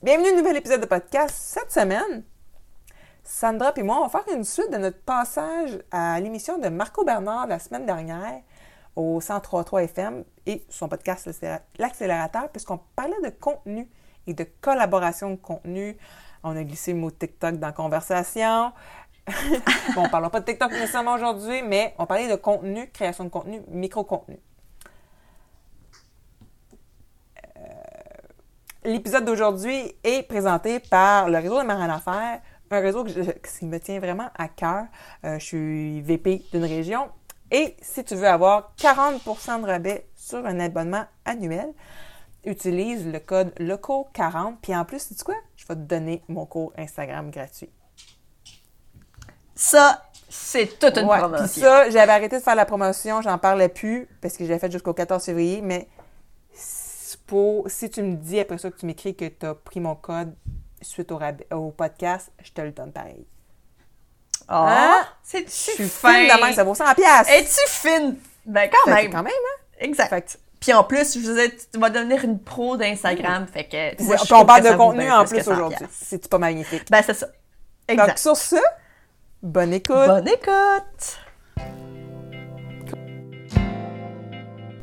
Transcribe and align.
Bienvenue 0.00 0.28
à 0.28 0.32
un 0.32 0.36
nouvel 0.36 0.56
épisode 0.56 0.80
de 0.80 0.86
podcast. 0.86 1.34
Cette 1.36 1.72
semaine, 1.72 2.22
Sandra 3.24 3.72
et 3.74 3.82
moi, 3.82 3.98
on 3.98 4.06
va 4.06 4.08
faire 4.08 4.32
une 4.32 4.44
suite 4.44 4.70
de 4.70 4.76
notre 4.76 5.00
passage 5.00 5.76
à 5.90 6.20
l'émission 6.20 6.56
de 6.56 6.68
Marco 6.68 7.04
Bernard 7.04 7.48
la 7.48 7.58
semaine 7.58 7.84
dernière 7.84 8.42
au 8.94 9.18
103.3 9.18 9.82
FM 9.86 10.22
et 10.46 10.64
son 10.68 10.88
podcast 10.88 11.28
L'accélérateur, 11.78 12.48
puisqu'on 12.50 12.78
parlait 12.94 13.20
de 13.24 13.30
contenu 13.30 13.88
et 14.28 14.34
de 14.34 14.46
collaboration 14.60 15.30
de 15.30 15.36
contenu. 15.36 15.96
On 16.44 16.56
a 16.56 16.62
glissé 16.62 16.92
le 16.92 17.00
mot 17.00 17.10
TikTok 17.10 17.56
dans 17.56 17.72
conversation. 17.72 18.72
bon, 19.26 19.32
on 19.96 20.02
ne 20.04 20.08
parlera 20.10 20.30
pas 20.30 20.38
de 20.38 20.44
TikTok 20.44 20.70
nécessairement 20.70 21.14
aujourd'hui, 21.14 21.62
mais 21.62 21.96
on 21.98 22.06
parlait 22.06 22.30
de 22.30 22.36
contenu, 22.36 22.88
création 22.90 23.24
de 23.24 23.30
contenu, 23.30 23.62
micro-contenu. 23.66 24.38
L'épisode 28.88 29.24
d'aujourd'hui 29.24 29.94
est 30.02 30.26
présenté 30.26 30.80
par 30.80 31.28
le 31.28 31.38
réseau 31.38 31.60
de 31.60 31.66
Marine 31.66 31.90
Affaires, 31.90 32.40
un 32.70 32.80
réseau 32.80 33.04
qui 33.04 33.66
me 33.66 33.78
tient 33.78 34.00
vraiment 34.00 34.30
à 34.36 34.48
cœur. 34.48 34.84
Euh, 35.24 35.38
je 35.38 35.44
suis 35.44 36.00
VP 36.00 36.42
d'une 36.52 36.64
région 36.64 37.08
et 37.50 37.76
si 37.82 38.02
tu 38.04 38.14
veux 38.14 38.26
avoir 38.26 38.72
40% 38.78 39.62
de 39.62 39.66
rabais 39.66 40.06
sur 40.16 40.44
un 40.44 40.58
abonnement 40.60 41.04
annuel, 41.24 41.72
utilise 42.44 43.06
le 43.06 43.20
code 43.20 43.52
LOCO40. 43.58 44.56
Puis 44.62 44.74
en 44.74 44.84
plus, 44.84 45.00
sais 45.00 45.14
quoi? 45.24 45.36
Je 45.56 45.66
vais 45.66 45.74
te 45.74 45.80
donner 45.80 46.22
mon 46.28 46.46
cours 46.46 46.72
Instagram 46.78 47.30
gratuit. 47.30 47.70
Ça, 49.54 50.02
c'est 50.28 50.78
toute 50.78 50.96
une 50.96 51.08
promotion. 51.08 51.44
Puis 51.46 51.60
ça, 51.60 51.90
j'avais 51.90 52.12
arrêté 52.12 52.38
de 52.38 52.42
faire 52.42 52.54
la 52.54 52.64
promotion, 52.64 53.20
j'en 53.22 53.38
parlais 53.38 53.68
plus 53.68 54.08
parce 54.22 54.36
que 54.36 54.46
j'ai 54.46 54.58
fait 54.58 54.70
jusqu'au 54.70 54.94
14 54.94 55.24
février, 55.24 55.60
mais 55.62 55.88
pour, 57.16 57.70
si 57.70 57.90
tu 57.90 58.02
me 58.02 58.16
dis 58.16 58.40
après 58.40 58.58
ça 58.58 58.70
que 58.70 58.78
tu 58.78 58.86
m'écris 58.86 59.14
que 59.14 59.26
tu 59.26 59.46
as 59.46 59.54
pris 59.54 59.80
mon 59.80 59.94
code 59.94 60.34
suite 60.82 61.10
au, 61.12 61.20
au 61.52 61.70
podcast, 61.70 62.30
je 62.42 62.52
te 62.52 62.60
le 62.60 62.72
donne 62.72 62.92
pareil. 62.92 63.26
Ah, 64.48 65.02
hein? 65.02 65.06
c'est 65.22 65.44
tu 65.44 65.50
Je 65.50 65.72
suis 65.72 65.88
fin? 65.88 66.14
fine 66.14 66.36
demain, 66.36 66.52
ça 66.52 66.64
vaut 66.64 66.74
100 66.74 66.94
pièces. 66.94 67.28
Es-tu 67.28 67.68
fine? 67.68 68.16
Ben 68.46 68.70
quand 68.70 68.90
même. 68.90 69.12
Quand 69.12 69.22
même, 69.22 69.32
hein? 69.32 69.62
Exact. 69.78 70.38
Puis 70.58 70.72
en 70.72 70.82
plus, 70.84 71.18
je 71.18 71.30
vous 71.30 71.38
ai, 71.38 71.50
tu 71.50 71.78
vas 71.78 71.90
devenir 71.90 72.24
une 72.24 72.40
pro 72.40 72.76
d'Instagram, 72.76 73.46
fait 73.46 73.64
que... 73.64 73.94
Puis 73.94 74.32
on 74.32 74.44
parle 74.44 74.64
de 74.64 74.76
contenu 74.76 75.10
en 75.10 75.24
plus 75.24 75.46
aujourd'hui. 75.46 75.86
C'est 75.90 76.28
pas 76.28 76.38
magnifique. 76.38 76.90
Ben 76.90 77.02
c'est 77.04 77.14
ça. 77.14 77.28
Exact. 77.86 78.08
Donc 78.08 78.18
sur 78.18 78.36
ce, 78.36 78.56
bonne 79.42 79.72
écoute. 79.72 79.94
Bonne 79.94 80.28
écoute. 80.28 81.18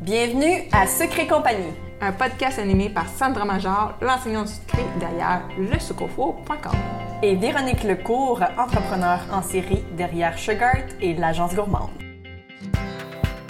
Bienvenue 0.01 0.69
à 0.71 0.87
Secret 0.87 1.27
Compagnie 1.27 1.73
un 2.01 2.11
podcast 2.11 2.59
animé 2.59 2.89
par 2.89 3.07
Sandra 3.07 3.45
Major, 3.45 3.93
l'enseignante 4.01 4.49
secret 4.49 4.85
derrière 4.99 5.43
lesucofo.com. 5.57 6.75
Et 7.23 7.35
Véronique 7.35 7.83
Lecourt, 7.83 8.41
entrepreneur 8.57 9.19
en 9.31 9.41
série 9.41 9.83
derrière 9.95 10.37
Sugart 10.37 10.85
et 11.01 11.13
l'agence 11.13 11.55
gourmande. 11.55 11.89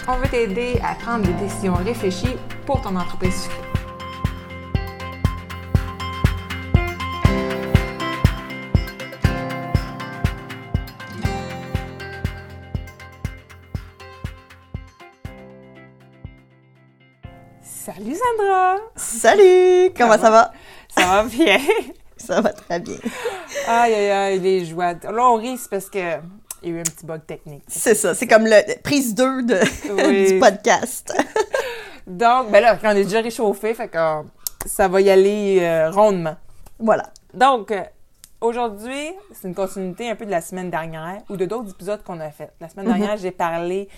On 0.08 0.16
veut 0.18 0.28
t'aider 0.28 0.80
à 0.84 0.94
prendre 0.94 1.26
des 1.26 1.32
décisions 1.34 1.74
réfléchies 1.74 2.36
pour 2.64 2.80
ton 2.80 2.94
entreprise 2.96 3.42
sucrée. 3.42 3.65
Salut 17.86 18.16
Sandra! 18.16 18.78
Salut! 18.96 19.92
Comment 19.96 20.18
ça, 20.18 20.28
va? 20.28 20.52
Ça 20.88 21.06
va 21.06 21.22
bien. 21.22 21.58
ça 22.16 22.40
va 22.40 22.52
très 22.52 22.80
bien. 22.80 22.96
Aïe, 23.68 23.94
aïe, 23.94 24.10
aïe, 24.10 24.40
les 24.40 24.64
joies. 24.64 24.94
Là, 24.94 25.30
on 25.30 25.36
rit 25.36 25.60
parce 25.70 25.88
que 25.88 26.16
il 26.64 26.68
y 26.68 26.72
a 26.72 26.78
eu 26.78 26.80
un 26.80 26.82
petit 26.82 27.06
bug 27.06 27.24
technique. 27.24 27.62
C'est 27.68 27.94
ça, 27.94 28.12
c'est 28.16 28.26
comme 28.26 28.44
le 28.44 28.82
prise 28.82 29.14
2 29.14 29.44
de, 29.44 30.30
du 30.32 30.40
podcast. 30.40 31.14
Donc, 32.08 32.50
ben 32.50 32.60
là, 32.60 32.76
on 32.82 32.90
est 32.90 33.04
déjà 33.04 33.20
réchauffé, 33.20 33.72
fait 33.72 33.86
que 33.86 33.98
ça 34.66 34.88
va 34.88 35.00
y 35.00 35.08
aller 35.08 35.58
euh, 35.60 35.88
rondement. 35.92 36.34
Voilà. 36.80 37.10
Donc, 37.34 37.70
euh, 37.70 37.84
aujourd'hui, 38.40 39.12
c'est 39.32 39.46
une 39.46 39.54
continuité 39.54 40.10
un 40.10 40.16
peu 40.16 40.26
de 40.26 40.32
la 40.32 40.40
semaine 40.40 40.70
dernière 40.70 41.22
ou 41.28 41.36
de 41.36 41.44
d'autres 41.44 41.70
épisodes 41.70 42.02
qu'on 42.02 42.18
a 42.18 42.30
fait. 42.30 42.50
La 42.60 42.68
semaine 42.68 42.86
dernière, 42.86 43.12
mhm. 43.12 43.18
j'ai 43.18 43.30
parlé 43.30 43.88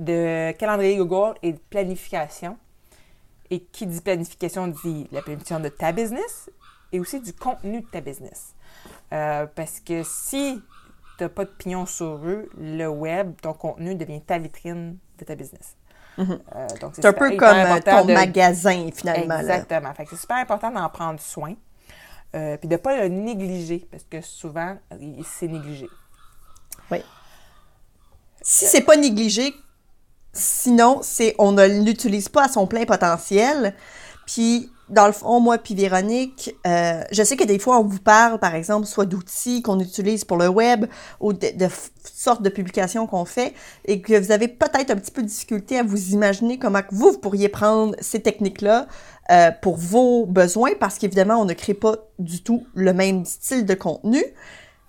de 0.00 0.50
calendrier 0.58 0.96
Google 0.96 1.36
et 1.44 1.52
de 1.52 1.60
planification. 1.70 2.56
Et 3.50 3.60
qui 3.60 3.86
dit 3.86 4.00
planification 4.00 4.68
dit 4.68 5.06
la 5.12 5.22
planification 5.22 5.60
de 5.60 5.68
ta 5.68 5.92
business 5.92 6.50
et 6.92 7.00
aussi 7.00 7.20
du 7.20 7.32
contenu 7.32 7.80
de 7.80 7.86
ta 7.86 8.00
business. 8.00 8.54
Euh, 9.12 9.46
parce 9.54 9.80
que 9.80 10.02
si 10.02 10.62
tu 11.16 11.24
n'as 11.24 11.28
pas 11.28 11.44
de 11.44 11.50
pignon 11.50 11.86
sur 11.86 12.20
eux, 12.24 12.48
le 12.58 12.86
web, 12.86 13.34
ton 13.40 13.52
contenu 13.52 13.94
devient 13.94 14.20
ta 14.20 14.38
vitrine 14.38 14.98
de 15.18 15.24
ta 15.24 15.34
business. 15.34 15.76
Mm-hmm. 16.18 16.38
Euh, 16.54 16.66
c'est 16.94 17.04
un 17.04 17.12
peu 17.12 17.36
comme 17.36 17.56
euh, 17.56 17.80
ton 17.80 18.04
magasin, 18.06 18.88
finalement. 18.94 19.38
Exactement. 19.38 19.92
c'est 20.08 20.16
super 20.16 20.36
important 20.36 20.70
d'en 20.70 20.88
prendre 20.88 21.20
soin. 21.20 21.54
Euh, 22.34 22.56
puis 22.56 22.68
de 22.68 22.74
ne 22.74 22.78
pas 22.78 23.02
le 23.02 23.08
négliger, 23.08 23.86
parce 23.90 24.04
que 24.04 24.20
souvent, 24.20 24.76
c'est 25.24 25.48
négligé. 25.48 25.88
Oui. 26.90 26.98
Si 28.42 28.66
c'est 28.66 28.82
pas 28.82 28.96
négligé, 28.96 29.54
Sinon, 30.36 31.00
c'est 31.02 31.34
on 31.38 31.52
ne 31.52 31.66
l'utilise 31.66 32.28
pas 32.28 32.44
à 32.44 32.48
son 32.48 32.66
plein 32.66 32.84
potentiel. 32.84 33.74
Puis, 34.26 34.70
dans 34.88 35.06
le 35.06 35.12
fond, 35.12 35.40
moi 35.40 35.58
puis 35.58 35.74
Véronique, 35.74 36.54
euh, 36.66 37.02
je 37.10 37.22
sais 37.22 37.36
que 37.36 37.44
des 37.44 37.58
fois, 37.58 37.78
on 37.80 37.84
vous 37.84 37.98
parle, 37.98 38.38
par 38.38 38.54
exemple, 38.54 38.86
soit 38.86 39.06
d'outils 39.06 39.62
qu'on 39.62 39.80
utilise 39.80 40.24
pour 40.24 40.36
le 40.36 40.48
web 40.48 40.86
ou 41.20 41.32
de, 41.32 41.48
sortes 42.04 42.42
de 42.42 42.48
publications 42.48 43.06
qu'on 43.06 43.24
fait 43.24 43.54
et 43.84 44.00
que 44.00 44.18
vous 44.18 44.30
avez 44.30 44.48
peut-être 44.48 44.90
un 44.90 44.96
petit 44.96 45.10
peu 45.10 45.22
de 45.22 45.26
difficulté 45.26 45.78
à 45.78 45.82
vous 45.82 46.10
imaginer 46.10 46.58
comment 46.58 46.82
vous, 46.90 47.12
vous 47.12 47.18
pourriez 47.18 47.48
prendre 47.48 47.96
ces 48.00 48.20
techniques-là 48.20 48.86
euh, 49.30 49.50
pour 49.60 49.76
vos 49.76 50.24
besoins 50.26 50.72
parce 50.78 50.98
qu'évidemment, 50.98 51.40
on 51.40 51.46
ne 51.46 51.54
crée 51.54 51.74
pas 51.74 51.96
du 52.20 52.42
tout 52.42 52.66
le 52.74 52.92
même 52.92 53.24
style 53.24 53.66
de 53.66 53.74
contenu. 53.74 54.22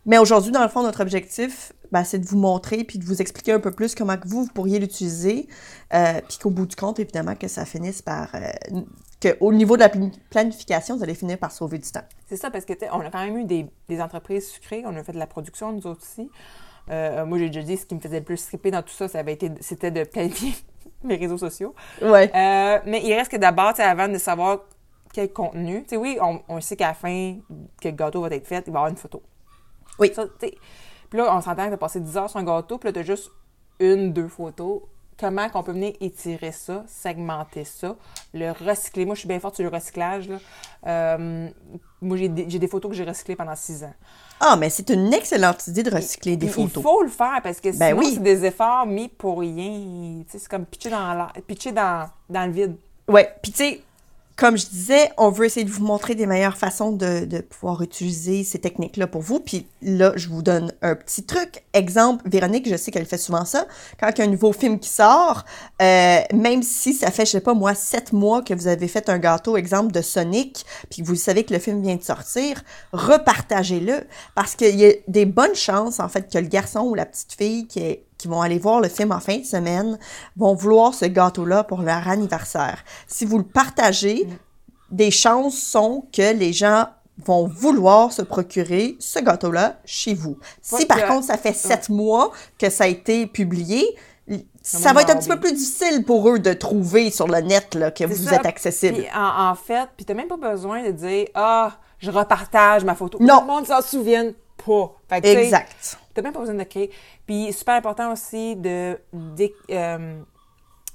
Mais 0.06 0.18
aujourd'hui, 0.19 0.52
dans 0.52 0.63
le 0.63 0.69
fond, 0.69 0.84
notre 0.84 1.02
objectif, 1.02 1.74
ben, 1.92 2.03
c'est 2.03 2.20
de 2.20 2.25
vous 2.25 2.38
montrer 2.38 2.84
puis 2.84 3.00
de 3.00 3.06
vous 3.06 3.22
expliquer 3.22 3.53
un 3.53 3.59
peu 3.59 3.72
plus 3.72 3.96
comment 3.96 4.18
que 4.18 4.28
vous, 4.28 4.44
vous 4.44 4.52
pourriez 4.53 4.80
l'utiliser. 4.80 5.48
Euh, 5.94 6.22
puis 6.28 6.38
qu'au 6.38 6.50
bout 6.50 6.66
du 6.66 6.75
compte, 6.75 7.00
évidemment, 7.00 7.36
que 7.36 7.48
ça 7.48 7.66
finisse 7.66 8.02
par. 8.02 8.30
Euh, 8.36 8.81
qu'au 9.22 9.52
niveau 9.52 9.78
de 9.78 9.81
la 9.81 9.90
planification, 10.30 10.98
vous 10.98 11.03
allez 11.03 11.16
finir 11.16 11.38
par 11.38 11.52
sauver 11.52 11.80
du 11.80 11.90
temps. 11.90 12.03
C'est 12.28 12.38
ça, 12.38 12.52
parce 12.52 12.66
que, 12.66 12.74
on 12.92 13.00
a 13.00 13.09
quand 13.09 13.24
même 13.24 13.38
eu 13.38 13.46
des, 13.46 13.66
des, 13.90 14.00
entreprises 14.00 14.48
sucrées, 14.48 14.84
on 14.86 14.96
a 14.96 15.03
fait 15.03 15.14
de 15.14 15.18
la 15.18 15.25
production, 15.25 15.72
nous 15.72 15.88
aussi. 15.88 16.30
Euh, 16.90 17.25
moi, 17.25 17.40
j'ai 17.40 17.48
déjà 17.48 17.64
dit, 17.64 17.78
ce 17.78 17.86
qui 17.86 17.96
me 17.96 18.00
faisait 18.00 18.19
le 18.19 18.25
plus 18.25 18.38
stripper 18.38 18.69
dans 18.69 18.84
tout 18.84 18.94
ça, 18.94 19.08
ça 19.08 19.19
avait 19.19 19.34
été, 19.34 19.52
c'était 19.59 19.90
de 19.90 20.04
planifier 20.04 20.54
mes 21.04 21.16
réseaux 21.16 21.38
sociaux. 21.38 21.74
Ouais. 22.02 22.30
mais 22.86 23.02
il 23.04 23.14
reste 23.14 23.31
que 23.31 23.38
d'abord, 23.38 23.74
avant 23.80 24.08
de 24.08 24.18
savoir 24.18 24.59
quel 25.14 25.34
contenu, 25.34 25.84
tu 25.84 25.90
sais, 25.90 25.98
oui, 25.98 26.19
on, 26.22 26.42
on, 26.48 26.62
sait 26.62 26.75
qu'à 26.75 26.90
la 26.90 26.94
fin 26.94 27.38
que 27.81 27.88
le 27.88 27.96
gâteau 27.96 28.22
va 28.22 28.28
être 28.28 28.46
fait, 28.46 28.64
il 28.68 28.72
va 28.72 28.80
y 28.80 28.81
avoir 28.81 28.88
une 28.88 28.98
photo. 28.98 29.24
Oui. 30.00 30.12
Puis 31.09 31.19
là, 31.19 31.35
on 31.35 31.41
s'entend 31.41 31.63
que 31.63 31.69
tu 31.69 31.73
as 31.73 31.78
passé 31.78 32.00
10 32.00 32.18
heures 32.18 32.29
sur 32.29 32.40
un 32.40 32.44
gâteau, 32.44 32.78
puis 32.78 32.90
là, 32.90 32.94
tu 32.94 33.00
as 33.00 33.03
juste 33.03 33.31
une, 33.79 34.13
deux 34.13 34.28
photos. 34.28 34.81
Comment 35.19 35.50
qu'on 35.50 35.63
peut 35.63 35.72
venir 35.72 35.94
étirer 36.00 36.51
ça, 36.51 36.84
segmenter 36.88 37.63
ça, 37.63 37.95
le 38.35 38.51
recycler? 38.51 39.06
Moi, 39.06 39.16
je 39.16 39.19
suis 39.19 39.28
bien 39.28 39.40
forte 39.40 39.56
sur 39.56 39.63
le 39.63 39.75
recyclage. 39.75 40.29
Là. 40.29 40.38
Euh, 40.85 41.50
moi, 42.01 42.18
j'ai 42.18 42.29
des, 42.29 42.68
photos 42.68 42.91
que 42.91 42.97
j'ai 42.97 43.03
recyclées 43.03 43.35
pendant 43.35 43.56
six 43.56 43.84
ans. 43.84 43.94
Ah, 44.40 44.56
mais 44.59 44.69
c'est 44.69 44.91
une 44.91 45.12
excellente 45.12 45.66
idée 45.66 45.81
de 45.81 45.90
recycler 45.90 46.38
des 46.38 46.47
photos. 46.47 46.75
Il 46.75 46.81
faut 46.84 47.01
le 47.01 47.09
faire 47.09 47.39
parce 47.41 47.59
que 47.59 47.69
ben 47.75 48.00
sinon, 48.00 48.12
c'est 48.13 48.22
des 48.22 48.45
efforts 48.45 48.85
mis 48.85 49.07
pour 49.07 49.39
rien. 49.39 50.22
C'est 50.28 50.47
comme 50.47 50.66
pitcher 50.68 50.91
dans, 50.91 51.28
pitcher 51.47 51.72
dans, 51.72 52.07
dans 52.29 52.45
le 52.45 52.51
vide. 52.51 52.75
Oui, 53.07 53.22
puis 53.41 53.51
tu 53.51 53.57
sais, 53.57 53.81
comme 54.38 54.56
je 54.56 54.68
disais, 54.68 55.12
on 55.18 55.31
veut 55.31 55.48
essayer 55.48 55.66
de 55.66 55.72
vous 55.72 55.84
montrer 55.84 56.14
des 56.14 56.28
meilleures 56.28 56.58
façons 56.58 56.92
de, 56.92 57.25
de 57.25 57.40
pouvoir 57.40 57.81
utiliser 57.81 58.44
ces 58.44 58.60
techniques-là 58.60 59.07
pour 59.07 59.22
vous. 59.22 59.39
Puis 59.39 59.66
là, 59.81 60.13
je 60.16 60.30
vous 60.30 60.44
donne 60.44 60.72
un 60.84 60.94
petit 60.94 61.24
truc. 61.24 61.63
Exemple, 61.74 62.24
Véronique, 62.30 62.69
je 62.69 62.75
sais 62.78 62.92
qu'elle 62.92 63.07
fait 63.07 63.18
souvent 63.18 63.45
ça. 63.45 63.66
Quand 64.00 64.10
il 64.10 64.19
y 64.19 64.22
a 64.22 64.25
un 64.25 64.31
nouveau 64.31 64.54
film 64.54 64.78
qui 64.80 64.89
sort, 64.89 65.44
euh, 65.81 66.19
même 66.36 66.62
si 66.62 66.94
ça 66.94 67.10
fait, 67.10 67.25
je 67.25 67.31
sais 67.31 67.42
pas 67.42 67.56
moi, 67.56 67.74
sept 67.74 68.13
mois 68.13 68.44
que 68.44 68.54
vous 68.54 68.68
avez 68.68 68.88
fait 68.88 69.10
un 69.10 69.18
gâteau, 69.18 69.57
exemple, 69.57 69.92
de 69.92 70.04
Sonic, 70.04 70.68
puis 70.92 71.01
vous 71.01 71.16
savez 71.16 71.44
que 71.44 71.54
le 71.54 71.60
film 71.60 71.81
vient 71.81 71.95
de 71.95 72.04
sortir, 72.04 72.62
repartagez-le. 72.94 74.06
Parce 74.36 74.56
qu'il 74.56 74.75
y 74.75 74.86
a 74.86 74.94
des 75.07 75.25
bonnes 75.25 75.56
chances, 75.56 76.00
en 76.00 76.10
fait, 76.10 76.31
que 76.31 76.38
le 76.38 76.48
garçon 76.48 76.81
ou 76.81 76.94
la 76.94 77.07
petite 77.07 77.34
fille 77.34 77.66
qui 77.66 77.80
est 77.80 78.06
qui 78.18 78.28
vont 78.28 78.42
aller 78.42 78.60
voir 78.60 78.81
le 78.81 78.90
film 78.90 79.12
en 79.12 79.19
fin 79.19 79.38
de 79.38 79.46
semaine 79.46 79.98
vont 80.36 80.56
vouloir 80.56 80.94
ce 80.94 81.06
gâteau-là 81.06 81.64
pour 81.64 81.81
leur 81.81 82.08
anniversaire. 82.08 82.84
Si 83.08 83.25
vous 83.25 83.38
le 83.38 83.44
partagez, 83.44 84.25
mm. 84.25 84.96
des 84.96 85.12
chances 85.12 85.58
sont 85.58 86.06
que 86.12 86.34
les 86.34 86.54
gens 86.54 86.88
vont 87.25 87.48
vouloir 87.48 88.12
se 88.12 88.22
procurer 88.22 88.96
ce 89.00 89.19
gâteau-là 89.19 89.80
chez 89.86 90.14
vous. 90.14 90.38
si 90.62 90.86
par 90.86 91.08
contre 91.08 91.25
ça 91.25 91.38
fait 91.38 91.54
sept 91.54 91.90
mois 91.90 92.31
que 92.60 92.69
ça 92.69 92.84
a 92.84 92.88
été 92.88 93.25
publié, 93.25 93.84
ça 94.62 94.94
va 94.94 95.02
être 95.02 95.10
un 95.12 95.16
petit 95.16 95.30
peu 95.30 95.40
plus 95.40 95.54
difficile 95.54 96.04
pour 96.06 96.30
eux 96.30 96.40
de 96.40 96.54
trouver 96.54 97.10
sur 97.10 97.28
le 97.28 97.40
net 97.40 97.74
là, 97.74 97.90
que 97.92 98.04
vous 98.04 98.34
êtes 98.34 98.46
accessible. 98.46 99.06
en, 99.16 99.56
fait, 99.56 99.90
puis 99.96 100.06
t'as 100.06 100.13
même 100.13 100.28
pas 100.28 100.38
besoin 100.38 100.84
de 100.84 100.92
dire 100.92 101.28
ah 101.34 101.72
je 102.00 102.12
repartage 102.12 102.84
ma 102.84 102.94
photo. 102.94 103.18
Non. 103.20 103.40
Tout 103.40 103.42
le 103.42 103.48
monde 103.48 103.66
s'en 103.66 103.81
souvienne 103.81 104.34
pas. 104.63 104.96
Fait 105.10 105.22
que, 105.22 105.28
Exact. 105.28 105.98
T'as 106.18 106.24
même 106.24 106.34
pas 106.34 106.40
besoin 106.40 106.56
de 106.56 106.64
créer. 106.64 106.90
Puis, 107.28 107.54
super 107.54 107.75
important 107.75 108.12
aussi 108.12 108.56
de 108.56 109.00
euh, 109.69 110.22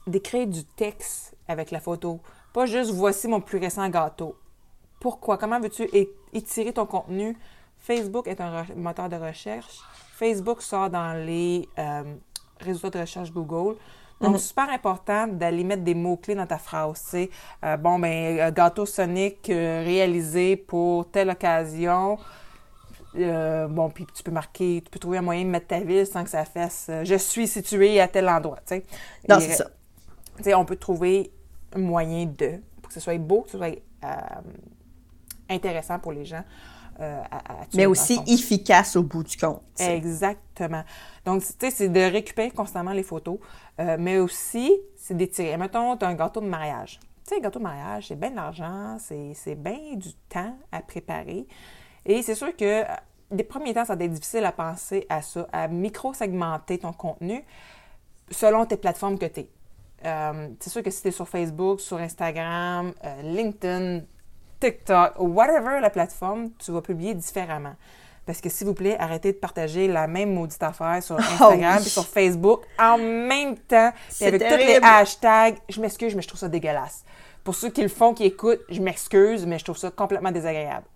d'écrire 0.05 0.49
du 0.49 0.65
texte 0.65 1.37
avec 1.47 1.71
la 1.71 1.79
photo. 1.79 2.19
Pas 2.53 2.67
juste 2.67 2.91
voici 2.91 3.29
mon 3.29 3.41
plus 3.41 3.59
récent 3.59 3.89
gâteau. 3.89 4.35
Pourquoi? 4.99 5.39
Comment 5.39 5.61
veux-tu 5.61 5.89
étirer 6.33 6.73
ton 6.73 6.87
contenu? 6.87 7.37
Facebook 7.79 8.27
est 8.27 8.41
un 8.41 8.65
moteur 8.75 9.09
de 9.09 9.15
recherche. 9.15 9.79
Facebook 10.17 10.61
sort 10.61 10.91
dans 10.91 11.13
les 11.25 11.69
euh, 11.79 12.03
résultats 12.59 12.91
de 12.91 12.99
recherche 12.99 13.33
Google. 13.33 13.77
Donc, 14.21 14.41
super 14.41 14.71
important 14.71 15.29
d'aller 15.29 15.63
mettre 15.63 15.85
des 15.85 15.95
mots-clés 15.95 16.35
dans 16.35 16.47
ta 16.47 16.59
phrase. 16.59 17.11
tu. 17.13 17.31
Euh, 17.65 17.77
bon, 17.77 18.01
ben, 18.01 18.41
euh, 18.41 18.51
gâteau 18.51 18.87
Sonic 18.87 19.47
réalisé 19.47 20.57
pour 20.57 21.09
telle 21.13 21.31
occasion. 21.31 22.19
Euh, 23.17 23.69
bon, 23.69 23.91
puis 23.91 24.07
tu 24.15 24.23
peux 24.23 24.31
marquer, 24.31 24.81
tu 24.85 24.91
peux 24.91 24.99
trouver 24.99 25.19
un 25.19 25.23
moyen 25.23 25.45
de 25.45 25.51
mettre 25.51 25.67
ta 25.67 25.81
ville 25.81 26.07
sans 26.07 26.25
que 26.25 26.31
ça 26.31 26.45
fasse 26.47 26.87
euh, 26.89 27.05
je 27.05 27.15
suis 27.17 27.47
situé 27.47 28.01
à 28.01 28.09
tel 28.09 28.29
endroit, 28.29 28.57
tu 28.67 28.77
sais. 28.77 28.85
Non, 29.29 29.39
c'est 29.39 29.53
ça. 29.53 29.67
Tu 30.39 30.45
sais, 30.45 30.55
on 30.55 30.65
peut 30.65 30.77
trouver 30.77 31.31
un 31.75 31.81
moyen 31.81 32.25
de, 32.27 32.61
pour 32.81 32.89
que 32.89 32.95
ce 32.95 33.01
soit 33.01 33.19
beau, 33.19 33.43
que 33.43 33.51
ce 33.51 33.59
soit 33.59 33.69
euh, 34.05 34.09
intéressant 35.51 35.99
pour 35.99 36.13
les 36.13 36.25
gens. 36.25 36.45
à- 36.99 37.63
à 37.63 37.67
tuer, 37.67 37.79
Mais 37.79 37.87
aussi 37.87 38.21
efficace 38.29 38.95
au 38.97 39.03
bout 39.03 39.25
du 39.25 39.37
compte. 39.37 39.63
Exactement. 39.81 40.85
Donc, 41.25 41.43
tu 41.43 41.49
sais, 41.59 41.71
c'est 41.71 41.89
de 41.89 42.01
récupérer 42.01 42.51
constamment 42.51 42.93
les 42.93 43.03
photos, 43.03 43.39
mais 43.99 44.19
aussi, 44.19 44.71
c'est 44.97 45.17
d'étirer. 45.17 45.57
Mettons, 45.57 45.97
tu 45.97 46.05
as 46.05 46.09
un 46.09 46.15
gâteau 46.15 46.41
de 46.41 46.47
mariage. 46.47 47.01
Tu 47.27 47.31
sais, 47.35 47.37
un 47.41 47.43
gâteau 47.43 47.59
de 47.59 47.65
mariage, 47.65 48.09
c'est 48.09 48.15
bien 48.21 48.31
de 48.31 48.37
l'argent, 48.37 48.99
c'est 49.01 49.33
c'est 49.35 49.55
bien 49.57 49.97
du 49.97 50.13
temps 50.29 50.57
à 50.71 50.81
préparer. 50.81 51.47
Et 52.07 52.23
c'est 52.23 52.35
sûr 52.35 52.55
que 52.57 52.83
euh, 52.83 52.85
des 53.31 53.45
premiers 53.45 53.75
temps, 53.75 53.85
ça 53.85 53.95
va 53.95 54.05
être 54.05 54.13
difficile 54.13 54.45
à 54.45 54.53
penser 54.53 55.07
à 55.09 55.23
ça, 55.23 55.47
à 55.53 55.69
micro-segmenter 55.69 56.79
ton 56.79 56.93
contenu 56.93 57.45
selon 58.31 58.65
tes 58.67 58.77
plateformes 58.77 59.19
que 59.19 59.27
tu 59.27 59.41
es. 59.41 59.49
Euh, 60.05 60.49
c'est 60.59 60.71
sûr 60.71 60.83
que 60.83 60.91
si 60.91 61.03
tu 61.03 61.09
es 61.09 61.13
sur 61.13 61.29
Facebook, 61.29 61.81
sur 61.81 61.99
Instagram, 61.99 62.93
euh, 63.05 63.23
LinkedIn, 63.23 64.01
TikTok, 64.59 65.15
whatever 65.19 65.81
la 65.81 65.91
plateforme, 65.91 66.51
tu 66.59 66.73
vas 66.73 66.81
publier 66.81 67.15
différemment. 67.15 67.75
Parce 68.25 68.41
que 68.41 68.49
s'il 68.49 68.69
vous 68.69 68.75
plaît, 68.75 68.97
arrêtez 68.99 69.33
de 69.33 69.39
partager 69.39 69.89
la 69.89 70.07
même 70.07 70.33
maudite 70.33 70.63
affaire 70.63 71.03
sur 71.03 71.17
Instagram 71.19 71.79
oui. 71.79 71.87
et 71.87 71.89
sur 71.89 72.07
Facebook 72.07 72.63
en 72.79 72.99
même 72.99 73.57
temps, 73.59 73.93
puis 74.17 74.25
avec 74.27 74.43
tous 74.43 74.57
les 74.57 74.67
terrible. 74.67 74.87
hashtags. 74.87 75.59
Je 75.69 75.81
m'excuse, 75.81 76.15
mais 76.15 76.23
je 76.23 76.29
trouve 76.29 76.41
ça 76.41 76.49
dégueulasse. 76.49 77.05
Pour 77.43 77.57
ceux 77.57 77.71
qui 77.71 77.83
le 77.83 77.89
font, 77.89 78.15
qui 78.15 78.25
écoutent, 78.25 78.61
je 78.69 78.81
m'excuse, 78.81 79.47
mais 79.47 79.59
je 79.59 79.65
trouve 79.65 79.77
ça 79.77 79.91
complètement 79.91 80.31
désagréable. 80.31 80.87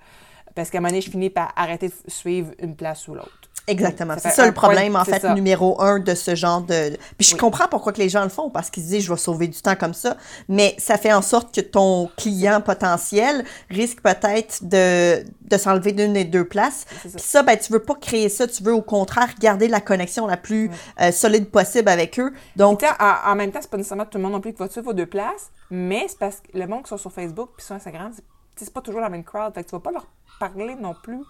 Parce 0.56 0.70
qu'à 0.70 0.78
un 0.78 0.80
moment 0.80 0.88
donné, 0.88 1.02
je 1.02 1.10
finis 1.10 1.30
par 1.30 1.52
arrêter 1.54 1.88
de 1.88 1.94
suivre 2.08 2.50
une 2.60 2.74
place 2.74 3.06
ou 3.06 3.14
l'autre. 3.14 3.30
Exactement. 3.68 4.14
C'est 4.16 4.30
ça 4.30 4.46
le 4.46 4.52
problème, 4.52 4.92
point- 4.92 5.00
en 5.00 5.04
fait, 5.04 5.18
ça. 5.18 5.34
numéro 5.34 5.82
un 5.82 5.98
de 5.98 6.14
ce 6.14 6.36
genre 6.36 6.60
de. 6.60 6.96
Puis 7.18 7.26
je 7.26 7.32
Oui. 7.34 7.40
comprends 7.40 7.66
pourquoi 7.66 7.92
que 7.92 7.98
les 7.98 8.08
gens 8.08 8.22
le 8.22 8.28
font, 8.28 8.48
parce 8.48 8.70
qu'ils 8.70 8.84
se 8.84 8.88
disent, 8.90 9.04
je 9.04 9.12
vais 9.12 9.18
sauver 9.18 9.48
du 9.48 9.60
temps 9.60 9.74
comme 9.74 9.92
ça. 9.92 10.16
Mais 10.48 10.76
ça 10.78 10.96
fait 10.98 11.12
en 11.12 11.20
sorte 11.20 11.52
que 11.52 11.60
ton 11.60 12.08
client 12.16 12.60
potentiel 12.60 13.44
risque 13.68 14.00
peut-être 14.02 14.60
de, 14.62 15.24
de 15.50 15.58
s'enlever 15.58 15.90
d'une 15.90 16.12
des 16.12 16.22
deux 16.24 16.44
places. 16.46 16.86
Ça. 17.02 17.08
Puis 17.08 17.10
ça, 17.18 17.42
ben, 17.42 17.58
tu 17.58 17.72
veux 17.72 17.82
pas 17.82 17.96
créer 17.96 18.28
ça. 18.28 18.46
Tu 18.46 18.62
veux 18.62 18.72
au 18.72 18.82
contraire 18.82 19.30
garder 19.40 19.66
la 19.66 19.80
connexion 19.80 20.28
la 20.28 20.36
plus 20.36 20.70
euh, 21.00 21.10
solide 21.10 21.50
possible 21.50 21.88
avec 21.88 22.20
eux. 22.20 22.32
Donc, 22.54 22.84
en, 22.84 23.30
en 23.32 23.34
même 23.34 23.50
temps, 23.50 23.58
c'est 23.60 23.70
pas 23.70 23.78
nécessairement 23.78 24.06
tout 24.06 24.18
le 24.18 24.22
monde 24.22 24.32
non 24.34 24.40
plus 24.40 24.52
qui 24.52 24.60
va 24.60 24.68
suivre 24.68 24.86
vos 24.86 24.92
deux 24.92 25.06
places, 25.06 25.50
mais 25.72 26.06
c'est 26.08 26.20
parce 26.20 26.36
que 26.36 26.56
le 26.56 26.68
monde 26.68 26.84
qui 26.84 26.90
sont 26.90 26.98
sur 26.98 27.12
Facebook 27.12 27.50
puis 27.56 27.66
sur 27.66 27.74
Instagram, 27.74 28.12
c'est- 28.56 28.72
pas 28.72 28.80
toujours 28.80 29.00
la 29.00 29.08
même 29.08 29.24
crowd. 29.24 29.54
Fait 29.54 29.62
que 29.64 29.68
tu 29.68 29.74
vas 29.76 29.80
pas 29.80 29.92
leur 29.92 30.06
parler 30.40 30.74
non 30.74 30.94
plus 31.02 31.20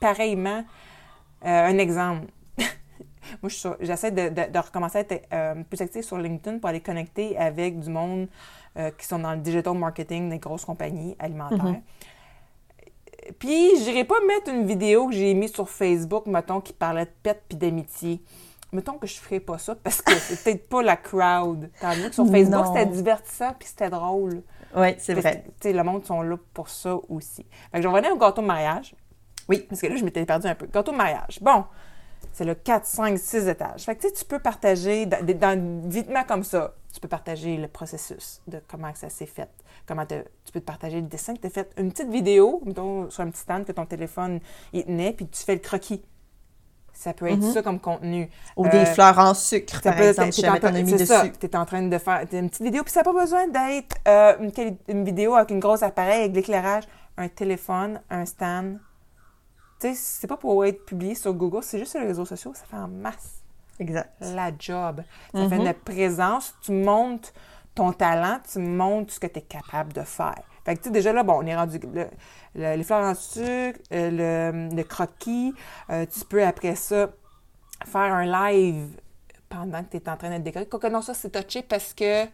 pareillement. 0.00 0.64
Euh, 1.44 1.66
un 1.68 1.78
exemple. 1.78 2.26
Moi, 3.42 3.48
je 3.48 3.68
j'essaie 3.80 4.10
de, 4.10 4.28
de- 4.28 4.50
de 4.52 4.58
recommencer 4.58 4.98
à 4.98 5.00
être 5.02 5.26
euh, 5.32 5.54
plus 5.64 5.80
active 5.80 6.02
sur 6.02 6.18
LinkedIn 6.18 6.58
pour 6.58 6.68
aller 6.68 6.80
connecter 6.80 7.36
avec 7.38 7.78
du 7.80 7.90
monde 7.90 8.28
euh, 8.76 8.90
qui 8.96 9.06
sont 9.06 9.18
dans 9.18 9.32
le 9.32 9.38
digital 9.38 9.74
marketing 9.76 10.30
des 10.30 10.38
grosses 10.38 10.64
compagnies 10.64 11.14
alimentaires. 11.18 11.80
Puis, 13.38 13.76
j'irai 13.78 14.04
pas 14.04 14.16
mettre 14.26 14.50
une 14.50 14.66
vidéo 14.66 15.06
que 15.08 15.14
j'ai 15.14 15.32
mise 15.34 15.52
sur 15.52 15.68
Facebook, 15.70 16.26
mettons, 16.26 16.60
qui 16.60 16.72
parlait 16.74 17.06
de 17.06 17.10
pète 17.22 17.42
puis 17.48 17.56
d'amitié. 17.56 18.20
Mettons 18.72 18.98
que 18.98 19.06
je 19.06 19.14
ferais 19.14 19.40
pas 19.40 19.56
ça 19.56 19.74
parce 19.76 20.02
que 20.02 20.12
c'est 20.14 20.42
peut-être 20.42 20.68
pas 20.68 20.82
la 20.82 20.96
crowd. 20.96 21.70
Tandis 21.80 22.08
que 22.08 22.14
sur 22.14 22.26
Facebook, 22.26 22.66
c'était 22.66 22.86
divertissant 22.86 23.52
puis 23.58 23.68
c'était 23.68 23.88
drôle. 23.88 24.42
Ouais, 24.74 24.96
c'est 24.98 25.14
vrai. 25.14 25.42
que, 25.42 25.48
Tu 25.48 25.54
sais, 25.62 25.72
le 25.72 25.82
monde 25.82 26.04
sont 26.04 26.22
là 26.22 26.36
pour 26.52 26.68
ça 26.68 26.96
aussi. 27.08 27.44
Fait 27.72 27.78
que 27.78 27.82
je 27.82 27.88
revenais 27.88 28.10
au 28.10 28.16
gâteau 28.16 28.42
de 28.42 28.46
mariage. 28.46 28.94
Oui. 29.48 29.66
Parce 29.68 29.80
que 29.80 29.86
là, 29.88 29.96
je 29.96 30.04
m'étais 30.04 30.24
perdu 30.24 30.46
un 30.46 30.54
peu. 30.54 30.66
Gâteau 30.66 30.92
de 30.92 30.96
mariage. 30.96 31.38
Bon, 31.42 31.64
c'est 32.32 32.44
le 32.44 32.54
4, 32.54 32.86
5, 32.86 33.18
6 33.18 33.48
étages. 33.48 33.84
Fait 33.84 33.94
que 33.96 34.02
tu 34.02 34.08
sais, 34.08 34.14
tu 34.14 34.24
peux 34.24 34.38
partager, 34.38 35.06
dans, 35.06 35.24
dans- 35.24 35.88
vitement 35.90 36.24
comme 36.24 36.42
ça, 36.42 36.74
tu 36.92 37.00
peux 37.00 37.08
partager 37.08 37.56
le 37.56 37.68
processus 37.68 38.40
de 38.46 38.60
comment 38.68 38.94
ça 38.94 39.10
s'est 39.10 39.26
fait. 39.26 39.50
Comment 39.86 40.06
te- 40.06 40.22
tu 40.44 40.52
peux 40.52 40.60
te 40.60 40.64
partager 40.64 41.00
le 41.00 41.06
dessin 41.08 41.34
que 41.34 41.40
tu 41.40 41.46
as 41.46 41.50
fait. 41.50 41.70
Une 41.76 41.90
petite 41.92 42.08
vidéo, 42.08 42.62
mettons, 42.64 43.10
sur 43.10 43.22
un 43.22 43.30
petit 43.30 43.40
stand 43.40 43.64
que 43.64 43.72
ton 43.72 43.84
téléphone 43.84 44.40
il 44.72 44.84
tenait, 44.84 45.12
puis 45.12 45.26
tu 45.28 45.42
fais 45.42 45.54
le 45.54 45.60
croquis. 45.60 46.02
Ça 46.94 47.12
peut 47.12 47.26
être 47.26 47.42
ça 47.42 47.60
comme 47.62 47.80
contenu. 47.80 48.30
Ou 48.56 48.64
Euh, 48.66 48.70
des 48.70 48.86
fleurs 48.86 49.18
en 49.18 49.34
sucre, 49.34 49.74
ça 49.82 49.90
par 49.90 49.96
peut- 49.96 50.04
exemple, 50.08 50.32
si 50.32 50.40
jamais 50.40 50.60
t'en 50.60 50.68
as 50.68 50.80
mis 50.80 50.90
c'est 50.90 50.96
dessus. 50.96 51.06
ça, 51.06 51.28
t'es 51.28 51.56
en 51.56 51.66
train 51.66 51.82
de 51.82 51.98
faire 51.98 52.20
une 52.32 52.48
petite 52.48 52.62
vidéo, 52.62 52.82
puis 52.84 52.92
ça 52.92 53.00
n'a 53.00 53.04
pas 53.04 53.12
besoin 53.12 53.46
d'être 53.48 53.96
euh, 54.08 54.50
une, 54.88 55.04
vidéo 55.04 55.34
avec 55.34 55.50
une 55.50 55.58
grosse 55.60 55.82
appareil, 55.82 56.20
avec 56.20 56.30
de 56.32 56.36
l'éclairage, 56.36 56.84
un 57.16 57.28
téléphone, 57.28 58.00
un 58.10 58.24
stand. 58.24 58.78
Tu 59.80 59.88
sais, 59.88 59.94
c'est 59.94 60.26
pas 60.28 60.36
pour 60.36 60.64
être 60.64 60.86
publié 60.86 61.14
sur 61.14 61.34
Google, 61.34 61.62
c'est 61.62 61.78
juste 61.78 61.90
sur 61.90 62.00
les 62.00 62.06
réseaux 62.06 62.24
sociaux, 62.24 62.52
ça 62.54 62.64
fait 62.70 62.76
en 62.76 62.88
masse 62.88 63.42
Exact. 63.80 64.10
la 64.20 64.50
job. 64.58 65.02
Ça 65.34 65.48
fait 65.48 65.56
une 65.56 65.74
présence, 65.74 66.54
tu 66.62 66.72
montes 66.72 67.34
ton 67.74 67.92
talent, 67.92 68.38
tu 68.50 68.60
montres 68.60 69.12
ce 69.14 69.18
que 69.20 69.26
tu 69.26 69.40
es 69.40 69.42
capable 69.42 69.92
de 69.92 70.02
faire. 70.02 70.42
Fait 70.64 70.74
que, 70.76 70.80
tu 70.80 70.84
sais, 70.88 70.90
déjà 70.92 71.12
là, 71.12 71.22
bon, 71.22 71.40
on 71.42 71.46
est 71.46 71.54
rendu. 71.56 71.78
le- 71.92 72.06
le- 72.54 72.76
les 72.76 72.82
fleurs 72.84 73.04
en 73.04 73.14
sucre, 73.14 73.78
euh, 73.92 74.70
le, 74.70 74.74
le 74.76 74.82
croquis, 74.84 75.52
euh, 75.90 76.06
tu 76.12 76.24
peux 76.24 76.44
après 76.44 76.74
ça 76.74 77.08
faire 77.86 78.00
un 78.14 78.24
live 78.24 78.86
pendant 79.48 79.82
que 79.84 79.90
tu 79.90 79.96
es 79.98 80.08
en 80.08 80.16
train 80.16 80.30
de 80.38 80.42
décorer. 80.42 80.66
Quoique 80.66 80.86
non, 80.88 81.02
ça 81.02 81.14
c'est 81.14 81.30
touché 81.30 81.62
parce 81.62 81.92
que 81.92 82.24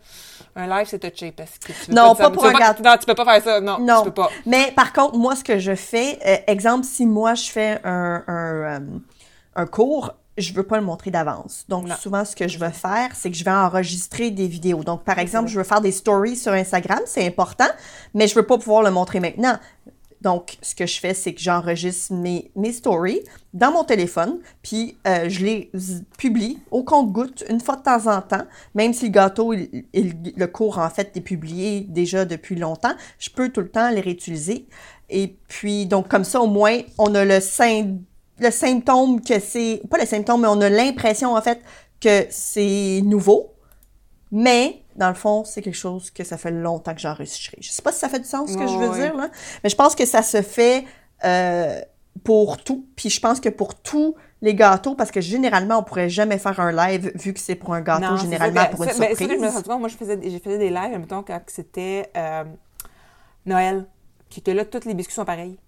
un 0.56 0.66
live 0.66 0.86
c'est 0.88 0.98
touché 1.00 1.32
parce 1.32 1.58
que 1.58 1.72
tu 1.72 1.90
veux 1.90 1.94
Non, 1.94 2.14
pas 2.14 2.26
tu 2.28 2.32
pour 2.34 2.44
veux 2.44 2.50
un 2.54 2.58
gâteau. 2.58 2.82
Non, 2.82 2.96
tu 2.98 3.04
peux 3.06 3.14
pas 3.14 3.24
faire 3.24 3.42
ça. 3.42 3.60
Non, 3.60 3.78
Non. 3.80 3.98
tu 4.02 4.04
peux 4.10 4.22
pas. 4.22 4.30
Mais 4.46 4.72
par 4.76 4.92
contre, 4.92 5.16
moi, 5.18 5.34
ce 5.36 5.42
que 5.44 5.58
je 5.58 5.74
fais, 5.74 6.18
euh, 6.24 6.36
exemple, 6.46 6.84
si 6.84 7.06
moi, 7.06 7.34
je 7.34 7.50
fais 7.50 7.80
un, 7.84 8.22
un, 8.26 8.54
euh, 8.54 8.80
un 9.56 9.66
cours, 9.66 10.14
je 10.40 10.52
veux 10.54 10.62
pas 10.62 10.76
le 10.78 10.84
montrer 10.84 11.10
d'avance. 11.10 11.64
Donc, 11.68 11.86
Non. 11.88 11.94
souvent, 11.96 12.24
ce 12.24 12.34
que 12.34 12.48
je 12.48 12.58
vais 12.58 12.72
faire, 12.72 13.10
c'est 13.14 13.30
que 13.30 13.36
je 13.36 13.44
vais 13.44 13.50
enregistrer 13.50 14.30
des 14.30 14.48
vidéos. 14.48 14.82
Donc, 14.84 15.04
par 15.04 15.18
exemple, 15.18 15.48
je 15.48 15.58
veux 15.58 15.64
faire 15.64 15.80
des 15.80 15.92
stories 15.92 16.36
sur 16.36 16.52
Instagram, 16.52 17.00
c'est 17.06 17.26
important, 17.26 17.68
mais 18.14 18.26
je 18.28 18.34
veux 18.34 18.46
pas 18.46 18.58
pouvoir 18.58 18.82
le 18.82 18.90
montrer 18.90 19.20
maintenant. 19.20 19.58
Donc, 20.22 20.58
ce 20.60 20.74
que 20.74 20.84
je 20.84 21.00
fais, 21.00 21.14
c'est 21.14 21.32
que 21.32 21.40
j'enregistre 21.40 22.12
mes, 22.12 22.50
mes 22.54 22.72
stories 22.74 23.20
dans 23.54 23.72
mon 23.72 23.84
téléphone, 23.84 24.38
puis 24.62 24.98
euh, 25.06 25.30
je 25.30 25.42
les 25.46 25.70
publie 26.18 26.58
au 26.70 26.82
compte-goutte 26.84 27.42
une 27.48 27.58
fois 27.60 27.76
de 27.76 27.82
temps 27.82 28.06
en 28.06 28.20
temps. 28.20 28.44
Même 28.74 28.92
si 28.92 29.06
le 29.06 29.12
gâteau, 29.12 29.54
il- 29.54 29.86
il- 29.94 30.34
le 30.36 30.46
cours, 30.46 30.78
en 30.78 30.90
fait, 30.90 31.16
est 31.16 31.22
publié 31.22 31.86
déjà 31.88 32.26
depuis 32.26 32.54
longtemps, 32.56 32.92
je 33.18 33.30
peux 33.30 33.48
tout 33.48 33.60
le 33.62 33.70
temps 33.70 33.88
les 33.88 34.02
réutiliser. 34.02 34.66
Et 35.08 35.38
puis, 35.48 35.86
donc, 35.86 36.08
comme 36.08 36.24
ça, 36.24 36.42
au 36.42 36.46
moins, 36.48 36.80
on 36.98 37.14
a 37.14 37.24
le, 37.24 37.38
sym- 37.40 38.00
le 38.40 38.50
symptôme 38.50 39.20
que 39.20 39.38
c'est... 39.38 39.80
Pas 39.90 39.98
le 39.98 40.06
symptôme, 40.06 40.40
mais 40.42 40.48
on 40.48 40.60
a 40.60 40.68
l'impression, 40.68 41.34
en 41.34 41.42
fait, 41.42 41.60
que 42.00 42.26
c'est 42.30 43.00
nouveau. 43.04 43.54
Mais, 44.32 44.82
dans 44.96 45.08
le 45.08 45.14
fond, 45.14 45.44
c'est 45.44 45.60
quelque 45.62 45.74
chose 45.76 46.10
que 46.10 46.24
ça 46.24 46.36
fait 46.38 46.50
longtemps 46.50 46.94
que 46.94 47.00
j'ai 47.00 47.08
enregistré. 47.08 47.58
Je 47.60 47.70
sais 47.70 47.82
pas 47.82 47.92
si 47.92 47.98
ça 47.98 48.08
fait 48.08 48.20
du 48.20 48.26
sens, 48.28 48.50
ce 48.50 48.56
que 48.56 48.66
je 48.66 48.76
veux 48.76 48.94
dire, 49.00 49.16
là. 49.16 49.28
Mais 49.62 49.70
je 49.70 49.76
pense 49.76 49.94
que 49.94 50.04
ça 50.06 50.22
se 50.22 50.40
fait 50.42 50.84
euh, 51.24 51.80
pour 52.24 52.58
tout. 52.58 52.86
Puis 52.96 53.10
je 53.10 53.20
pense 53.20 53.40
que 53.40 53.48
pour 53.48 53.74
tous 53.74 54.14
les 54.40 54.54
gâteaux, 54.54 54.94
parce 54.94 55.10
que 55.10 55.20
généralement, 55.20 55.78
on 55.78 55.82
pourrait 55.82 56.08
jamais 56.08 56.38
faire 56.38 56.58
un 56.60 56.72
live 56.72 57.10
vu 57.16 57.34
que 57.34 57.40
c'est 57.40 57.56
pour 57.56 57.74
un 57.74 57.80
gâteau, 57.82 58.12
Non, 58.12 58.16
généralement 58.16 58.60
ça 58.60 58.66
que- 58.68 58.76
pour 58.76 58.84
une 58.84 58.90
ça- 58.90 58.98
ben, 58.98 59.08
surprise. 59.08 59.28
que 59.28 59.34
je 59.34 59.38
me 59.40 59.62
compte, 59.62 59.80
moi, 59.80 59.88
je 59.88 59.96
faisais, 59.96 60.18
j'ai 60.22 60.38
fait 60.38 60.56
des 60.58 60.70
lives, 60.70 60.98
mettons, 60.98 61.22
quand 61.22 61.40
c'était 61.48 62.08
euh, 62.16 62.44
Noël, 63.46 63.86
qui 64.28 64.42
que 64.42 64.50
là, 64.52 64.64
tous 64.64 64.84
les 64.86 64.94
biscuits 64.94 65.14
sont 65.14 65.24
pareils. 65.24 65.58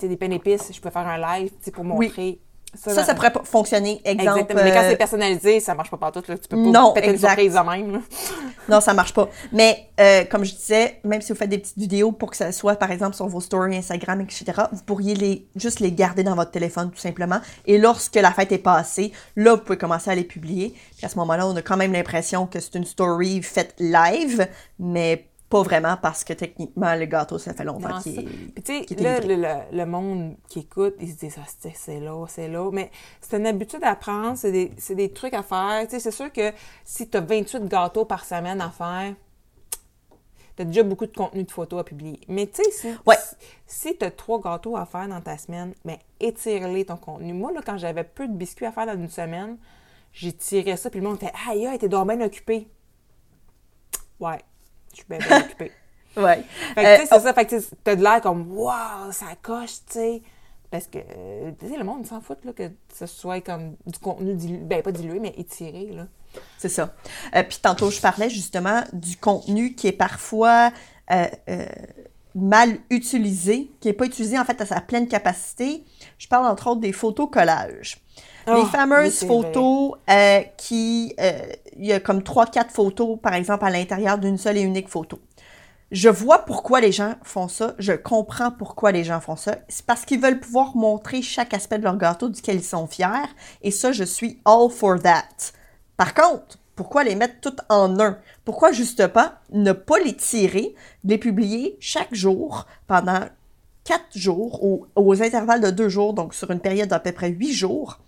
Sais, 0.00 0.08
des 0.08 0.16
pains 0.16 0.28
d'épices, 0.28 0.70
je 0.72 0.80
peux 0.80 0.90
faire 0.90 1.06
un 1.06 1.18
live, 1.18 1.50
pour 1.72 1.84
Oui. 1.84 2.06
montrer. 2.08 2.38
Ça, 2.74 3.04
ça 3.04 3.14
pourrait 3.14 3.30
pas 3.34 3.42
fonctionner. 3.44 4.00
Exemple. 4.02 4.38
Exactement. 4.38 4.62
Mais 4.64 4.72
quand 4.72 4.82
euh, 4.82 4.88
c'est 4.88 4.96
personnalisé, 4.96 5.60
ça 5.60 5.74
marche 5.74 5.90
pas 5.90 5.98
partout. 5.98 6.22
Là. 6.26 6.38
Tu 6.38 6.48
peux 6.48 6.56
pas 6.56 6.62
Non, 6.70 6.94
péter 6.94 7.10
exact. 7.10 7.32
une 7.38 7.50
surprise 7.50 7.54
de 7.54 7.70
même. 7.70 7.92
là. 7.92 7.98
Non, 8.70 8.80
ça 8.80 8.94
marche 8.94 9.12
pas. 9.12 9.28
Mais 9.52 9.88
euh, 10.00 10.24
comme 10.24 10.42
je 10.44 10.54
disais, 10.54 10.98
même 11.04 11.20
si 11.20 11.32
vous 11.32 11.38
faites 11.38 11.50
des 11.50 11.58
petites 11.58 11.76
vidéos 11.76 12.12
pour 12.12 12.30
que 12.30 12.36
ça 12.38 12.50
soit, 12.50 12.76
par 12.76 12.90
exemple, 12.90 13.14
sur 13.14 13.26
vos 13.26 13.40
stories 13.42 13.76
Instagram, 13.76 14.22
etc., 14.22 14.44
vous 14.72 14.82
pourriez 14.84 15.14
les 15.14 15.46
juste 15.54 15.80
les 15.80 15.92
garder 15.92 16.22
dans 16.22 16.34
votre 16.36 16.52
téléphone, 16.52 16.90
tout 16.90 16.98
simplement. 17.00 17.40
Et 17.66 17.76
lorsque 17.76 18.14
la 18.14 18.32
fête 18.32 18.52
est 18.52 18.58
passée, 18.58 19.12
là, 19.36 19.54
vous 19.56 19.60
pouvez 19.62 19.76
commencer 19.76 20.10
à 20.10 20.14
les 20.14 20.24
publier. 20.24 20.72
Puis 20.96 21.04
à 21.04 21.10
ce 21.10 21.18
moment-là, 21.18 21.46
on 21.46 21.54
a 21.56 21.60
quand 21.60 21.76
même 21.76 21.92
l'impression 21.92 22.46
que 22.46 22.58
c'est 22.58 22.76
une 22.76 22.86
story 22.86 23.42
faite 23.42 23.74
live, 23.80 24.46
mais 24.78 25.26
pas 25.52 25.62
vraiment 25.62 25.96
parce 26.00 26.24
que 26.24 26.32
techniquement, 26.32 26.94
le 26.94 27.04
gâteau, 27.04 27.36
ça 27.38 27.52
fait 27.52 27.64
longtemps 27.64 28.00
qu'il 28.00 28.18
est. 28.20 28.22
Puis 28.24 28.62
tu 28.64 28.84
sais, 28.88 29.02
là, 29.02 29.20
le, 29.20 29.36
le- 29.36 29.76
le 29.76 29.84
monde 29.86 30.36
qui 30.48 30.60
écoute, 30.60 30.94
il 30.98 31.10
se 31.12 31.18
dit, 31.18 31.28
ah, 31.38 31.42
c'est 31.74 32.00
là, 32.00 32.24
c'est 32.28 32.48
là. 32.48 32.70
Mais 32.72 32.90
c'est 33.20 33.36
une 33.36 33.46
habitude 33.46 33.84
à 33.84 33.94
prendre, 33.94 34.36
c'est 34.38 34.50
des, 34.50 34.72
c'est 34.78 34.94
des 34.94 35.12
trucs 35.12 35.34
à 35.34 35.42
faire. 35.42 35.82
Tu 35.84 35.90
sais, 35.90 36.00
c'est 36.00 36.10
sûr 36.10 36.32
que 36.32 36.52
si 36.84 37.08
tu 37.08 37.16
as 37.16 37.20
28 37.20 37.66
gâteaux 37.68 38.06
par 38.06 38.24
semaine 38.24 38.60
à 38.62 38.70
faire, 38.70 39.14
tu 40.56 40.62
as 40.62 40.64
déjà 40.64 40.82
beaucoup 40.82 41.06
de 41.06 41.14
contenu 41.14 41.44
de 41.44 41.50
photos 41.50 41.80
à 41.80 41.84
publier. 41.84 42.20
Mais 42.28 42.46
tu 42.46 42.62
sais, 42.62 42.70
si, 42.70 42.88
Ouais. 43.06 43.16
si 43.66 43.96
tu 43.96 44.04
as 44.06 44.10
trois 44.10 44.40
gâteaux 44.40 44.76
à 44.76 44.86
faire 44.86 45.06
dans 45.08 45.20
ta 45.20 45.36
semaine, 45.38 45.74
ben 45.84 45.96
étire-les 46.18 46.86
ton 46.86 46.96
contenu. 46.96 47.32
Moi, 47.34 47.52
là, 47.52 47.60
quand 47.64 47.76
j'avais 47.76 48.04
peu 48.04 48.26
de 48.26 48.32
biscuits 48.34 48.66
à 48.66 48.72
faire 48.72 48.86
dans 48.86 48.94
une 48.94 49.08
semaine, 49.10 49.58
j'étirais 50.12 50.76
ça, 50.76 50.88
puis 50.90 51.00
le 51.00 51.06
monde 51.06 51.16
était, 51.16 51.32
aïe, 51.48 51.66
aïe, 51.66 51.78
t'es 51.78 51.88
donc 51.88 52.08
bien 52.08 52.20
occupé. 52.22 52.68
Ouais, 54.20 54.38
je 54.92 54.96
suis 54.98 55.06
bien, 55.08 55.18
bien 55.18 55.40
occupée. 55.40 55.72
Ouais. 56.14 56.44
Fait 56.74 56.82
que, 56.82 56.86
Euh, 56.86 56.96
tu 56.96 57.00
sais, 57.02 57.08
c'est 57.10 57.20
ça. 57.20 57.32
Fait 57.32 57.46
que, 57.46 57.56
t'as 57.84 57.96
de 57.96 58.02
l'air 58.02 58.20
comme, 58.20 58.52
waouh, 58.52 59.12
ça 59.12 59.28
coche, 59.40 59.76
tu 59.86 59.92
sais. 59.94 60.22
Parce 60.70 60.86
que, 60.86 60.98
euh, 60.98 61.52
tu 61.58 61.68
sais, 61.68 61.76
le 61.78 61.84
monde 61.84 62.04
s'en 62.06 62.20
fout, 62.20 62.36
là, 62.44 62.52
que 62.52 62.70
ce 62.94 63.06
soit 63.06 63.40
comme 63.40 63.76
du 63.86 63.98
contenu 63.98 64.34
dilué, 64.34 64.58
ben 64.58 64.82
pas 64.82 64.92
dilué, 64.92 65.20
mais 65.20 65.32
étiré, 65.38 65.86
là. 65.90 66.06
C'est 66.58 66.68
ça. 66.68 66.94
Euh, 67.34 67.42
puis 67.42 67.58
tantôt, 67.62 67.90
je 67.90 67.98
parlais 68.00 68.28
justement 68.28 68.82
du 68.92 69.16
contenu 69.16 69.74
qui 69.74 69.88
est 69.88 69.92
parfois 69.92 70.70
euh, 71.10 71.26
euh, 71.48 71.66
mal 72.34 72.78
utilisé, 72.90 73.70
qui 73.80 73.88
n'est 73.88 73.94
pas 73.94 74.04
utilisé 74.06 74.38
en 74.38 74.44
fait 74.44 74.60
à 74.60 74.66
sa 74.66 74.80
pleine 74.82 75.08
capacité. 75.08 75.82
Je 76.18 76.28
parle 76.28 76.46
entre 76.46 76.68
autres 76.68 76.80
des 76.80 76.92
photos 76.92 77.28
collages. 77.30 77.98
Oh, 78.46 78.54
les 78.56 78.64
fameuses 78.66 79.24
photos 79.24 79.94
euh, 80.10 80.40
qui... 80.58 81.14
Il 81.76 81.86
y 81.86 81.92
a 81.92 82.00
comme 82.00 82.20
3-4 82.20 82.70
photos, 82.70 83.18
par 83.22 83.34
exemple, 83.34 83.64
à 83.64 83.70
l'intérieur 83.70 84.18
d'une 84.18 84.38
seule 84.38 84.58
et 84.58 84.62
unique 84.62 84.88
photo. 84.88 85.18
Je 85.90 86.08
vois 86.08 86.38
pourquoi 86.46 86.80
les 86.80 86.90
gens 86.90 87.16
font 87.22 87.48
ça. 87.48 87.74
Je 87.78 87.92
comprends 87.92 88.50
pourquoi 88.50 88.92
les 88.92 89.04
gens 89.04 89.20
font 89.20 89.36
ça. 89.36 89.56
C'est 89.68 89.84
parce 89.84 90.06
qu'ils 90.06 90.20
veulent 90.20 90.40
pouvoir 90.40 90.74
montrer 90.74 91.20
chaque 91.20 91.52
aspect 91.52 91.78
de 91.78 91.84
leur 91.84 91.98
gâteau 91.98 92.30
duquel 92.30 92.56
ils 92.56 92.64
sont 92.64 92.86
fiers. 92.86 93.28
Et 93.62 93.70
ça, 93.70 93.92
je 93.92 94.04
suis 94.04 94.40
all 94.46 94.70
for 94.70 94.98
that. 95.00 95.52
Par 95.98 96.14
contre, 96.14 96.58
pourquoi 96.76 97.04
les 97.04 97.14
mettre 97.14 97.40
toutes 97.42 97.60
en 97.68 98.00
un? 98.00 98.18
Pourquoi 98.46 98.72
juste 98.72 99.06
pas 99.08 99.40
ne 99.52 99.72
pas 99.72 99.98
les 99.98 100.16
tirer, 100.16 100.74
les 101.04 101.18
publier 101.18 101.76
chaque 101.78 102.14
jour 102.14 102.66
pendant 102.86 103.20
quatre 103.84 104.16
jours 104.16 104.64
ou 104.64 104.86
aux 104.96 105.22
intervalles 105.22 105.60
de 105.60 105.70
deux 105.70 105.90
jours, 105.90 106.14
donc 106.14 106.32
sur 106.32 106.50
une 106.50 106.60
période 106.60 106.88
d'à 106.88 107.00
peu 107.00 107.12
près 107.12 107.28
huit 107.28 107.52
jours? 107.52 107.98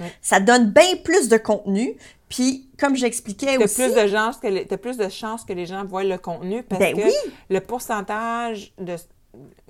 Ouais. 0.00 0.12
Ça 0.20 0.40
donne 0.40 0.70
bien 0.70 0.96
plus 1.04 1.28
de 1.28 1.36
contenu. 1.36 1.96
Puis, 2.30 2.70
comme 2.78 2.94
j'expliquais 2.96 3.62
aussi... 3.62 3.74
plus 3.74 3.94
de 3.94 4.06
chances 4.06 4.38
que 4.38 4.46
les, 4.46 4.64
plus 4.64 4.96
de 4.96 5.08
chances 5.10 5.44
que 5.44 5.52
les 5.52 5.66
gens 5.66 5.84
voient 5.84 6.04
le 6.04 6.16
contenu 6.16 6.62
parce 6.62 6.78
Ben 6.80 6.96
que 6.96 7.02
oui. 7.04 7.12
le 7.50 7.60
pourcentage 7.60 8.72
de, 8.78 8.94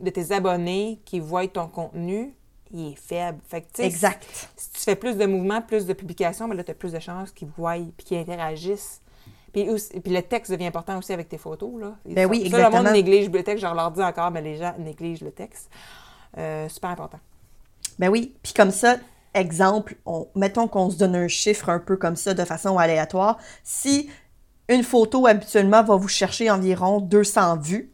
de 0.01 0.11
tes 0.11 0.31
abonnés 0.31 1.01
qui 1.07 1.19
voient 1.21 1.49
ton 1.49 1.67
contenu, 1.69 2.35
il 2.71 2.93
est 2.93 2.97
faible. 2.97 3.39
Fait 3.49 3.63
que, 3.63 3.83
Exact. 3.83 4.25
si 4.57 4.73
tu 4.75 4.81
fais 4.81 4.95
plus 4.95 5.17
de 5.17 5.25
mouvements, 5.25 5.63
plus 5.63 5.87
de 5.87 5.95
publications, 5.95 6.47
ben 6.47 6.55
là, 6.55 6.63
tu 6.63 6.71
as 6.71 6.75
plus 6.75 6.93
de 6.93 6.99
chances 7.01 7.33
qu'ils 7.33 7.49
voient 7.49 7.79
puis 7.97 8.07
qu'ils 8.07 8.19
interagissent. 8.19 9.01
Puis, 9.55 9.69
aussi- 9.71 9.99
puis 9.99 10.13
le 10.13 10.23
texte 10.23 10.53
devient 10.53 10.67
important 10.67 10.99
aussi 10.99 11.13
avec 11.15 11.29
tes 11.31 11.39
photos. 11.39 11.81
Là. 11.81 11.97
Ben 12.05 12.27
oui, 12.29 12.41
ça, 12.41 12.45
exactement. 12.47 12.79
le 12.79 12.85
monde 12.85 12.93
néglige 12.93 13.31
le 13.31 13.43
texte. 13.43 13.67
Je 13.67 13.75
leur 13.75 13.91
dis 13.91 14.03
encore, 14.03 14.31
mais 14.31 14.43
les 14.43 14.59
gens 14.59 14.75
négligent 14.79 15.23
le 15.25 15.33
texte. 15.33 15.71
Euh, 16.37 16.69
super 16.69 16.91
important. 16.91 17.19
Ben 17.99 18.09
oui, 18.11 18.37
puis 18.43 18.53
comme 18.53 18.71
ça, 18.71 18.99
exemple, 19.35 19.97
on, 20.07 20.27
mettons 20.35 20.69
qu'on 20.69 20.91
se 20.91 20.97
donne 20.99 21.15
un 21.17 21.29
chiffre 21.29 21.69
un 21.69 21.79
peu 21.79 21.97
comme 21.97 22.17
ça 22.17 22.35
de 22.35 22.45
façon 22.45 22.79
aléatoire. 22.79 23.39
Si 23.65 24.09
une 24.69 24.83
photo 24.85 25.27
habituellement 25.27 25.83
va 25.83 25.97
vous 25.97 26.09
chercher 26.09 26.51
environ 26.51 27.01
200 27.01 27.59
vues, 27.59 27.93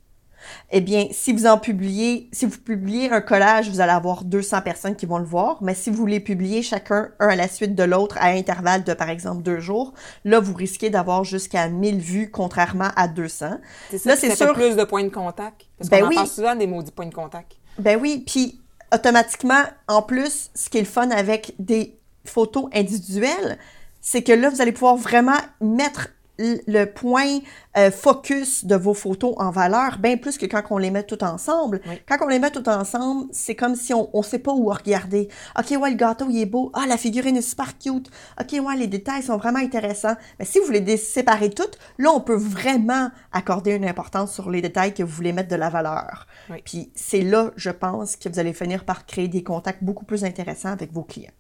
eh 0.71 0.81
bien, 0.81 1.09
si 1.11 1.33
vous 1.33 1.47
en 1.47 1.59
publiez, 1.59 2.29
si 2.33 2.47
vous 2.47 2.59
publiez 2.59 3.11
un 3.11 3.21
collage, 3.21 3.69
vous 3.69 3.81
allez 3.81 3.91
avoir 3.91 4.23
200 4.23 4.63
personnes 4.63 4.95
qui 4.95 5.05
vont 5.05 5.19
le 5.19 5.25
voir. 5.25 5.61
Mais 5.61 5.75
si 5.75 5.91
vous 5.91 6.07
les 6.07 6.21
publiez 6.21 6.63
chacun 6.63 7.09
un 7.19 7.29
à 7.31 7.35
la 7.37 7.49
suite 7.49 7.75
de 7.75 7.83
l'autre 7.83 8.17
à 8.21 8.27
intervalle 8.27 8.85
de, 8.85 8.95
par 8.95 9.11
exemple, 9.11 9.43
deux 9.43 9.59
jours, 9.59 9.93
là, 10.25 10.39
vous 10.39 10.55
risquez 10.55 10.89
d'avoir 10.89 11.25
jusqu'à 11.25 11.69
1000 11.69 11.99
vues, 11.99 12.31
contrairement 12.31 12.91
à 12.95 13.09
200. 13.09 13.59
C'est 13.91 13.99
ça, 13.99 14.11
Là, 14.11 14.17
c'est 14.17 14.37
sûr- 14.37 14.53
plus 14.53 14.77
de 14.77 14.85
points 14.85 15.03
de 15.03 15.09
contact. 15.09 15.63
Parce 15.79 15.91
Ben 15.91 16.01
qu'on 16.01 16.07
en 16.07 16.09
oui. 16.11 16.15
parle 16.15 16.29
souvent 16.29 16.55
des 16.55 16.67
maudits 16.69 16.93
points 16.93 17.07
de 17.07 17.15
contact. 17.15 17.53
Ben 17.81 17.99
oui, 18.01 18.23
puis 18.25 18.61
automatiquement, 18.93 19.63
en 19.89 20.03
plus, 20.03 20.51
ce 20.55 20.69
qui 20.69 20.79
est 20.79 20.83
le 20.83 20.87
fun 20.87 21.11
avec 21.11 21.55
des 21.59 21.99
photos 22.25 22.67
individuelles, 22.75 23.59
c'est 24.01 24.23
que 24.23 24.33
là, 24.33 24.51
vous 24.51 24.61
allez 24.61 24.73
pouvoir 24.73 24.97
vraiment 24.97 25.39
mettre 25.61 26.09
le 26.39 26.85
point 26.85 27.39
euh, 27.77 27.91
focus 27.91 28.65
de 28.65 28.77
vos 28.77 28.95
photos 28.95 29.35
en 29.39 29.51
valeur, 29.51 29.99
bien 29.99 30.17
plus 30.17 30.39
que 30.39 30.47
quand 30.47 30.63
on 30.71 30.79
les 30.79 30.91
met 30.91 31.03
toutes 31.03 31.23
ensemble. 31.23 31.81
Oui. 31.87 32.01
Quand 32.07 32.19
on 32.23 32.29
les 32.29 32.39
met 32.39 32.51
toutes 32.51 32.69
ensemble, 32.69 33.29
c'est 33.33 33.55
comme 33.55 33.75
si 33.75 33.95
on 33.95 34.11
ne 34.13 34.23
sait 34.23 34.39
pas 34.39 34.53
où 34.53 34.69
regarder. 34.69 35.29
OK, 35.59 35.71
ouais, 35.81 35.91
le 35.91 35.97
gâteau, 35.97 36.27
il 36.29 36.41
est 36.41 36.47
beau. 36.47 36.71
Ah, 36.75 36.87
la 36.87 36.97
figurine 36.97 37.37
est 37.37 37.43
super 37.43 37.79
cute. 37.79 38.11
OK, 38.41 38.53
ouais, 38.53 38.77
les 38.77 38.87
détails 38.87 39.23
sont 39.23 39.37
vraiment 39.37 39.59
intéressants. 39.59 40.17
Mais 40.39 40.45
si 40.45 40.59
vous 40.59 40.71
les 40.71 40.97
séparez 40.97 41.51
toutes, 41.51 41.79
là, 41.99 42.11
on 42.11 42.21
peut 42.21 42.37
vraiment 42.37 43.11
accorder 43.33 43.75
une 43.75 43.87
importance 43.87 44.33
sur 44.33 44.51
les 44.51 44.63
détails 44.63 44.95
que 44.95 45.03
vous 45.03 45.13
voulez 45.13 45.33
mettre 45.33 45.49
de 45.49 45.57
la 45.57 45.71
valeur. 45.71 46.27
Oui. 46.51 46.59
Puis 46.65 46.91
c'est 46.95 47.23
là, 47.23 47.51
je 47.57 47.71
pense, 47.71 48.17
que 48.17 48.29
vous 48.29 48.39
allez 48.39 48.53
finir 48.53 48.85
par 48.85 49.07
créer 49.07 49.29
des 49.29 49.43
contacts 49.43 49.83
beaucoup 49.83 50.05
plus 50.05 50.25
intéressants 50.25 50.71
avec 50.71 50.93
vos 50.93 51.05
clients. 51.05 51.31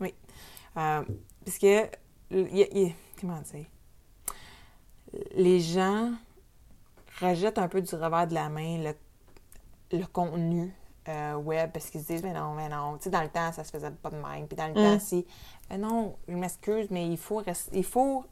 Oui. 0.00 0.14
Euh, 0.76 1.02
parce 1.44 1.58
que, 1.58 1.84
y 2.30 2.94
comment 3.20 3.40
dire? 3.40 3.66
Les 5.34 5.60
gens 5.60 6.10
rejettent 7.20 7.58
un 7.58 7.68
peu 7.68 7.80
du 7.80 7.94
revers 7.94 8.26
de 8.26 8.34
la 8.34 8.48
main 8.48 8.78
le, 8.78 9.98
le 9.98 10.06
contenu 10.06 10.72
euh, 11.08 11.34
web 11.36 11.70
parce 11.72 11.90
qu'ils 11.90 12.00
se 12.02 12.06
disent, 12.06 12.22
mais 12.22 12.32
non, 12.32 12.54
mais 12.54 12.68
non. 12.68 12.96
Tu 12.96 13.04
sais, 13.04 13.10
dans 13.10 13.22
le 13.22 13.28
temps, 13.28 13.52
ça 13.52 13.62
se 13.64 13.70
faisait 13.70 13.90
pas 13.90 14.10
de 14.10 14.16
même. 14.16 14.46
Puis 14.48 14.56
dans 14.56 14.68
le 14.68 14.74
temps, 14.74 14.98
si, 14.98 15.26
mais 15.70 15.78
non, 15.78 16.16
je 16.28 16.34
m'excuse, 16.34 16.88
mais 16.90 17.06
il 17.08 17.18
faut, 17.18 17.42
il 17.72 17.84
faut 17.84 18.24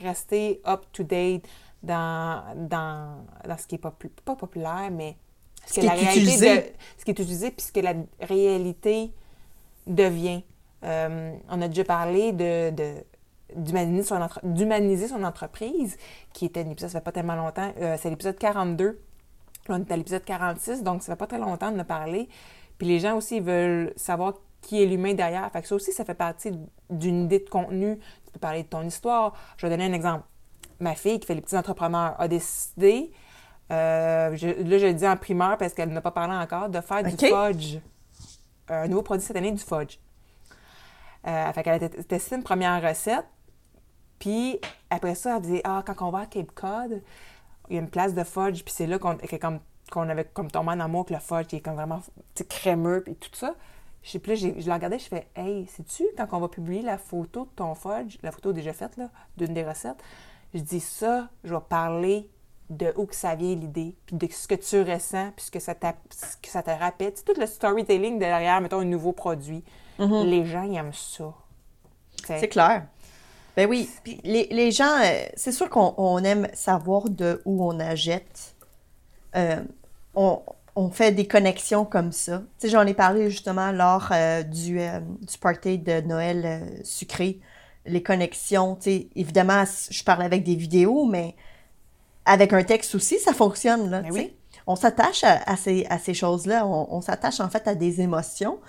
rester 0.00 0.60
up-to-date 0.66 1.44
dans, 1.82 2.42
dans, 2.56 3.24
dans 3.46 3.58
ce 3.58 3.66
qui 3.66 3.74
est 3.74 3.82
popu- 3.84 4.08
pas 4.24 4.36
populaire, 4.36 4.88
mais 4.90 5.16
ce, 5.66 5.74
qui 5.80 5.86
la 5.86 5.94
est 5.94 6.00
réalité 6.00 6.20
utilisé. 6.22 6.56
de- 6.56 6.66
ce 6.98 7.04
qui 7.04 7.10
est 7.10 7.18
utilisé, 7.18 7.50
puis 7.50 7.66
ce 7.66 7.72
que 7.72 7.80
la 7.80 7.94
réalité 8.20 9.12
devient. 9.86 10.42
Euh, 10.84 11.36
on 11.48 11.60
a 11.62 11.68
déjà 11.68 11.84
parlé 11.84 12.32
de, 12.32 12.70
de- 12.70 13.04
d'humaniser, 13.56 14.02
son 14.02 14.20
entre- 14.20 14.40
son 15.08 15.22
entreprise, 15.24 15.96
qui 16.32 16.44
était 16.46 16.60
un 16.60 16.70
épisode, 16.70 16.90
ça 16.90 16.98
fait 17.00 17.04
pas 17.04 17.12
tellement 17.12 17.34
longtemps, 17.36 17.72
euh, 17.80 17.96
c'est 18.00 18.10
l'épisode 18.10 18.36
42. 18.38 19.00
Là, 19.68 19.76
on 19.76 19.80
est 19.80 19.90
à 19.92 19.96
l'épisode 19.96 20.24
46, 20.24 20.82
donc 20.82 21.02
ça 21.02 21.12
fait 21.12 21.18
pas 21.18 21.26
très 21.26 21.38
longtemps 21.38 21.70
de 21.70 21.80
en 21.80 21.84
parler. 21.84 22.28
Puis 22.78 22.86
les 22.88 22.98
gens 22.98 23.16
aussi 23.16 23.38
veulent 23.40 23.92
savoir 23.96 24.34
qui 24.60 24.82
est 24.82 24.86
l'humain 24.86 25.14
derrière. 25.14 25.50
Fait 25.52 25.62
que 25.62 25.68
ça 25.68 25.74
aussi, 25.74 25.92
ça 25.92 26.04
fait 26.04 26.14
partie 26.14 26.52
d'une 26.90 27.24
idée 27.24 27.38
de 27.40 27.48
contenu. 27.48 27.98
Tu 28.26 28.32
peux 28.32 28.38
parler 28.40 28.62
de 28.64 28.68
ton 28.68 28.82
histoire. 28.82 29.34
Je 29.56 29.66
vais 29.66 29.70
donner 29.70 29.86
un 29.88 29.92
exemple. 29.92 30.24
Ma 30.80 30.94
fille, 30.94 31.20
qui 31.20 31.26
fait 31.26 31.34
les 31.34 31.40
petits 31.40 31.56
entrepreneurs, 31.56 32.16
a 32.18 32.26
décidé, 32.28 33.12
euh, 33.70 34.34
je- 34.36 34.48
là 34.48 34.78
je 34.78 34.86
le 34.86 34.94
dis 34.94 35.06
en 35.06 35.16
primeur 35.16 35.56
parce 35.58 35.74
qu'elle 35.74 35.90
n'a 35.90 36.00
pas 36.00 36.10
parlé 36.10 36.34
encore, 36.34 36.68
de 36.68 36.80
faire 36.80 37.02
du 37.04 37.16
fudge. 37.28 37.78
Un 38.68 38.88
nouveau 38.88 39.02
produit 39.02 39.24
cette 39.24 39.36
année, 39.36 39.52
du 39.52 39.62
fudge. 39.62 39.98
Euh, 41.26 41.52
fait 41.52 41.62
qu'elle 41.62 41.84
a 41.84 41.88
testé 41.88 42.34
une 42.36 42.42
première 42.42 42.82
recette. 42.82 43.24
Puis 44.22 44.60
après 44.88 45.16
ça, 45.16 45.34
elle 45.36 45.42
disait 45.42 45.60
Ah, 45.64 45.82
quand 45.84 46.06
on 46.06 46.10
va 46.12 46.20
à 46.20 46.26
Cape 46.26 46.52
Cod, 46.54 47.02
il 47.68 47.74
y 47.74 47.76
a 47.76 47.80
une 47.80 47.90
place 47.90 48.14
de 48.14 48.22
fudge. 48.22 48.62
Puis 48.62 48.72
c'est 48.72 48.86
là 48.86 49.00
qu'on 49.00 49.16
que 49.16 49.34
comme, 49.34 49.58
avait 50.08 50.26
comme 50.26 50.48
tombé 50.48 50.70
en 50.70 50.78
amour 50.78 51.00
avec 51.00 51.10
le 51.10 51.18
fudge, 51.18 51.48
qui 51.48 51.56
est 51.56 51.60
comme 51.60 51.74
vraiment 51.74 52.00
crémeux, 52.48 53.02
puis 53.02 53.16
tout 53.16 53.30
ça. 53.32 53.56
Je 54.04 54.10
sais 54.10 54.20
plus, 54.20 54.36
je 54.36 54.68
la 54.68 54.74
regardais, 54.74 55.00
je 55.00 55.08
fais 55.08 55.26
Hey, 55.34 55.66
sais-tu, 55.66 56.04
quand 56.16 56.28
on 56.30 56.38
va 56.38 56.46
publier 56.46 56.82
la 56.82 56.98
photo 56.98 57.46
de 57.46 57.50
ton 57.56 57.74
fudge, 57.74 58.18
la 58.22 58.30
photo 58.30 58.52
déjà 58.52 58.72
faite, 58.72 58.96
là, 58.96 59.10
d'une 59.36 59.54
des 59.54 59.64
recettes, 59.64 60.00
je 60.54 60.60
dis 60.60 60.80
ça, 60.80 61.28
je 61.42 61.52
vais 61.52 61.60
parler 61.68 62.30
de 62.70 62.92
où 62.96 63.06
que 63.06 63.16
ça 63.16 63.34
vient 63.34 63.56
l'idée, 63.56 63.96
puis 64.06 64.14
de 64.14 64.28
ce 64.30 64.46
que 64.46 64.54
tu 64.54 64.82
ressens, 64.82 65.32
puis 65.34 65.46
ce 65.46 65.50
que 65.50 65.58
ça, 65.58 65.74
ce 66.10 66.36
que 66.36 66.48
ça 66.48 66.62
te 66.62 66.70
rappelle. 66.70 67.12
C'est 67.16 67.24
tout 67.24 67.40
le 67.40 67.46
storytelling 67.46 68.20
derrière, 68.20 68.60
mettons, 68.60 68.80
un 68.80 68.84
nouveau 68.84 69.10
produit. 69.10 69.64
Les 69.98 70.44
gens, 70.44 70.62
ils 70.62 70.76
aiment 70.76 70.92
ça. 70.92 71.34
C'est 72.24 72.48
clair. 72.48 72.86
Ben 73.56 73.68
oui. 73.68 73.88
Les, 74.24 74.48
les 74.50 74.70
gens, 74.70 74.98
euh, 75.02 75.24
c'est 75.36 75.52
sûr 75.52 75.68
qu'on 75.68 75.94
on 75.96 76.22
aime 76.24 76.48
savoir 76.54 77.08
de 77.10 77.42
où 77.44 77.64
on 77.64 77.78
achète. 77.80 78.54
Euh, 79.36 79.62
on, 80.14 80.40
on 80.74 80.90
fait 80.90 81.12
des 81.12 81.26
connexions 81.26 81.84
comme 81.84 82.12
ça. 82.12 82.38
Tu 82.58 82.66
sais, 82.66 82.68
j'en 82.70 82.86
ai 82.86 82.94
parlé 82.94 83.30
justement 83.30 83.72
lors 83.72 84.08
euh, 84.12 84.42
du, 84.42 84.80
euh, 84.80 85.00
du 85.00 85.38
party 85.38 85.78
de 85.78 86.00
Noël 86.00 86.80
sucré. 86.82 87.40
Les 87.84 88.02
connexions, 88.02 88.76
tu 88.76 88.82
sais, 88.82 89.08
évidemment, 89.16 89.64
je 89.90 90.04
parle 90.04 90.22
avec 90.22 90.44
des 90.44 90.54
vidéos, 90.54 91.04
mais 91.04 91.34
avec 92.24 92.52
un 92.52 92.62
texte 92.62 92.94
aussi, 92.94 93.18
ça 93.18 93.32
fonctionne, 93.32 93.90
là, 93.90 94.00
Ben 94.00 94.12
oui. 94.12 94.36
On 94.66 94.76
s'attache 94.76 95.24
à, 95.24 95.42
à 95.44 95.56
ces, 95.56 95.84
à 95.90 95.98
ces 95.98 96.14
choses-là. 96.14 96.64
On, 96.66 96.86
on 96.94 97.00
s'attache 97.00 97.40
en 97.40 97.48
fait 97.48 97.66
à 97.66 97.74
des 97.74 98.00
émotions. 98.00 98.60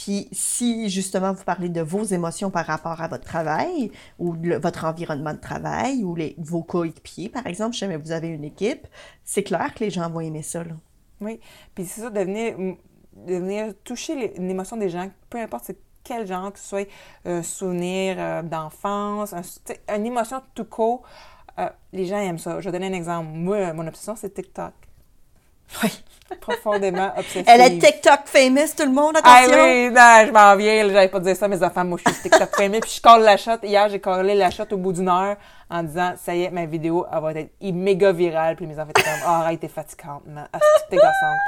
Puis 0.00 0.28
si 0.30 0.88
justement 0.90 1.32
vous 1.32 1.42
parlez 1.42 1.68
de 1.68 1.80
vos 1.80 2.04
émotions 2.04 2.50
par 2.52 2.64
rapport 2.66 3.00
à 3.02 3.08
votre 3.08 3.24
travail 3.24 3.90
ou 4.20 4.32
votre 4.62 4.84
environnement 4.84 5.34
de 5.34 5.40
travail 5.40 6.04
ou 6.04 6.14
les, 6.14 6.36
vos 6.38 6.62
coéquipiers, 6.62 7.28
par 7.28 7.44
exemple, 7.48 7.74
si 7.74 7.80
jamais 7.80 7.96
vous 7.96 8.12
avez 8.12 8.28
une 8.28 8.44
équipe, 8.44 8.86
c'est 9.24 9.42
clair 9.42 9.74
que 9.74 9.80
les 9.82 9.90
gens 9.90 10.08
vont 10.08 10.20
aimer 10.20 10.42
ça. 10.42 10.62
Là. 10.62 10.74
Oui. 11.20 11.40
Puis 11.74 11.84
c'est 11.84 12.02
ça, 12.02 12.10
de 12.10 12.20
venir, 12.20 13.74
toucher 13.82 14.14
les- 14.14 14.34
l'émotion 14.38 14.76
des 14.76 14.88
gens, 14.88 15.10
peu 15.28 15.38
importe 15.38 15.72
quel 16.04 16.26
genre, 16.28 16.52
que 16.52 16.60
ce 16.60 16.66
soit 16.68 16.88
un 17.24 17.42
souvenir 17.42 18.14
euh, 18.18 18.42
d'enfance, 18.42 19.32
un- 19.32 19.96
une 19.96 20.06
émotion 20.06 20.40
tout 20.54 20.64
court, 20.64 21.02
euh, 21.58 21.68
les 21.92 22.06
gens 22.06 22.18
aiment 22.20 22.38
ça. 22.38 22.60
Je 22.60 22.66
vais 22.70 22.72
donner 22.78 22.86
un 22.94 22.96
exemple. 22.96 23.30
Moi, 23.32 23.72
mon 23.72 23.86
obsession, 23.88 24.14
c'est 24.14 24.32
TikTok. 24.32 24.72
Oui. 25.82 25.90
Profondément 26.40 27.10
obsessive. 27.16 27.44
Elle 27.46 27.60
est 27.60 27.78
TikTok 27.78 28.26
famous, 28.26 28.68
tout 28.76 28.84
le 28.84 28.92
monde, 28.92 29.16
Ah 29.22 29.38
attention! 29.44 29.64
oui, 29.64 29.90
non, 29.90 30.26
je 30.26 30.30
m'en 30.30 30.56
viens, 30.56 30.88
j'avais 30.88 31.08
pas 31.08 31.20
dit 31.20 31.34
ça 31.34 31.46
à 31.46 31.48
mes 31.48 31.62
enfants, 31.62 31.84
moi 31.86 31.98
je 32.04 32.12
suis 32.12 32.22
TikTok 32.22 32.54
famille, 32.54 32.80
puis 32.80 32.90
je 32.90 33.00
colle 33.00 33.22
la 33.22 33.38
shot. 33.38 33.58
Hier, 33.62 33.88
j'ai 33.88 33.98
collé 33.98 34.34
la 34.34 34.50
shot 34.50 34.64
au 34.70 34.76
bout 34.76 34.92
d'une 34.92 35.08
heure 35.08 35.36
en 35.70 35.82
disant, 35.82 36.14
ça 36.22 36.34
y 36.34 36.42
est, 36.42 36.50
ma 36.50 36.66
vidéo, 36.66 37.06
elle 37.10 37.20
va 37.20 37.32
être 37.32 37.50
méga 37.62 38.12
virale, 38.12 38.56
puis 38.56 38.66
mes 38.66 38.78
enfants 38.78 38.90
étaient 38.90 39.02
comme, 39.02 39.20
ah, 39.24 39.40
arrête, 39.40 39.60
t'es 39.60 39.68
fatigante, 39.68 40.26
man. 40.26 40.48
Ah, 40.52 40.58
t'es 40.90 40.96
gossante. 40.96 41.38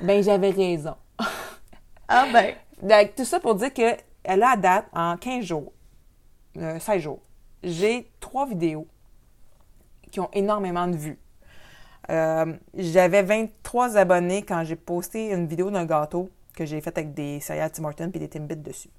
Ben, 0.00 0.22
j'avais 0.22 0.50
raison. 0.50 0.94
Ah 2.08 2.26
ben, 2.30 2.54
Donc, 2.82 3.14
tout 3.14 3.24
ça 3.24 3.40
pour 3.40 3.54
dire 3.54 3.72
que, 3.72 3.96
là, 4.26 4.50
à 4.50 4.56
date, 4.56 4.86
en 4.92 5.16
15 5.16 5.44
jours, 5.44 5.72
euh, 6.58 6.78
16 6.78 7.00
jours, 7.00 7.20
j'ai 7.62 8.10
trois 8.20 8.46
vidéos 8.46 8.86
qui 10.10 10.20
ont 10.20 10.28
énormément 10.34 10.86
de 10.86 10.96
vues. 10.96 11.18
Euh, 12.10 12.52
J'avais 12.74 13.22
23 13.22 13.96
abonnés 13.96 14.42
quand 14.42 14.64
j'ai 14.64 14.76
posté 14.76 15.30
une 15.32 15.46
vidéo 15.46 15.70
d'un 15.70 15.84
gâteau 15.86 16.28
que 16.56 16.64
j'ai 16.66 16.80
fait 16.80 16.96
avec 16.96 17.14
des 17.14 17.40
céréales 17.40 17.70
Tim 17.72 17.84
Hortons 17.84 18.10
et 18.12 18.18
des 18.18 18.28
Timbits 18.28 18.56
dessus. 18.56 18.90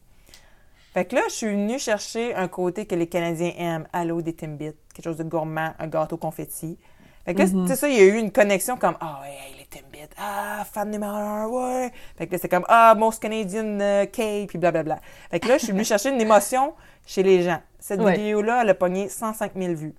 Fait 0.93 1.05
que 1.05 1.15
là, 1.15 1.21
je 1.27 1.33
suis 1.33 1.47
venue 1.47 1.79
chercher 1.79 2.35
un 2.35 2.47
côté 2.47 2.85
que 2.85 2.93
les 2.95 3.07
Canadiens 3.07 3.51
aiment. 3.57 3.87
Allô, 3.93 4.21
des 4.21 4.33
Timbits, 4.33 4.73
quelque 4.93 5.03
chose 5.03 5.17
de 5.17 5.23
gourmand, 5.23 5.73
un 5.79 5.87
gâteau 5.87 6.17
confetti. 6.17 6.77
Fait 7.25 7.33
que 7.33 7.39
là, 7.39 7.47
sais 7.67 7.75
ça, 7.75 7.87
il 7.87 7.95
y 7.95 7.99
a 7.99 8.03
eu 8.03 8.17
une 8.17 8.31
connexion 8.31 8.75
comme 8.77 8.95
Ah, 8.99 9.21
ouais, 9.23 9.29
hey, 9.29 9.55
les 9.57 9.65
Timbits, 9.65 10.13
ah, 10.17 10.63
fan 10.71 10.91
numéro 10.91 11.13
un, 11.13 11.47
ouais. 11.47 11.91
Fait 12.17 12.27
que 12.27 12.33
là, 12.33 12.37
c'est 12.37 12.49
comme 12.49 12.65
Ah, 12.67 12.93
most 12.97 13.21
Canadian 13.21 13.79
euh, 13.79 14.05
cake, 14.05 14.49
puis 14.49 14.57
blablabla. 14.57 14.99
Fait 15.31 15.39
que 15.39 15.47
là, 15.47 15.57
je 15.57 15.63
suis 15.63 15.71
venue 15.71 15.83
chercher 15.85 16.09
une 16.09 16.21
émotion 16.21 16.73
chez 17.05 17.23
les 17.23 17.41
gens. 17.43 17.59
Cette 17.79 17.99
Ouais. 18.01 18.15
vidéo-là, 18.17 18.61
elle 18.61 18.69
a 18.69 18.73
pogné 18.75 19.09
105 19.09 19.53
000 19.55 19.73
vues. 19.73 19.95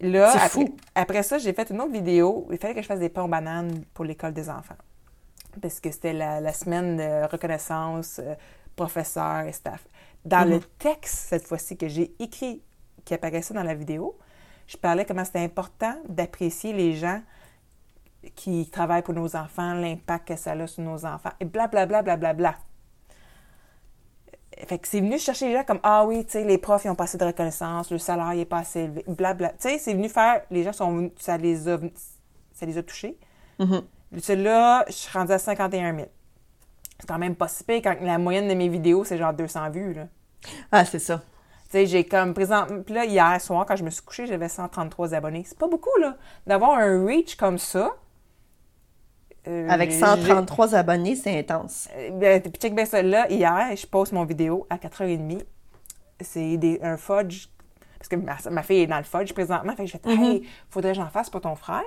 Là, 0.00 0.30
après, 0.30 0.48
fou. 0.48 0.76
après 0.94 1.22
ça, 1.22 1.38
j'ai 1.38 1.52
fait 1.52 1.70
une 1.70 1.80
autre 1.80 1.92
vidéo. 1.92 2.46
Il 2.50 2.58
fallait 2.58 2.74
que 2.74 2.82
je 2.82 2.86
fasse 2.86 2.98
des 3.00 3.08
pains 3.08 3.22
aux 3.22 3.28
bananes 3.28 3.84
pour 3.94 4.04
l'école 4.04 4.32
des 4.32 4.50
enfants. 4.50 4.76
Parce 5.60 5.80
que 5.80 5.90
c'était 5.90 6.12
la, 6.12 6.40
la 6.40 6.52
semaine 6.52 6.96
de 6.98 7.30
reconnaissance, 7.30 8.20
euh, 8.22 8.34
professeur 8.74 9.46
et 9.46 9.52
staff. 9.52 9.86
Dans 10.24 10.48
le 10.48 10.60
texte, 10.60 11.28
cette 11.28 11.46
fois-ci, 11.46 11.76
que 11.76 11.88
j'ai 11.88 12.14
écrit, 12.18 12.62
qui 13.04 13.14
apparaissait 13.14 13.54
dans 13.54 13.62
la 13.62 13.74
vidéo, 13.74 14.18
je 14.66 14.76
parlais 14.76 15.04
comment 15.04 15.24
c'était 15.24 15.44
important 15.44 15.94
d'apprécier 16.08 16.72
les 16.72 16.94
gens 16.94 17.22
qui 18.34 18.68
travaillent 18.68 19.02
pour 19.02 19.14
nos 19.14 19.36
enfants, 19.36 19.74
l'impact 19.74 20.28
que 20.28 20.36
ça 20.36 20.52
a 20.52 20.66
sur 20.66 20.82
nos 20.82 21.06
enfants, 21.06 21.30
et 21.38 21.44
blablabla, 21.44 22.02
blablabla. 22.02 22.34
Bla, 22.34 22.50
bla. 22.50 22.65
Fait 24.64 24.78
que 24.78 24.88
c'est 24.88 25.00
venu 25.00 25.18
chercher 25.18 25.48
les 25.48 25.54
gens 25.54 25.64
comme 25.64 25.80
Ah 25.82 26.04
oui, 26.06 26.24
tu 26.24 26.32
sais, 26.32 26.44
les 26.44 26.56
profs, 26.58 26.84
ils 26.84 26.88
ont 26.88 26.94
pas 26.94 27.04
assez 27.04 27.18
de 27.18 27.24
reconnaissance, 27.24 27.90
le 27.90 27.98
salaire, 27.98 28.32
il 28.32 28.40
est 28.40 28.44
pas 28.46 28.58
assez 28.58 28.80
élevé, 28.80 29.04
blabla. 29.06 29.50
Tu 29.50 29.68
sais, 29.68 29.78
c'est 29.78 29.92
venu 29.92 30.08
faire, 30.08 30.42
les 30.50 30.62
gens 30.62 30.72
sont 30.72 30.92
venus, 30.96 31.12
ça 31.18 31.36
les 31.36 31.68
a, 31.68 31.78
ça 32.54 32.64
les 32.64 32.78
a 32.78 32.82
touchés. 32.82 33.18
Mhm. 33.58 33.82
Celui-là, 34.18 34.84
je 34.88 34.92
suis 34.92 35.10
rendue 35.12 35.32
à 35.32 35.38
51 35.38 35.94
000. 35.94 36.08
C'est 36.98 37.06
quand 37.06 37.18
même 37.18 37.34
pas 37.36 37.48
si 37.48 37.64
pire 37.64 37.82
quand 37.82 37.96
la 38.00 38.18
moyenne 38.18 38.48
de 38.48 38.54
mes 38.54 38.68
vidéos, 38.68 39.04
c'est 39.04 39.18
genre 39.18 39.34
200 39.34 39.70
vues, 39.70 39.92
là. 39.92 40.08
ah, 40.72 40.84
c'est 40.84 40.98
ça. 40.98 41.18
Tu 41.66 41.72
sais, 41.72 41.86
j'ai 41.86 42.04
comme 42.04 42.32
présent. 42.32 42.64
Puis 42.84 42.94
là, 42.94 43.04
hier 43.04 43.40
soir, 43.40 43.66
quand 43.66 43.76
je 43.76 43.84
me 43.84 43.90
suis 43.90 44.02
couchée, 44.02 44.26
j'avais 44.26 44.48
133 44.48 45.14
abonnés. 45.14 45.44
C'est 45.46 45.58
pas 45.58 45.68
beaucoup, 45.68 45.98
là. 46.00 46.16
D'avoir 46.46 46.78
un 46.78 47.04
reach 47.04 47.36
comme 47.36 47.58
ça. 47.58 47.90
Euh, 49.48 49.68
Avec 49.68 49.90
j'ai- 49.90 49.98
133 49.98 50.74
abonnés, 50.74 51.16
c'est 51.16 51.38
intense. 51.38 51.88
euh, 51.96 52.10
ben, 52.10 52.40
puis 52.42 52.52
check 52.60 52.74
bien 52.74 52.84
ça. 52.84 53.02
Là, 53.02 53.30
hier, 53.30 53.76
je 53.76 53.86
poste 53.86 54.12
mon 54.12 54.24
vidéo 54.24 54.66
à 54.70 54.78
4h30. 54.78 55.44
C'est 56.20 56.56
des- 56.56 56.80
un 56.82 56.96
fudge. 56.96 57.48
Parce 57.98 58.08
que 58.08 58.16
ma, 58.16 58.36
ma 58.50 58.62
fille 58.62 58.80
est 58.82 58.86
dans 58.86 58.98
le 58.98 59.04
fudge 59.04 59.32
présentement. 59.32 59.74
Fait 59.76 59.84
que 59.84 59.90
je 59.90 59.96
fais, 59.98 60.10
hey, 60.10 60.48
faudrait 60.70 60.92
que 60.92 60.96
j'en 60.98 61.08
fasse 61.08 61.30
pour 61.30 61.40
ton 61.40 61.54
frère. 61.56 61.82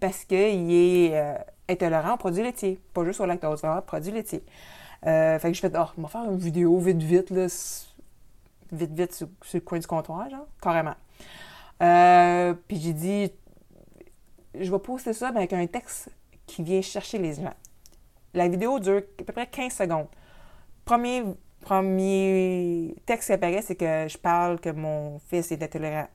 Parce 0.00 0.24
qu'il 0.24 0.36
est 0.72 1.10
euh, 1.14 1.34
intolérant 1.68 2.14
aux 2.14 2.18
produits 2.18 2.42
laitiers. 2.42 2.80
Pas 2.92 3.04
juste 3.04 3.20
au 3.20 3.26
lactose, 3.26 3.60
vraiment, 3.62 3.80
produits 3.82 4.12
laitiers. 4.12 4.44
Euh, 5.06 5.38
fait 5.38 5.48
que 5.50 5.54
je 5.54 5.60
fais, 5.60 5.70
oh, 5.78 5.84
on 5.98 6.02
va 6.02 6.08
faire 6.08 6.24
une 6.24 6.38
vidéo 6.38 6.78
vite, 6.78 7.02
vite, 7.02 7.30
là. 7.30 7.46
Vite, 8.72 8.92
vite, 8.92 9.12
sur, 9.12 9.28
sur 9.42 9.58
le 9.58 9.64
coin 9.64 9.78
du 9.78 9.86
comptoir, 9.86 10.28
genre, 10.30 10.46
carrément. 10.60 10.94
Puis 12.68 12.78
j'ai 12.80 12.92
dit, 12.92 13.32
je 14.58 14.70
vais 14.70 14.78
poster 14.78 15.12
ça 15.12 15.30
mais 15.32 15.38
avec 15.38 15.52
un 15.52 15.66
texte 15.66 16.08
qui 16.46 16.62
vient 16.62 16.82
chercher 16.82 17.18
les 17.18 17.34
gens. 17.34 17.54
La 18.34 18.48
vidéo 18.48 18.78
dure 18.80 19.02
à 19.20 19.22
peu 19.24 19.32
près 19.32 19.46
15 19.46 19.72
secondes. 19.72 20.08
Premier, 20.84 21.22
premier 21.60 22.94
texte 23.06 23.28
qui 23.28 23.32
apparaît, 23.32 23.62
c'est 23.62 23.76
que 23.76 24.06
je 24.08 24.18
parle 24.18 24.60
que 24.60 24.70
mon 24.70 25.18
fils 25.30 25.50
est 25.52 25.62
intolérant. 25.62 26.08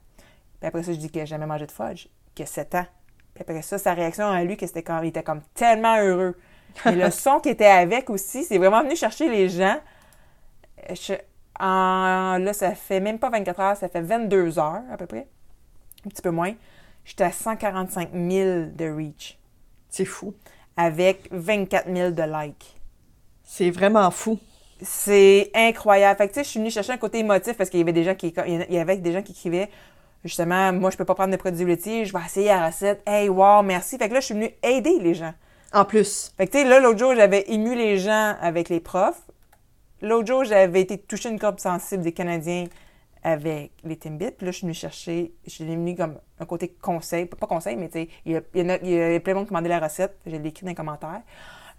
Puis 0.60 0.68
après 0.68 0.82
ça, 0.82 0.92
je 0.92 0.98
dis 0.98 1.08
qu'il 1.10 1.20
n'a 1.20 1.26
jamais 1.26 1.46
mangé 1.46 1.66
de 1.66 1.72
fudge, 1.72 2.06
qu'il 2.34 2.42
a 2.44 2.46
7 2.46 2.74
ans. 2.76 2.86
Puis 3.34 3.42
après 3.42 3.62
ça, 3.62 3.78
sa 3.78 3.94
réaction 3.94 4.26
à 4.28 4.42
lui, 4.44 4.56
que 4.56 4.66
c'était 4.66 4.82
comme, 4.82 5.02
il 5.04 5.08
était 5.08 5.22
comme 5.22 5.40
tellement 5.54 5.96
heureux. 5.98 6.36
Le 6.84 7.10
son 7.10 7.40
qui 7.40 7.48
était 7.48 7.64
avec 7.66 8.10
aussi, 8.10 8.44
c'est 8.44 8.58
vraiment 8.58 8.82
venu 8.82 8.96
chercher 8.96 9.28
les 9.28 9.48
gens. 9.48 9.78
Je- 10.90 11.14
en- 11.58 12.38
là, 12.38 12.52
ça 12.52 12.74
fait 12.74 13.00
même 13.00 13.18
pas 13.18 13.30
24 13.30 13.60
heures, 13.60 13.76
ça 13.76 13.88
fait 13.88 14.00
22 14.02 14.58
heures 14.58 14.82
à 14.90 14.96
peu 14.96 15.06
près. 15.06 15.26
Un 16.06 16.08
petit 16.08 16.22
peu 16.22 16.30
moins. 16.30 16.54
J'étais 17.04 17.24
à 17.24 17.32
145 17.32 18.10
000 18.12 18.66
de 18.74 18.90
reach 18.94 19.38
C'est 19.90 20.04
fou. 20.04 20.34
avec 20.76 21.28
24 21.30 21.92
000 21.94 22.10
de 22.12 22.22
likes. 22.22 22.76
C'est 23.44 23.70
vraiment 23.70 24.10
fou. 24.10 24.38
C'est 24.80 25.50
incroyable. 25.54 26.16
Fait 26.16 26.28
que, 26.28 26.32
tu 26.32 26.38
sais, 26.38 26.44
je 26.44 26.48
suis 26.48 26.58
venue 26.60 26.70
chercher 26.70 26.92
un 26.92 26.96
côté 26.96 27.18
émotif 27.18 27.56
parce 27.56 27.68
qu'il 27.68 27.80
y 27.80 27.82
avait 27.82 27.92
des 27.92 28.04
gens 28.04 28.14
qui, 28.14 28.32
il 28.46 28.66
y 28.74 28.78
avait 28.78 28.96
des 28.96 29.12
gens 29.12 29.22
qui 29.22 29.32
écrivaient, 29.32 29.68
justement, 30.24 30.72
moi, 30.72 30.90
je 30.90 30.96
peux 30.96 31.04
pas 31.04 31.14
prendre 31.14 31.32
de 31.32 31.36
produits 31.36 31.66
laitiers, 31.66 32.06
je 32.06 32.12
vais 32.16 32.24
essayer 32.24 32.46
la 32.46 32.68
recette. 32.68 33.02
Hey, 33.06 33.28
wow, 33.28 33.62
merci. 33.62 33.98
Fait 33.98 34.08
que 34.08 34.14
là, 34.14 34.20
je 34.20 34.26
suis 34.26 34.34
venue 34.34 34.50
aider 34.62 34.98
les 35.00 35.14
gens. 35.14 35.34
En 35.72 35.84
plus. 35.84 36.32
Fait 36.38 36.46
que, 36.46 36.52
tu 36.52 36.58
sais, 36.58 36.64
là, 36.64 36.80
l'autre 36.80 36.98
jour, 36.98 37.14
j'avais 37.14 37.44
ému 37.48 37.74
les 37.74 37.98
gens 37.98 38.36
avec 38.40 38.70
les 38.70 38.80
profs. 38.80 39.22
L'autre 40.00 40.26
jour, 40.26 40.44
j'avais 40.44 40.80
été 40.80 40.96
toucher 40.96 41.28
une 41.28 41.38
corde 41.38 41.60
sensible 41.60 42.02
des 42.02 42.12
Canadiens 42.12 42.64
avec 43.22 43.72
les 43.84 43.96
Timbits. 43.96 44.30
Puis 44.32 44.46
là, 44.46 44.52
je 44.52 44.58
suis 44.58 44.66
venue 44.66 44.74
chercher, 44.74 45.32
je 45.44 45.50
suis 45.50 45.64
venue 45.64 45.94
comme 45.94 46.18
un 46.38 46.46
côté 46.46 46.68
conseil, 46.68 47.26
pas 47.26 47.46
conseil, 47.46 47.76
mais 47.76 47.88
tu 47.88 48.00
sais, 48.00 48.08
il 48.24 48.32
y, 48.32 48.36
a, 48.36 48.40
il 48.54 49.20
plein 49.20 49.32
de 49.32 49.38
monde 49.38 49.46
qui 49.46 49.50
demandait 49.50 49.68
la 49.68 49.80
recette. 49.80 50.16
Je 50.26 50.36
l'ai 50.36 50.48
écrit 50.48 50.64
dans 50.64 50.70
les 50.70 50.74
commentaires. 50.74 51.22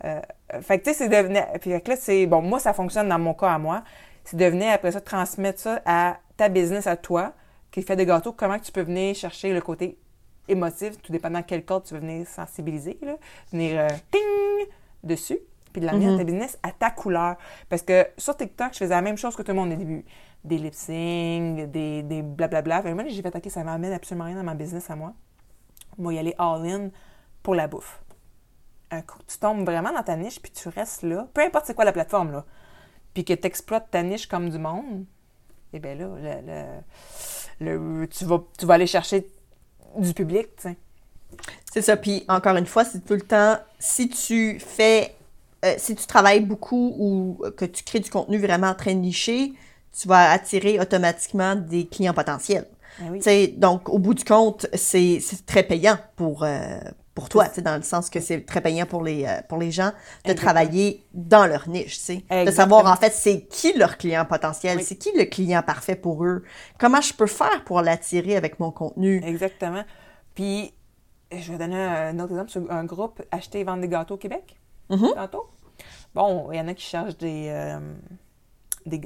Euh, 0.04 0.20
fait 0.62 0.80
que, 0.80 0.86
tu 0.86 0.94
sais, 0.94 0.98
c'est 0.98 1.10
devenu. 1.10 1.40
Puis 1.60 1.72
là, 1.72 1.96
c'est. 1.96 2.26
Bon, 2.26 2.42
moi, 2.42 2.60
ça 2.60 2.74
fonctionne 2.74 3.10
dans 3.10 3.20
mon 3.20 3.34
cas 3.34 3.54
à 3.54 3.58
moi. 3.58 3.84
C'est 4.24 4.38
de 4.38 4.46
venir 4.46 4.72
après 4.72 4.92
ça 4.92 5.02
transmettre 5.02 5.60
ça 5.60 5.82
à 5.86 6.20
ta 6.38 6.50
business, 6.50 6.88
à 6.88 6.96
toi, 6.96 7.34
qui 7.72 7.82
fait 7.82 7.96
des 7.96 8.06
gâteaux. 8.06 8.34
Comment 8.34 8.60
tu 8.60 8.72
peux 8.72 8.82
venir 8.82 9.16
chercher 9.16 9.54
le 9.54 9.62
côté 9.62 9.98
émotif, 10.48 11.02
tout 11.02 11.12
dépendant 11.12 11.42
quel 11.44 11.64
code 11.64 11.84
tu 11.84 11.94
veux 11.94 12.00
venir 12.00 12.28
sensibiliser, 12.28 12.98
là. 13.02 13.16
Venir 13.52 13.80
euh, 13.80 13.88
ting 14.12 14.68
dessus, 15.04 15.40
puis 15.72 15.82
de 15.82 15.86
l'amener 15.86 16.08
dans 16.08 16.18
ta 16.18 16.24
business 16.24 16.58
à 16.64 16.72
ta 16.72 16.92
couleur. 16.92 17.36
Parce 17.70 17.82
que 17.82 18.08
sur 18.18 18.36
TikTok, 18.36 18.74
je 18.74 18.80
faisais 18.80 18.94
la 18.94 19.02
même 19.02 19.18
chose 19.18 19.36
que 19.36 19.42
tout 19.42 19.52
le 19.52 19.58
monde 19.58 19.72
au 19.72 19.76
début. 19.76 20.06
Des 20.44 20.58
lip 20.58 20.74
sync, 20.74 21.70
des, 21.72 22.04
des 22.04 22.22
blablabla. 22.22 22.82
Fait 22.82 22.94
moi, 22.94 23.04
j'ai 23.08 23.22
fait, 23.22 23.36
OK, 23.36 23.50
ça 23.50 23.64
m'amène 23.64 23.94
absolument 23.94 24.26
rien 24.26 24.36
dans 24.36 24.44
ma 24.44 24.56
business 24.56 24.90
à 24.90 24.96
moi. 24.96 25.14
Moi, 25.98 26.14
y 26.14 26.20
aller 26.20 26.34
all-in 26.38 26.90
pour 27.44 27.54
la 27.56 27.68
bouffe. 27.68 28.02
Un 28.90 29.02
coup, 29.02 29.20
tu 29.28 29.38
tombes 29.38 29.64
vraiment 29.66 29.94
dans 29.94 30.04
ta 30.04 30.16
niche, 30.16 30.42
puis 30.42 30.52
tu 30.52 30.68
restes 30.70 31.04
là, 31.04 31.28
peu 31.34 31.42
importe 31.42 31.66
c'est 31.66 31.74
quoi 31.74 31.86
la 31.86 31.94
plateforme, 31.94 32.32
là, 32.32 32.46
puis 33.14 33.24
que 33.24 33.34
tu 33.34 33.48
exploites 33.48 33.90
ta 33.90 34.04
niche 34.04 34.28
comme 34.28 34.50
du 34.50 34.58
monde, 34.58 35.06
eh 35.74 35.80
bien 35.80 35.96
là, 35.96 36.08
le, 36.18 36.82
le- 37.62 38.00
le- 38.02 38.08
tu, 38.08 38.26
vas, 38.26 38.44
tu 38.58 38.66
vas 38.66 38.74
aller 38.74 38.88
chercher 38.88 39.30
du 39.98 40.14
public, 40.14 40.56
tu 40.58 40.64
sais. 40.64 40.78
C'est 41.72 41.82
ça. 41.82 41.96
Puis 41.96 42.26
encore 42.28 42.58
une 42.58 42.66
fois, 42.66 42.84
c'est 42.84 43.00
tout 43.06 43.14
le 43.14 43.22
temps, 43.22 43.58
si 43.80 44.10
tu 44.10 44.60
fais, 44.60 45.16
euh, 45.66 45.74
si 45.78 45.96
tu 45.96 46.06
travailles 46.08 46.42
beaucoup 46.42 46.96
ou 46.98 47.42
que 47.58 47.66
tu 47.66 47.84
crées 47.84 48.00
du 48.00 48.10
contenu 48.10 48.38
vraiment 48.40 48.74
très 48.74 48.94
niché, 48.94 49.54
tu 50.00 50.08
vas 50.08 50.32
attirer 50.32 50.80
automatiquement 50.80 51.56
des 51.56 51.88
clients 51.88 52.14
potentiels. 52.14 52.68
Ah 53.00 53.04
oui. 53.12 53.22
Sais, 53.22 53.48
donc, 53.48 53.90
au 53.90 54.00
bout 54.00 54.14
du 54.14 54.24
compte, 54.24 54.68
c'est 54.74 55.20
très 55.46 55.64
payant 55.64 55.98
pour, 56.16 56.44
euh, 56.44 56.80
pour 57.14 57.30
toi, 57.30 57.48
dans 57.64 57.76
le 57.76 57.84
sens 57.84 58.10
que 58.10 58.20
c'est 58.20 58.46
très 58.46 58.62
payant 58.62 58.86
pour 58.86 59.04
les, 59.04 59.26
euh, 59.26 59.42
pour 59.48 59.58
les 59.58 59.72
gens 59.72 59.90
de 59.90 60.32
Exactement. 60.32 60.36
travailler 60.36 61.04
dans 61.14 61.46
leur 61.46 61.68
niche. 61.70 62.00
De 62.08 62.52
savoir, 62.52 62.86
en 62.86 62.96
fait, 62.96 63.12
c'est 63.14 63.48
qui 63.48 63.74
leur 63.78 63.98
client 63.98 64.26
potentiel, 64.26 64.78
Oui. 64.78 64.84
c'est 64.86 64.96
qui 64.96 65.12
le 65.18 65.26
client 65.26 65.62
parfait 65.62 65.96
pour 65.96 66.26
eux, 66.26 66.44
comment 66.80 67.02
je 67.02 67.14
peux 67.14 67.28
faire 67.28 67.64
pour 67.66 67.82
l'attirer 67.82 68.36
avec 68.36 68.60
mon 68.60 68.72
contenu? 68.72 69.22
Exactement. 69.26 69.84
Puis, 70.36 70.74
je 71.32 71.52
vais 71.52 71.58
donner 71.58 71.82
un 71.82 72.18
autre 72.20 72.32
exemple 72.32 72.52
sur 72.52 72.72
un 72.72 72.84
groupe 72.84 73.22
Acheter 73.32 73.60
et 73.60 73.64
vendre 73.64 73.82
des 73.82 73.88
gâteaux 73.90 74.16
au 74.16 74.18
Québec, 74.18 74.56
Mhm. 74.92 75.14
tantôt. 75.16 75.50
bon, 76.14 76.52
il 76.52 76.58
y 76.58 76.62
en 76.62 76.68
a 76.68 76.74
qui 76.74 76.84
cherchent 76.86 77.18
des, 77.18 77.48
euh, 77.50 77.80
des 78.86 79.00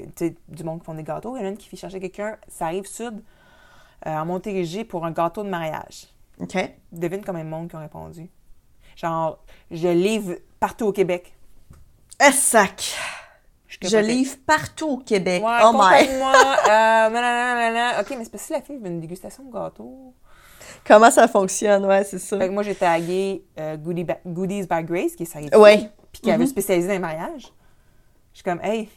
du 0.48 0.64
monde 0.64 0.80
qui 0.80 0.86
font 0.86 0.94
des 0.96 1.04
gâteaux. 1.04 1.36
Il 1.38 1.42
y 1.42 1.44
en 1.44 1.48
a 1.48 1.50
une 1.50 1.58
qui 1.58 1.68
fait 1.70 1.78
chercher 1.78 2.00
quelqu'un, 2.00 2.38
ça 2.48 2.66
arrive 2.66 2.86
sud, 2.86 3.24
euh, 4.06 4.10
en 4.10 4.26
Montérégie 4.26 4.84
pour 4.84 5.06
un 5.06 5.12
gâteau 5.12 5.44
de 5.44 5.50
mariage. 5.50 6.08
OK. 6.40 6.58
Devine 6.92 7.24
combien 7.24 7.44
de 7.44 7.50
monde 7.50 7.70
qui 7.70 7.76
ont 7.76 7.80
répondu. 7.80 8.30
Genre, 8.96 9.38
je 9.72 9.88
livre 9.88 10.36
partout 10.60 10.86
au 10.88 10.92
Québec. 10.92 11.34
Eh, 12.26 12.32
sac! 12.32 12.96
Je 13.82 13.98
livre 13.98 14.38
partout 14.46 14.88
au 14.88 14.98
Québec. 14.98 15.44
Ouais, 15.44 15.58
oh 15.64 15.72
my! 15.74 15.80
contacte-moi. 15.80 16.34
euh. 16.70 18.02
OK, 18.02 18.10
mais 18.12 18.24
c'est 18.24 18.30
parce 18.32 18.44
que 18.44 18.48
si 18.48 18.54
la 18.54 18.62
fille 18.62 18.78
veut 18.78 18.88
une 18.88 19.02
dégustation 19.02 19.44
de 19.44 19.52
gâteau. 19.52 20.14
Comment 20.86 21.10
ça 21.12 21.28
fonctionne? 21.28 21.86
Ouais, 21.86 22.04
c'est 22.04 22.20
ça. 22.20 22.38
Fait 22.38 22.48
que 22.48 22.54
moi, 22.54 22.64
j'ai 22.64 22.76
tagué 22.76 23.44
euh, 23.60 23.76
Goodie 23.78 24.06
Goodies 24.26 24.68
by 24.68 24.84
Grace, 24.84 25.16
qui 25.16 25.24
est 25.24 25.26
sa 25.26 25.40
Ouais. 25.58 25.90
puis 26.12 26.22
qui 26.22 26.32
avait 26.32 26.44
Mhm. 26.44 26.50
spécialisé 26.50 26.88
dans 26.88 26.94
les 26.94 27.00
mariages. 27.00 27.52
Je 28.34 28.38
suis 28.40 28.44
comme, 28.44 28.60
hey, 28.64 28.90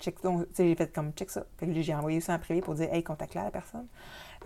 check 0.00 0.20
donc. 0.22 0.48
Tu 0.48 0.54
sais, 0.54 0.66
j'ai 0.68 0.74
fait 0.74 0.92
comme, 0.92 1.12
check 1.12 1.30
ça. 1.30 1.44
Fait 1.58 1.66
que 1.66 1.80
j'ai 1.80 1.94
envoyé 1.94 2.20
ça 2.20 2.34
en 2.34 2.38
privé 2.38 2.60
pour 2.60 2.74
dire, 2.74 2.92
hey, 2.92 3.02
contacte-la, 3.04 3.44
la 3.44 3.50
personne. 3.50 3.86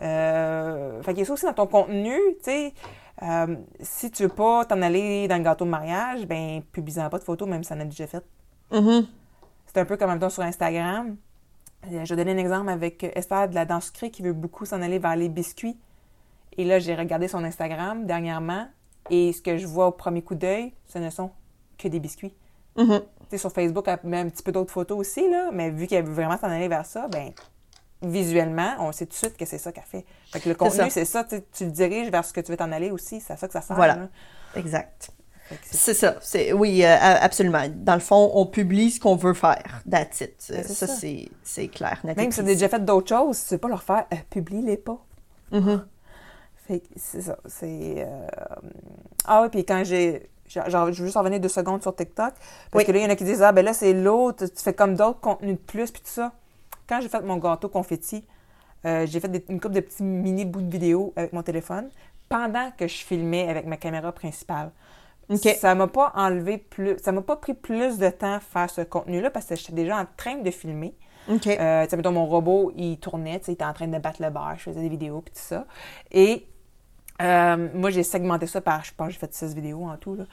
Euh, 0.03 1.01
fait 1.03 1.13
qu'il 1.13 1.21
y 1.21 1.23
a 1.23 1.27
ça 1.27 1.33
aussi 1.33 1.47
dans 1.47 1.53
ton 1.55 1.67
contenu, 1.67 2.17
tu 2.39 2.45
sais. 2.45 2.75
Euh, 3.23 3.57
si 3.81 4.11
tu 4.11 4.25
veux 4.25 4.29
pas 4.29 4.65
t'en 4.65 4.83
aller 4.83 5.29
dans 5.29 5.37
le 5.37 5.45
gâteau 5.45 5.65
de 5.65 5.71
mariage, 5.71 6.27
ben, 6.27 6.63
publie-en 6.73 7.09
pas 7.09 7.19
de 7.19 7.25
photos, 7.25 7.49
même 7.49 7.63
si 7.63 7.69
ça 7.69 7.77
en 7.77 7.81
a 7.81 7.85
déjà 7.85 8.07
fait. 8.09 8.25
Mhm. 8.73 9.07
C'est 9.67 9.79
un 9.81 9.85
peu 9.85 9.97
comme 9.97 10.09
en 10.09 10.15
même 10.15 10.21
temps 10.21 10.31
sur 10.31 10.43
Instagram. 10.43 11.17
Euh, 11.93 12.05
Je 12.05 12.15
vais 12.15 12.25
donner 12.25 12.39
un 12.39 12.43
exemple 12.43 12.69
avec 12.71 13.05
Esther 13.15 13.49
de 13.49 13.55
la 13.55 13.65
danse 13.65 13.87
sucrée 13.87 14.11
qui 14.11 14.23
veut 14.23 14.33
beaucoup 14.33 14.65
s'en 14.67 14.83
aller 14.83 14.99
vers 14.99 15.15
les 15.17 15.29
biscuits. 15.29 15.79
Et 16.57 16.65
là, 16.65 16.79
j'ai 16.79 16.95
regardé 16.95 17.29
son 17.29 17.45
Instagram 17.45 18.07
dernièrement 18.07 18.69
et 19.11 19.33
ce 19.33 19.43
que 19.43 19.57
je 19.57 19.67
vois 19.67 19.89
au 19.89 19.93
premier 19.93 20.23
coup 20.23 20.35
d'œil, 20.35 20.73
ce 20.87 20.99
ne 20.99 21.11
sont 21.11 21.31
que 21.79 21.89
des 21.89 22.01
biscuits. 22.01 22.35
Tu 22.77 22.85
sais, 23.31 23.39
sur 23.39 23.53
Facebook, 23.53 23.87
elle 23.87 23.99
met 24.05 24.19
un 24.19 24.29
petit 24.29 24.43
peu 24.43 24.53
d'autres 24.53 24.73
photos 24.73 24.99
aussi, 24.99 25.29
là, 25.31 25.51
mais 25.53 25.71
vu 25.71 25.87
qu'elle 25.87 26.05
veut 26.05 26.13
vraiment 26.13 26.37
s'en 26.39 26.49
aller 26.49 26.69
vers 26.69 26.87
ça, 26.87 27.09
ben 27.09 27.33
visuellement, 28.03 28.75
on 28.81 28.93
sait 28.93 29.07
tout 29.07 29.13
de 29.13 29.17
suite 29.17 29.37
que 29.37 29.45
c'est 29.45 29.59
ça 29.59 29.73
qu'elle 29.73 29.85
fait. 29.85 30.05
Fait 30.33 30.41
que 30.41 30.49
le 30.49 30.55
contenu, 30.55 30.91
c'est 30.91 31.05
ça, 31.05 31.25
tu 31.25 31.65
le 31.65 31.71
diriges 31.71 32.11
vers 32.11 32.25
ce 32.25 32.33
que 32.33 32.41
tu 32.41 32.51
veux 32.51 32.57
t'en 32.57 32.73
aller 32.73 32.91
aussi, 32.91 33.21
c'est 33.21 33.33
à 33.33 33.37
ça 33.37 33.47
que 33.47 33.53
ça 33.53 33.61
sert. 33.61 33.77
Voilà. 33.77 33.97
là. 33.97 34.09
Exact. 34.57 35.11
C'est- 35.63 35.95
ça. 35.95 36.17
C'est, 36.23 36.53
oui, 36.53 36.85
euh, 36.85 36.97
absolument. 36.99 37.63
Dans 37.69 37.95
le 37.95 38.01
fond, 38.01 38.31
on 38.35 38.47
publie 38.47 38.91
ce 38.91 38.99
qu'on 38.99 39.15
veut 39.15 39.35
faire. 39.35 39.83
That's 39.89 40.23
it. 40.23 40.35
Ben, 40.51 40.63
ça, 40.65 40.87
ça. 40.87 40.95
c'est, 41.43 41.69
clair. 41.69 42.01
net 42.03 42.17
Même 42.17 42.31
si 42.31 42.37
tu 42.37 42.41
as 42.41 42.45
déjà 42.45 42.69
fait 42.69 42.83
d'autres 42.83 43.09
choses, 43.09 43.45
tu 43.47 43.55
veux 43.55 43.59
pas 43.59 43.69
leur 43.69 43.83
faire, 43.83 44.07
euh, 44.13 44.17
publie-les 44.31 44.79
pas. 44.79 44.99
Mhm. 45.53 45.85
Fait 46.67 46.81
que 46.81 46.87
c'est 46.97 47.23
ça. 47.23 47.37
C'est. 47.47 48.05
euh, 48.07 48.27
Ah 49.27 49.43
oui, 49.43 49.49
puis 49.51 49.65
quand 49.65 49.83
j'ai. 49.85 50.29
Genre, 50.47 50.93
je 50.93 51.01
veux 51.01 51.07
juste 51.07 51.17
en 51.17 51.21
revenir 51.21 51.41
deux 51.41 51.49
secondes 51.49 51.83
sur 51.83 51.95
TikTok. 51.97 52.33
Parce 52.35 52.37
Oui. 52.75 52.85
que 52.85 52.93
là, 52.93 52.99
il 52.99 53.03
y 53.03 53.07
en 53.07 53.11
a 53.11 53.17
qui 53.17 53.25
disent 53.25 53.43
Ah, 53.43 53.53
ben 53.53 53.65
là, 53.65 53.73
c'est 53.73 53.93
l'autre, 53.93 54.47
tu 54.47 54.63
fais 54.63 54.75
comme 54.75 54.95
d'autres 54.95 55.21
contenus 55.21 55.57
de 55.57 55.61
plus, 55.61 55.91
puis 55.91 56.03
tout 56.03 56.09
ça. 56.11 56.33
Quand 56.89 57.01
j'ai 57.01 57.09
fait 57.09 57.23
mon 57.23 57.39
gâteau 57.39 57.69
confetti, 57.69 58.25
euh, 58.85 59.07
j'ai 59.07 59.21
fait 59.21 59.29
des- 59.29 59.45
une 59.49 59.59
couple 59.61 59.75
de 59.75 59.81
petits 59.81 60.03
mini 60.03 60.45
bouts 60.45 60.61
de 60.61 60.71
vidéo 60.71 61.13
avec 61.17 61.33
mon 61.33 61.43
téléphone 61.43 61.89
pendant 62.29 62.71
que 62.77 62.87
je 62.87 62.97
filmais 63.05 63.49
avec 63.49 63.67
ma 63.67 63.77
caméra 63.79 64.13
principale. 64.13 64.71
Ça 65.59 65.75
m'a 65.75 65.87
pas 65.87 66.13
enlevé 66.15 66.59
plus. 66.59 66.99
Ça 67.03 67.11
m'a 67.11 67.23
pas 67.23 67.37
pris 67.37 67.55
plus 67.55 67.97
de 67.99 68.11
temps 68.11 68.39
faire 68.41 68.69
ce 68.69 68.83
contenu-là 68.83 69.31
parce 69.31 69.47
que 69.47 69.57
j'étais 69.57 69.73
déjà 69.73 69.97
en 69.99 70.05
train 70.19 70.37
de 70.37 70.51
filmer. 70.51 70.95
OK. 71.31 71.47
Euh, 71.47 71.85
tu 71.85 71.91
sais, 71.91 71.97
mettons, 71.97 72.13
mon 72.13 72.27
robot, 72.27 72.71
il 72.77 72.99
tournait, 72.99 73.39
tu 73.39 73.47
sais, 73.47 73.53
il 73.53 73.55
était 73.55 73.65
en 73.65 73.73
train 73.73 73.87
de 73.87 73.97
battre 73.99 74.21
le 74.23 74.29
bar, 74.29 74.57
je 74.59 74.65
faisais 74.65 74.83
des 74.83 74.91
vidéos, 74.91 75.23
puis 75.23 75.33
tout 75.33 75.41
ça. 75.41 75.65
Et 76.13 76.47
euh, 77.23 77.69
moi, 77.75 77.91
j'ai 77.91 78.03
segmenté 78.03 78.47
ça 78.47 78.61
par, 78.61 78.85
je 78.85 78.93
pense, 78.97 79.13
j'ai 79.13 79.19
fait 79.19 79.33
16 79.33 79.55
vidéos 79.55 79.85
en 79.85 79.97
tout, 79.97 80.15
là. 80.17 80.25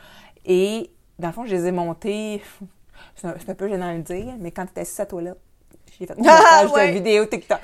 Et, 0.45 0.89
dans 1.19 1.27
le 1.27 1.33
fond, 1.33 1.45
je 1.45 1.55
les 1.55 1.67
ai 1.67 1.71
montées, 1.71 2.41
c'est 3.15 3.27
un, 3.27 3.53
peu 3.55 3.67
gênant 3.67 3.91
de 3.91 3.97
le 3.97 4.03
dire, 4.03 4.33
mais 4.39 4.51
quand 4.51 4.65
tu 4.65 4.71
étais 4.71 4.81
assis 4.81 4.99
à 5.01 5.03
la 5.03 5.09
toilette, 5.09 5.37
j'ai 5.99 6.07
fait 6.07 6.13
une 6.17 6.27
Ah, 6.27 6.65
ouais. 6.73 6.87
de 6.89 6.93
vidéos 6.93 7.25
TikTok. 7.25 7.59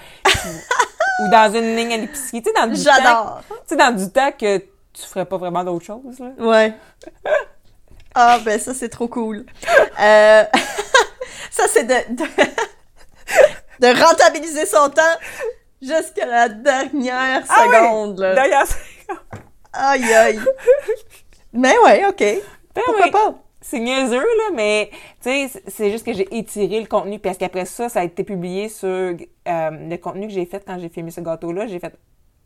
Ou 1.19 1.29
dans 1.29 1.51
une 1.53 1.75
ligne 1.75 1.93
à 1.93 1.97
l'épicerie, 1.97 2.43
tu 2.43 2.49
sais, 2.49 2.55
dans 2.55 2.67
du 2.67 2.75
temps, 2.83 2.91
J'adore. 2.95 3.41
tu 3.49 3.55
sais, 3.65 3.75
dans 3.75 3.95
du 3.95 4.09
temps 4.11 4.31
que 4.31 4.57
tu 4.59 5.01
ferais 5.03 5.25
pas 5.25 5.37
vraiment 5.37 5.63
d'autre 5.63 5.85
chose, 5.85 6.19
là. 6.19 6.31
Ouais. 6.39 6.73
Ah, 8.19 8.39
ben 8.43 8.59
ça, 8.59 8.73
c'est 8.73 8.89
trop 8.89 9.07
cool. 9.07 9.45
Euh, 10.01 10.43
ça, 11.51 11.63
c'est 11.67 11.83
de, 11.83 12.15
de, 12.15 12.23
de 13.79 14.03
rentabiliser 14.03 14.65
son 14.65 14.89
temps 14.89 15.03
jusqu'à 15.79 16.25
la 16.25 16.49
dernière 16.49 17.43
Ah 17.47 17.65
oui! 17.67 17.75
seconde. 17.75 18.19
là. 18.19 18.33
Aïe, 19.73 20.03
aïe. 20.13 20.39
Mais 21.53 21.73
ouais, 21.85 22.05
OK. 22.07 22.17
ben 22.19 22.39
Pourquoi 22.85 23.05
oui. 23.05 23.11
pas? 23.11 23.35
C'est 23.61 23.79
niaiseux, 23.79 24.19
là, 24.21 24.51
mais 24.55 24.89
tu 25.21 25.29
sais, 25.47 25.61
c'est- 25.67 25.89
juste 25.91 26.05
que 26.05 26.13
j'ai 26.13 26.27
étiré 26.37 26.79
le 26.79 26.85
contenu. 26.87 27.19
Parce 27.19 27.37
qu'après 27.37 27.65
ça, 27.65 27.89
ça 27.89 27.99
a 27.99 28.03
été 28.03 28.23
publié 28.23 28.69
sur 28.69 28.87
euh, 28.87 29.15
le 29.45 29.97
contenu 29.97 30.27
que 30.27 30.33
j'ai 30.33 30.45
fait 30.45 30.63
quand 30.65 30.79
j'ai 30.79 30.89
filmé 30.89 31.11
ce 31.11 31.19
gâteau-là. 31.21 31.67
J'ai 31.67 31.79
fait 31.79 31.93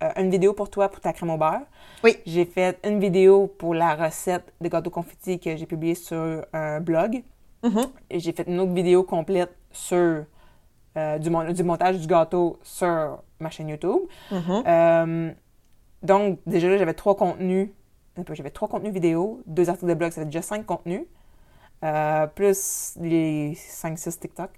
euh, 0.03 0.09
une 0.17 0.31
vidéo 0.31 0.53
pour 0.53 0.69
toi 0.69 0.89
pour 0.89 0.99
ta 0.99 1.13
crème 1.13 1.29
au 1.29 1.37
beurre. 1.37 1.61
Oui. 2.03 2.17
J'ai 2.25 2.45
fait 2.45 2.79
une 2.83 2.99
vidéo 2.99 3.47
pour 3.59 3.75
la 3.75 3.93
recette 3.95 4.51
de 4.61 4.67
gâteau 4.67 4.89
confetti 4.89 5.39
que 5.39 5.55
j'ai 5.55 5.65
publiée 5.67 5.95
sur 5.95 6.43
un 6.53 6.79
blog. 6.79 7.21
Mhm. 7.63 7.85
Et 8.09 8.19
j'ai 8.19 8.31
fait 8.31 8.47
une 8.47 8.59
autre 8.59 8.73
vidéo 8.73 9.03
complète 9.03 9.51
sur 9.71 10.25
euh, 10.97 11.17
du, 11.19 11.29
mon- 11.29 11.51
du 11.51 11.63
montage 11.63 11.99
du 11.99 12.07
gâteau 12.07 12.57
sur 12.63 13.21
ma 13.39 13.49
chaîne 13.51 13.69
YouTube. 13.69 13.99
Mhm. 14.31 14.63
Euh, 14.65 15.31
donc, 16.03 16.39
déjà 16.45 16.67
là, 16.69 16.77
j'avais 16.77 16.93
trois 16.93 17.15
contenus. 17.15 17.69
peu, 18.15 18.33
J'avais 18.35 18.49
trois 18.51 18.67
contenus 18.67 18.93
vidéo, 18.93 19.41
deux 19.45 19.69
articles 19.69 19.87
de 19.89 19.93
blog, 19.93 20.11
ça 20.11 20.21
fait 20.21 20.25
déjà 20.25 20.41
cinq 20.41 20.65
contenus. 20.65 21.03
Euh, 21.83 22.27
plus 22.27 22.93
les 23.01 23.53
5-6 23.55 24.19
TikTok. 24.19 24.49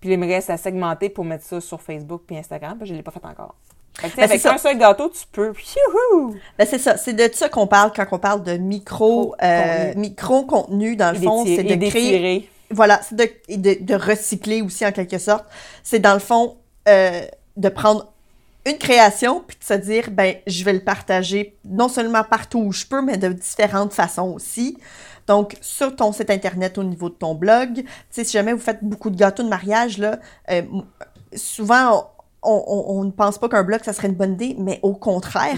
Puis 0.00 0.12
il 0.12 0.18
me 0.18 0.26
reste 0.26 0.50
à 0.50 0.58
segmenter 0.58 1.08
pour 1.08 1.24
mettre 1.24 1.44
ça 1.44 1.58
sur 1.60 1.80
Facebook 1.80 2.22
puis 2.26 2.36
Instagram, 2.36 2.76
puis 2.76 2.86
je 2.86 2.92
ne 2.92 2.98
l'ai 2.98 3.02
pas 3.02 3.10
fait 3.10 3.24
encore. 3.24 3.54
Fait 3.98 4.10
que, 4.10 4.16
Ben, 4.16 4.24
avec 4.24 4.44
un 4.44 4.58
seul 4.58 4.76
gâteau, 4.76 5.08
tu 5.08 5.24
peux. 5.32 5.54
Ben, 6.58 6.66
c'est 6.66 6.78
ça. 6.78 6.96
C'est 6.98 7.14
de 7.14 7.30
ça 7.32 7.48
qu'on 7.48 7.66
parle 7.66 7.92
quand 7.94 8.04
on 8.12 8.18
parle 8.18 8.42
de 8.42 8.58
micro, 8.58 9.34
Micro- 9.34 9.36
euh, 9.42 9.86
contenu. 9.86 10.00
micro-contenu. 10.00 10.96
Dans 10.96 11.12
le 11.12 11.22
Et 11.22 11.24
fond, 11.24 11.44
c'est 11.46 11.62
de 11.62 11.88
créer. 11.88 12.50
Voilà, 12.70 13.00
c'est 13.02 13.14
de, 13.16 13.82
de 13.84 13.94
recycler 13.94 14.60
aussi 14.62 14.84
en 14.84 14.92
quelque 14.92 15.18
sorte. 15.18 15.46
C'est 15.82 16.00
dans 16.00 16.12
le 16.14 16.18
fond 16.20 16.56
euh, 16.88 17.22
de 17.56 17.68
prendre 17.68 18.12
une 18.66 18.78
création 18.78 19.42
puis 19.46 19.56
de 19.58 19.64
se 19.64 19.74
dire, 19.74 20.10
ben, 20.10 20.36
je 20.46 20.64
vais 20.64 20.72
le 20.72 20.80
partager 20.80 21.58
non 21.64 21.88
seulement 21.88 22.24
partout 22.24 22.58
où 22.58 22.72
je 22.72 22.86
peux, 22.86 23.02
mais 23.02 23.16
de 23.16 23.28
différentes 23.28 23.92
façons 23.92 24.30
aussi. 24.30 24.78
Donc, 25.26 25.56
sur 25.60 25.94
ton 25.96 26.12
site 26.12 26.30
internet 26.30 26.78
au 26.78 26.84
niveau 26.84 27.08
de 27.08 27.14
ton 27.14 27.34
blog, 27.34 27.84
si 28.10 28.24
jamais 28.24 28.52
vous 28.52 28.60
faites 28.60 28.82
beaucoup 28.82 29.10
de 29.10 29.16
gâteaux 29.16 29.42
de 29.42 29.48
mariage, 29.48 29.98
là, 29.98 30.18
euh, 30.50 30.62
souvent, 31.34 32.13
on, 32.44 32.64
on- 32.66 32.98
on 33.00 33.04
ne 33.04 33.10
pense 33.10 33.38
pas 33.38 33.48
qu'un 33.48 33.62
blog, 33.62 33.80
ça 33.84 33.92
serait 33.92 34.08
une 34.08 34.14
bonne 34.14 34.34
idée, 34.34 34.56
mais 34.58 34.78
au 34.82 34.94
contraire, 34.94 35.56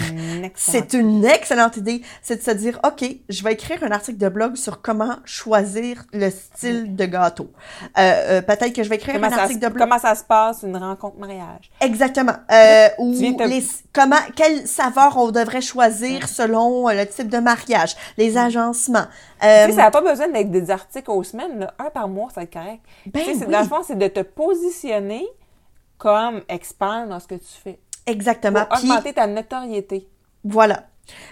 c'est 0.55 0.93
une 0.95 1.25
excellente 1.25 1.77
idée. 1.77 2.03
C'est 2.23 2.37
de 2.37 2.43
se 2.43 2.51
dire, 2.53 2.81
OK, 2.87 3.05
je 3.29 3.43
vais 3.45 3.53
écrire 3.55 3.83
un 3.85 3.91
article 3.91 4.19
de 4.19 4.29
blog 4.29 4.57
sur 4.57 4.81
comment 4.83 5.17
choisir 5.25 6.05
le 6.13 6.31
style 6.31 6.95
de 6.97 7.05
gâteau. 7.07 7.51
Euh, 7.99 8.01
euh, 8.39 8.43
Peut-être 8.43 8.73
que 8.73 8.83
je 8.83 8.89
vais 8.89 8.97
écrire 8.97 9.15
Comment 9.15 9.27
un 9.29 9.33
article 9.39 9.61
se- 9.61 9.67
de 9.67 9.73
blog. 9.73 9.89
comment 9.89 9.99
ça 10.01 10.15
se 10.15 10.25
passe, 10.25 10.63
une 10.63 10.77
rencontre 10.77 11.17
mariage? 11.19 11.71
Exactement. 11.81 12.35
Euh, 12.53 12.89
ou 12.99 13.13
te- 13.15 13.49
les, 13.49 13.63
comment, 13.93 14.17
quel 14.35 14.67
saveur 14.67 15.17
on 15.19 15.31
devrait 15.31 15.61
choisir 15.61 16.29
selon 16.29 16.89
euh, 16.89 16.93
le 16.95 17.07
type 17.07 17.29
de 17.29 17.39
mariage, 17.39 17.95
les 18.17 18.37
agencements. 18.39 19.07
Euh, 19.45 19.67
Tu 19.67 19.71
sais, 19.73 19.77
ça 19.77 19.83
n'a 19.83 19.91
pas 19.91 20.01
besoin 20.01 20.29
d'être 20.29 20.51
des 20.51 20.71
articles 20.71 21.11
aux 21.11 21.23
semaines. 21.23 21.59
là. 21.59 21.75
Un 21.79 21.91
par 21.91 22.09
mois, 22.09 22.29
ça 22.29 22.41
va 22.41 22.43
être 22.45 22.53
correct. 22.53 22.81
Ben 23.07 23.23
Tu 23.25 23.35
sais, 23.35 23.45
oui. 23.47 23.53
Dans 23.53 23.61
le 23.61 23.67
fond, 23.67 23.83
c'est 23.87 23.99
de 23.99 24.09
te 24.09 24.21
positionner 24.21 25.27
comme 25.99 26.43
expert 26.49 27.07
dans 27.09 27.21
ce 27.21 27.27
que 27.27 27.35
tu 27.35 27.55
fais. 27.63 27.79
exactement. 28.07 28.65
Pour 28.67 28.79
Puis, 28.79 28.91
augmenter 28.91 29.13
ta 29.13 29.27
notoriété. 29.27 30.09
Voilà. 30.45 30.87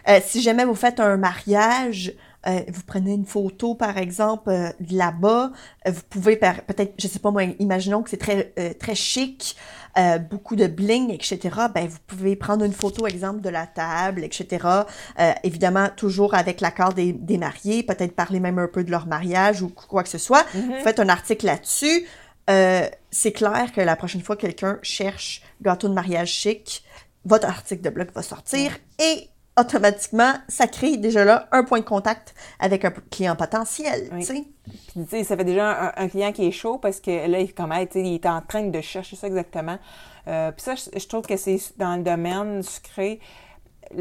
Euh, 0.09 0.21
si 0.25 0.41
jamais 0.43 0.65
vous 0.65 0.75
faites 0.75 1.01
un 1.01 1.17
mariage, 1.17 2.13
euh, 2.47 2.61
vous 2.69 2.83
prenez 2.87 3.13
une 3.13 3.25
photo, 3.25 3.75
par 3.75 3.97
exemple, 3.97 4.51
euh, 4.51 4.69
de 4.81 4.97
là-bas, 4.97 5.51
vous 5.87 6.03
pouvez 6.11 6.37
peut-être, 6.37 6.95
je 6.99 7.09
sais 7.09 7.19
pas 7.19 7.31
moi, 7.31 7.45
imaginons 7.59 8.03
que 8.03 8.11
c'est 8.11 8.19
très, 8.19 8.53
très 8.79 8.95
chic, 8.95 9.57
beaucoup 10.31 10.57
de 10.57 10.67
bling, 10.67 11.11
etc. 11.11 11.39
Ben, 11.73 11.87
vous 11.87 11.99
pouvez 12.07 12.37
prendre 12.37 12.65
une 12.65 12.73
photo, 12.73 13.07
exemple, 13.07 13.41
de 13.41 13.49
la 13.49 13.67
table, 13.67 14.25
etc. 14.25 14.67
Évidemment, 15.45 15.89
toujours 15.97 16.35
avec 16.35 16.61
l'accord 16.61 16.93
des, 16.93 17.13
des 17.13 17.39
mariés, 17.39 17.83
peut-être 17.83 18.15
parler 18.15 18.41
même 18.41 18.59
un 18.59 18.67
peu 18.67 18.83
de 18.83 18.91
leur 18.91 19.07
mariage 19.07 19.63
ou 19.63 19.69
quoi 19.69 20.03
que 20.03 20.09
ce 20.09 20.19
soit. 20.19 20.45
Vous 20.53 20.81
faites 20.83 20.99
un 20.99 21.09
article 21.09 21.47
là-dessus. 21.47 22.07
Euh, 22.51 22.87
c'est 23.11 23.33
clair 23.33 23.73
que 23.73 23.81
la 23.81 23.97
prochaine 23.97 24.23
fois 24.23 24.37
que 24.37 24.43
quelqu'un 24.43 24.79
cherche 24.83 25.43
gâteau 25.63 25.89
de 25.89 25.95
mariage 25.95 26.31
chic, 26.31 26.85
votre 27.25 27.49
article 27.49 27.83
de 27.83 27.91
blog 27.91 28.09
va 28.15 28.23
sortir 28.23 28.77
et 28.99 29.29
automatiquement, 29.59 30.33
ça 30.49 30.67
crée 30.67 30.97
déjà 30.97 31.25
là 31.25 31.49
un 31.53 31.65
point 31.65 31.79
de 31.79 31.85
contact 31.85 32.35
avec 32.59 32.85
un 32.85 32.91
client 32.91 33.37
potentiel. 33.37 34.09
Oui. 34.13 34.21
tu 34.21 34.27
sais. 34.27 34.45
Puis, 34.65 35.05
tu 35.05 35.09
sais, 35.09 35.25
ça 35.25 35.37
fait 35.37 35.45
déjà 35.45 35.89
un, 35.97 36.05
un 36.05 36.09
client 36.09 36.33
qui 36.33 36.47
est 36.47 36.51
chaud 36.51 36.79
parce 36.79 37.01
que 37.01 37.29
là, 37.29 37.41
il, 37.41 37.55
comme, 37.55 37.73
il 37.95 38.15
est 38.15 38.27
en 38.27 38.41
train 38.41 38.65
de 38.65 38.81
chercher 38.81 39.17
ça 39.17 39.27
exactement. 39.27 39.79
Euh, 40.27 40.51
puis 40.53 40.63
ça, 40.63 40.75
je, 40.75 40.99
je 40.99 41.07
trouve 41.07 41.27
que 41.27 41.37
c'est 41.37 41.61
dans 41.79 41.97
le 41.97 42.03
domaine 42.03 42.63
sucré. 42.63 43.21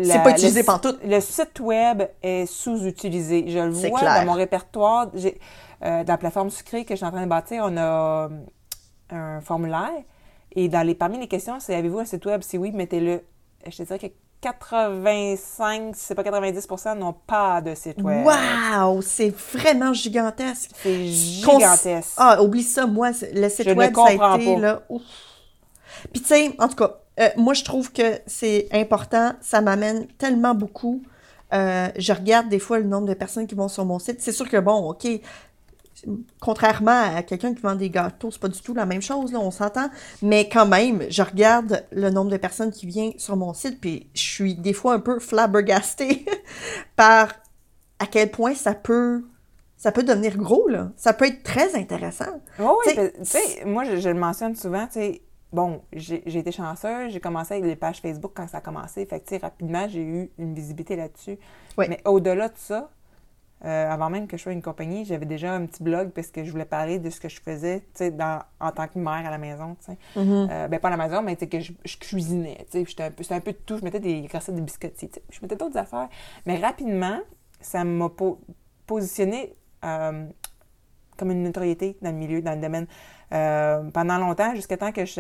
C'est 0.02 0.24
pas 0.24 0.32
utilisé 0.32 0.62
le, 0.62 0.66
pantoute. 0.66 1.00
Le 1.04 1.20
site 1.20 1.60
web 1.60 2.04
est 2.22 2.46
sous-utilisé. 2.46 3.46
Je 3.48 3.60
le 3.60 3.70
vois 3.70 4.00
clair. 4.00 4.20
dans 4.22 4.26
mon 4.26 4.34
répertoire. 4.34 5.10
J'ai, 5.14 5.40
euh, 5.84 6.04
dans 6.04 6.14
la 6.14 6.18
plateforme 6.18 6.50
sucrée 6.50 6.86
que 6.86 6.92
je 6.94 6.98
suis 6.98 7.06
en 7.06 7.12
train 7.12 7.24
de 7.24 7.30
bâtir, 7.30 7.64
on 7.66 7.78
a 7.78 7.82
euh, 7.82 8.30
un 9.10 9.42
formulaire. 9.42 9.92
Et 10.56 10.70
dans 10.70 10.86
les, 10.86 10.96
parmi 10.96 11.20
les 11.20 11.28
questions, 11.28 11.60
c'est 11.60 11.76
avez-vous 11.76 12.00
un 12.00 12.06
site 12.06 12.26
web? 12.26 12.42
Si 12.42 12.58
oui, 12.58 12.72
mettez-le. 12.72 13.22
Je 13.70 13.78
te 13.78 13.84
dirais 13.84 14.00
que 14.00 14.08
85, 14.42 15.96
si 15.96 16.06
c'est 16.06 16.16
pas 16.16 16.24
90% 16.24 16.98
n'ont 16.98 17.14
pas 17.14 17.62
de 17.62 17.76
site 17.76 18.02
web. 18.02 18.26
Wow! 18.26 19.02
C'est 19.02 19.30
vraiment 19.30 19.94
gigantesque. 19.94 20.72
C'est 20.76 20.98
Cons- 21.46 21.60
gigantesque. 21.60 22.14
Ah, 22.18 22.42
oublie 22.44 22.64
ça, 22.64 22.86
moi, 22.86 23.12
le 23.34 23.50
site 23.50 23.70
Je 23.70 23.74
web, 23.74 23.96
ça 23.96 24.06
a 24.06 24.12
été, 24.38 24.54
pas. 24.56 24.60
là, 24.60 24.82
ouf. 24.90 25.02
Puis, 26.12 26.22
tu 26.22 26.28
sais, 26.28 26.56
en 26.60 26.68
tout 26.68 26.76
cas, 26.76 27.00
euh, 27.20 27.30
moi, 27.38 27.54
je 27.54 27.64
trouve 27.64 27.92
que 27.92 28.20
c'est 28.26 28.68
important. 28.72 29.34
Ça 29.42 29.62
m'amène 29.62 30.08
tellement 30.18 30.56
beaucoup. 30.56 31.04
Euh, 31.54 31.90
je 31.98 32.14
regarde 32.14 32.50
des 32.50 32.60
fois 32.60 32.80
le 32.80 32.86
nombre 32.86 33.08
de 33.08 33.14
personnes 33.14 33.46
qui 33.46 33.56
vont 33.56 33.68
sur 33.68 33.86
mon 33.86 34.00
site. 34.00 34.22
C'est 34.22 34.32
sûr 34.32 34.50
que, 34.50 34.58
bon, 34.58 34.90
OK, 34.90 35.08
contrairement 36.40 37.16
à 37.16 37.24
quelqu'un 37.24 37.54
qui 37.54 37.62
vend 37.62 37.76
des 37.76 37.90
gâteaux, 37.90 38.32
c'est 38.32 38.42
pas 38.42 38.48
du 38.48 38.60
tout 38.60 38.74
la 38.74 38.86
même 38.86 39.02
chose, 39.02 39.32
là, 39.32 39.40
on 39.40 39.52
s'entend. 39.52 39.90
Mais 40.22 40.50
quand 40.50 40.66
même, 40.66 41.04
je 41.10 41.22
regarde 41.22 41.86
le 41.92 42.10
nombre 42.10 42.32
de 42.32 42.38
personnes 42.38 42.72
qui 42.72 42.88
viennent 42.88 43.18
sur 43.18 43.36
mon 43.36 43.54
site, 43.54 43.80
puis 43.80 44.10
je 44.14 44.22
suis 44.22 44.56
des 44.56 44.74
fois 44.74 44.96
un 44.96 45.00
peu 45.00 45.20
flabbergastée 45.20 46.26
par 46.96 47.30
à 48.00 48.08
quel 48.08 48.32
point 48.32 48.56
ça 48.56 48.74
peut, 48.74 49.24
ça 49.78 49.92
peut 49.92 50.04
devenir 50.04 50.36
gros, 50.38 50.68
là. 50.68 50.92
Ça 50.98 51.14
peut 51.14 51.26
être 51.26 51.44
très 51.44 51.76
intéressant. 51.76 52.42
Oui, 52.60 52.66
oui. 52.66 52.94
T'sais, 52.94 53.14
Tu 53.14 53.26
sais, 53.26 53.66
moi, 53.66 53.84
je, 53.86 53.98
je 53.98 54.10
le 54.10 54.20
mentionne 54.20 54.56
souvent, 54.56 54.88
tu 54.88 54.94
sais, 54.94 55.22
bon, 55.54 55.82
j'ai 55.94 56.22
été 56.38 56.52
chanceuse, 56.52 57.12
j'ai 57.14 57.20
commencé 57.20 57.54
avec 57.54 57.66
les 57.66 57.76
pages 57.76 58.02
Facebook 58.02 58.32
quand 58.36 58.48
ça 58.48 58.58
a 58.58 58.62
commencé, 58.62 59.06
fait 59.06 59.20
que, 59.22 59.40
rapidement, 59.40 59.88
j'ai 59.88 60.02
eu 60.04 60.30
une 60.38 60.54
visibilité 60.54 60.96
là-dessus. 60.96 61.38
Oui. 61.78 61.86
Mais 61.88 62.00
au-delà 62.06 62.50
de 62.50 62.58
ça, 62.58 62.90
euh, 63.66 63.90
avant 63.90 64.10
même 64.10 64.28
que 64.28 64.36
je 64.36 64.42
sois 64.44 64.52
une 64.52 64.62
compagnie, 64.62 65.06
j'avais 65.06 65.26
déjà 65.26 65.54
un 65.54 65.66
petit 65.66 65.82
blog 65.82 66.10
parce 66.10 66.28
que 66.28 66.44
je 66.44 66.52
voulais 66.52 66.66
parler 66.66 67.00
de 67.00 67.10
ce 67.10 67.22
que 67.22 67.30
je 67.30 67.40
faisais, 67.40 67.80
tu 67.80 67.86
sais, 67.94 68.12
dans- 68.12 68.42
en 68.60 68.72
tant 68.72 68.88
que 68.90 69.00
mère 69.00 69.26
à 69.26 69.30
la 69.32 69.38
maison, 69.38 69.76
tu 69.80 69.86
sais. 69.86 69.98
Euh, 70.52 70.68
ben, 70.68 70.80
pas 70.82 70.90
à 70.90 70.98
la 70.98 70.98
maison, 70.98 71.22
mais 71.22 71.36
tu 71.38 71.42
sais, 71.42 71.48
que 71.48 71.60
je, 71.62 71.72
je 71.86 71.98
cuisinais, 71.98 72.58
tu 72.70 72.80
sais, 72.80 72.86
j'étais 72.86 73.04
un 73.04 73.12
peu, 73.12 73.24
c'était 73.24 73.36
un 73.36 73.40
peu 73.40 73.54
de 73.54 73.58
tout. 73.66 73.78
Je 73.78 73.84
mettais 73.86 74.02
des 74.02 74.28
recettes 74.34 74.56
de 74.56 74.62
biscottis, 74.62 75.08
tu 75.08 75.14
sais, 75.16 75.22
je 75.30 75.40
mettais 75.42 75.56
d'autres 75.56 75.78
affaires. 75.78 76.10
Mais 76.46 76.58
rapidement, 76.58 77.20
ça 77.62 77.86
m'a 77.86 78.10
po- 78.10 78.42
positionné 78.86 79.56
euh, 79.86 80.26
comme 81.16 81.32
une 81.32 81.44
notoriété 81.44 81.96
dans 82.02 82.12
le 82.12 82.18
milieu, 82.18 82.42
dans 82.42 82.56
le 82.56 82.62
domaine. 82.62 82.88
Euh, 83.34 83.84
pendant 83.92 84.18
longtemps, 84.20 84.54
jusqu'à 84.54 84.78
temps 84.78 84.92
que 84.92 85.06
je, 85.06 85.20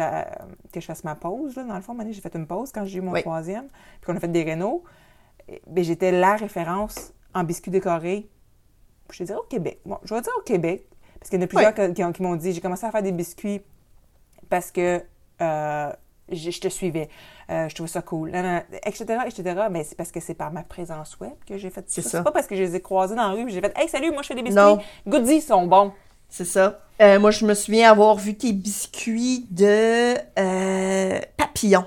que 0.72 0.80
je 0.80 0.86
fasse 0.86 1.04
ma 1.04 1.16
pause, 1.16 1.56
là, 1.56 1.64
dans 1.64 1.76
le 1.76 1.82
fond, 1.82 1.98
j'ai 2.12 2.22
fait 2.22 2.36
une 2.36 2.46
pause 2.46 2.72
quand 2.72 2.86
j'ai 2.86 3.00
eu 3.00 3.02
mon 3.02 3.12
Oui. 3.12 3.22
troisième, 3.22 3.68
puis 4.02 4.06
qu'on 4.06 4.16
a 4.16 4.20
fait 4.20 4.28
des 4.28 4.44
rénaux. 4.44 4.84
Ben, 5.68 5.84
j'étais 5.84 6.12
la 6.12 6.36
référence 6.36 7.14
en 7.34 7.44
biscuits 7.44 7.72
décorés. 7.72 8.30
Je 9.12 9.18
te 9.20 9.24
dirais 9.24 9.40
au 9.40 9.44
Québec. 9.50 9.80
Bon, 9.86 9.98
je 10.04 10.14
vais 10.14 10.22
dire 10.22 10.32
au 10.38 10.42
Québec, 10.44 10.88
parce 11.20 11.30
qu'il 11.30 11.40
y 11.40 11.42
en 11.42 11.46
a 11.46 11.48
plusieurs 11.48 11.74
qui, 11.94 12.04
ont- 12.04 12.12
qui 12.12 12.22
m'ont 12.22 12.36
dit 12.36 12.54
j'ai 12.54 12.62
commencé 12.62 12.86
à 12.86 12.92
faire 12.92 13.02
des 13.04 13.12
biscuits 13.12 13.62
parce 14.50 14.72
que 14.72 15.02
euh, 15.42 15.92
je, 16.32 16.52
je 16.52 16.62
te 16.62 16.68
suivais, 16.70 17.10
euh, 17.50 17.68
je 17.68 17.76
trouvais 17.76 17.90
ça 17.90 18.02
cool, 18.02 18.30
etc., 18.84 19.06
etc. 19.26 19.62
Mais 19.72 19.84
c'est 19.84 19.96
parce 19.96 20.12
que 20.12 20.20
c'est 20.20 20.34
par 20.36 20.52
ma 20.52 20.64
présence 20.64 21.20
web 21.20 21.34
que 21.48 21.58
j'ai 21.58 21.70
fait 21.70 21.90
ça. 21.90 22.02
ça. 22.02 22.10
C'est 22.10 22.24
pas 22.24 22.32
parce 22.32 22.48
que 22.48 22.56
je 22.56 22.62
les 22.62 22.76
ai 22.76 22.82
croisés 22.82 23.16
dans 23.16 23.28
la 23.30 23.34
rue 23.34 23.48
et 23.50 23.50
j'ai 23.52 23.60
fait 23.62 23.74
Hey, 23.78 23.90
salut, 23.90 24.12
moi 24.12 24.22
je 24.22 24.28
fais 24.28 24.36
des 24.36 24.44
biscuits. 24.44 24.62
Non. 24.64 24.80
Ils 25.06 25.42
sont 25.42 25.66
bons. 25.68 25.92
C'est 26.36 26.46
ça. 26.46 26.80
Euh, 27.00 27.20
moi, 27.20 27.30
je 27.30 27.46
me 27.46 27.54
souviens 27.54 27.92
avoir 27.92 28.16
vu 28.16 28.36
tes 28.36 28.54
biscuits 28.54 29.46
de 29.52 30.16
euh, 30.40 31.20
papillon. 31.38 31.86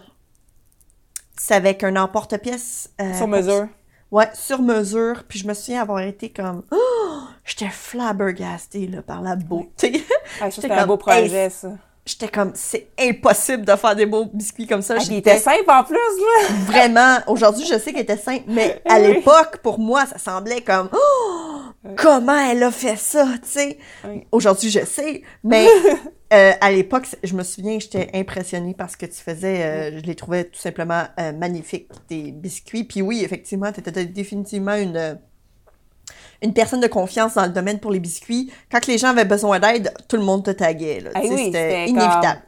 C'est 1.36 1.54
avec 1.54 1.82
un 1.82 1.96
emporte-pièce. 1.96 2.90
euh, 3.00 3.12
Sur 3.12 3.26
mesure. 3.26 3.66
Ouais, 4.12 4.30
sur 4.34 4.62
mesure. 4.62 5.24
Puis 5.26 5.40
je 5.40 5.48
me 5.48 5.52
souviens 5.52 5.82
avoir 5.82 5.98
été 5.98 6.30
comme. 6.30 6.62
Oh! 6.70 7.22
J'étais 7.44 7.70
flabbergastée 7.70 8.86
là, 8.86 9.02
par 9.02 9.20
la 9.20 9.34
beauté. 9.34 10.04
Ah, 10.40 10.44
ça, 10.44 10.50
J'étais 10.50 10.62
c'était 10.62 10.74
un 10.74 10.86
beau 10.86 10.94
hey, 10.94 10.98
projet, 11.28 11.50
ça. 11.50 11.72
J'étais 12.06 12.28
comme, 12.28 12.52
c'est 12.54 12.86
impossible 13.00 13.64
de 13.64 13.74
faire 13.74 13.96
des 13.96 14.06
beaux 14.06 14.26
biscuits 14.32 14.66
comme 14.68 14.80
ça. 14.80 14.94
Ah, 14.96 15.00
J'étais 15.00 15.16
était 15.18 15.38
simple 15.38 15.68
en 15.68 15.82
plus, 15.82 15.94
là. 15.96 16.48
vraiment. 16.66 17.16
Aujourd'hui, 17.26 17.66
je 17.66 17.76
sais 17.78 17.92
qu'elle 17.92 18.02
était 18.02 18.16
simple, 18.16 18.44
mais 18.46 18.80
à 18.88 19.00
Oui. 19.00 19.08
l'époque, 19.08 19.58
pour 19.62 19.80
moi, 19.80 20.06
ça 20.06 20.16
semblait 20.18 20.60
comme. 20.60 20.88
Oh! 20.92 21.60
Comment 21.96 22.38
elle 22.50 22.62
a 22.62 22.70
fait 22.70 22.96
ça, 22.96 23.26
tu 23.42 23.48
sais? 23.48 23.78
Oui. 24.06 24.24
Aujourd'hui, 24.32 24.70
je 24.70 24.84
sais, 24.84 25.22
mais 25.44 25.66
euh, 26.32 26.52
à 26.60 26.70
l'époque, 26.72 27.06
je 27.22 27.34
me 27.34 27.42
souviens, 27.42 27.78
j'étais 27.78 28.08
impressionnée 28.14 28.74
par 28.74 28.88
ce 28.90 28.96
que 28.96 29.06
tu 29.06 29.20
faisais. 29.20 29.62
euh, 29.64 29.98
je 29.98 30.04
les 30.04 30.14
trouvais 30.14 30.44
tout 30.44 30.58
simplement 30.60 31.04
euh, 31.20 31.32
magnifiques, 31.32 31.88
tes 32.08 32.30
biscuits. 32.32 32.84
Puis 32.84 33.02
oui, 33.02 33.22
effectivement, 33.24 33.70
tu 33.72 33.80
étais 33.80 34.04
définitivement 34.06 34.74
une, 34.74 35.18
une 36.42 36.52
personne 36.52 36.80
de 36.80 36.86
confiance 36.86 37.34
dans 37.34 37.44
le 37.44 37.52
domaine 37.52 37.78
pour 37.80 37.90
les 37.90 38.00
biscuits. 38.00 38.52
Quand 38.70 38.86
les 38.86 38.98
gens 38.98 39.08
avaient 39.08 39.24
besoin 39.24 39.58
d'aide, 39.58 39.92
tout 40.08 40.16
le 40.16 40.22
monde 40.22 40.44
te 40.44 40.50
taguait. 40.50 41.00
là. 41.00 41.10
Oui, 41.22 41.46
c'était 41.46 41.88
inévitable. 41.88 42.42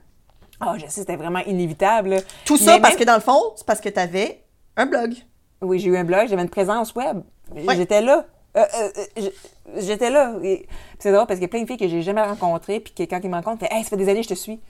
Ah, 0.61 0.75
je 0.77 0.83
sais, 0.87 1.01
c'était 1.01 1.17
vraiment 1.17 1.41
inévitable. 1.47 2.09
là. 2.11 2.21
Tout 2.45 2.57
ça 2.57 2.79
parce 2.81 2.97
que 2.97 3.05
dans 3.05 3.15
le 3.15 3.21
fond, 3.21 3.41
c'est 3.57 3.67
parce 3.67 3.81
que 3.81 3.89
tu 3.89 4.01
avais 4.01 4.43
un 4.77 4.87
blog. 4.87 5.15
Oui, 5.63 5.79
j'ai 5.79 5.89
eu 5.89 5.97
un 5.97 6.05
blog, 6.05 6.29
j'avais 6.29 6.43
une 6.43 6.49
présence 6.49 6.95
web. 6.95 7.23
Ouais. 7.55 7.77
J'étais 7.77 8.01
là. 8.03 8.27
Euh, 8.57 8.65
euh, 8.75 8.89
euh, 9.19 9.29
J'étais 9.77 10.11
là. 10.11 10.35
C'est 10.99 11.13
drôle 11.13 11.27
parce 11.27 11.39
qu'il 11.39 11.43
y 11.43 11.45
a 11.45 11.49
plein 11.49 11.63
de 11.63 11.67
filles 11.67 11.77
que 11.77 11.89
j'ai 11.89 12.03
jamais 12.03 12.23
rencontrées, 12.23 12.81
puis 12.81 12.93
que 12.95 13.03
quand 13.05 13.21
ils 13.23 13.29
me 13.31 13.35
rencontrent, 13.35 13.65
Hey, 13.71 13.85
ça 13.85 13.91
fait 13.91 13.97
des 13.97 14.09
années 14.09 14.21
que 14.21 14.29
je 14.29 14.35
te 14.35 14.39
suis. 14.39 14.61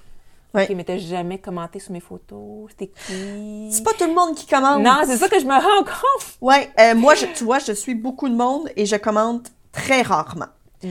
Ouais. 0.55 0.67
Qui 0.67 0.75
m'étaient 0.75 0.99
jamais 0.99 1.39
commenté 1.39 1.79
sur 1.79 1.93
mes 1.93 2.01
photos. 2.01 2.71
C'était 2.71 2.89
qui? 2.89 3.71
C'est 3.71 3.83
pas 3.83 3.93
tout 3.93 4.07
le 4.07 4.15
monde 4.15 4.35
qui 4.35 4.47
commande. 4.47 4.83
Non, 4.83 5.01
c'est 5.05 5.19
ça 5.19 5.29
que 5.29 5.39
je 5.39 5.45
me 5.45 5.53
rends 5.53 5.85
compte. 5.85 6.39
Ouais, 6.41 6.71
euh, 6.81 6.95
moi, 6.95 7.15
je, 7.15 7.27
tu 7.27 7.45
vois, 7.45 7.59
je 7.59 7.73
suis 7.73 7.95
beaucoup 7.95 8.29
de 8.29 8.35
monde 8.35 8.71
et 8.75 8.87
je 8.87 8.97
commande 8.97 9.47
très 9.73 10.03
rarement. 10.03 10.49
Mm. 10.83 10.89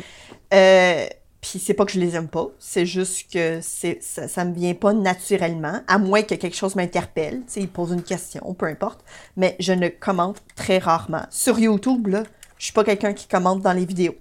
Euh, 0.53 1.07
Puis 1.41 1.59
c'est 1.59 1.73
pas 1.73 1.85
que 1.85 1.91
je 1.91 1.99
les 1.99 2.15
aime 2.15 2.27
pas, 2.27 2.47
c'est 2.59 2.85
juste 2.85 3.31
que 3.31 3.59
c'est 3.61 3.99
ça, 4.01 4.27
ça 4.27 4.43
me 4.43 4.53
vient 4.53 4.73
pas 4.73 4.93
naturellement, 4.93 5.81
à 5.87 5.97
moins 5.97 6.21
que 6.21 6.35
quelque 6.35 6.55
chose 6.55 6.75
m'interpelle, 6.75 7.39
tu 7.47 7.53
sais, 7.53 7.59
ils 7.61 7.69
posent 7.69 7.91
une 7.91 8.03
question, 8.03 8.53
peu 8.53 8.65
importe. 8.65 9.03
Mais 9.37 9.55
je 9.59 9.73
ne 9.73 9.87
commente 9.87 10.41
très 10.55 10.77
rarement. 10.77 11.25
Sur 11.29 11.57
YouTube, 11.57 12.07
là, 12.07 12.23
je 12.57 12.65
suis 12.65 12.73
pas 12.73 12.83
quelqu'un 12.83 13.13
qui 13.13 13.27
commente 13.27 13.61
dans 13.61 13.73
les 13.73 13.85
vidéos. 13.85 14.15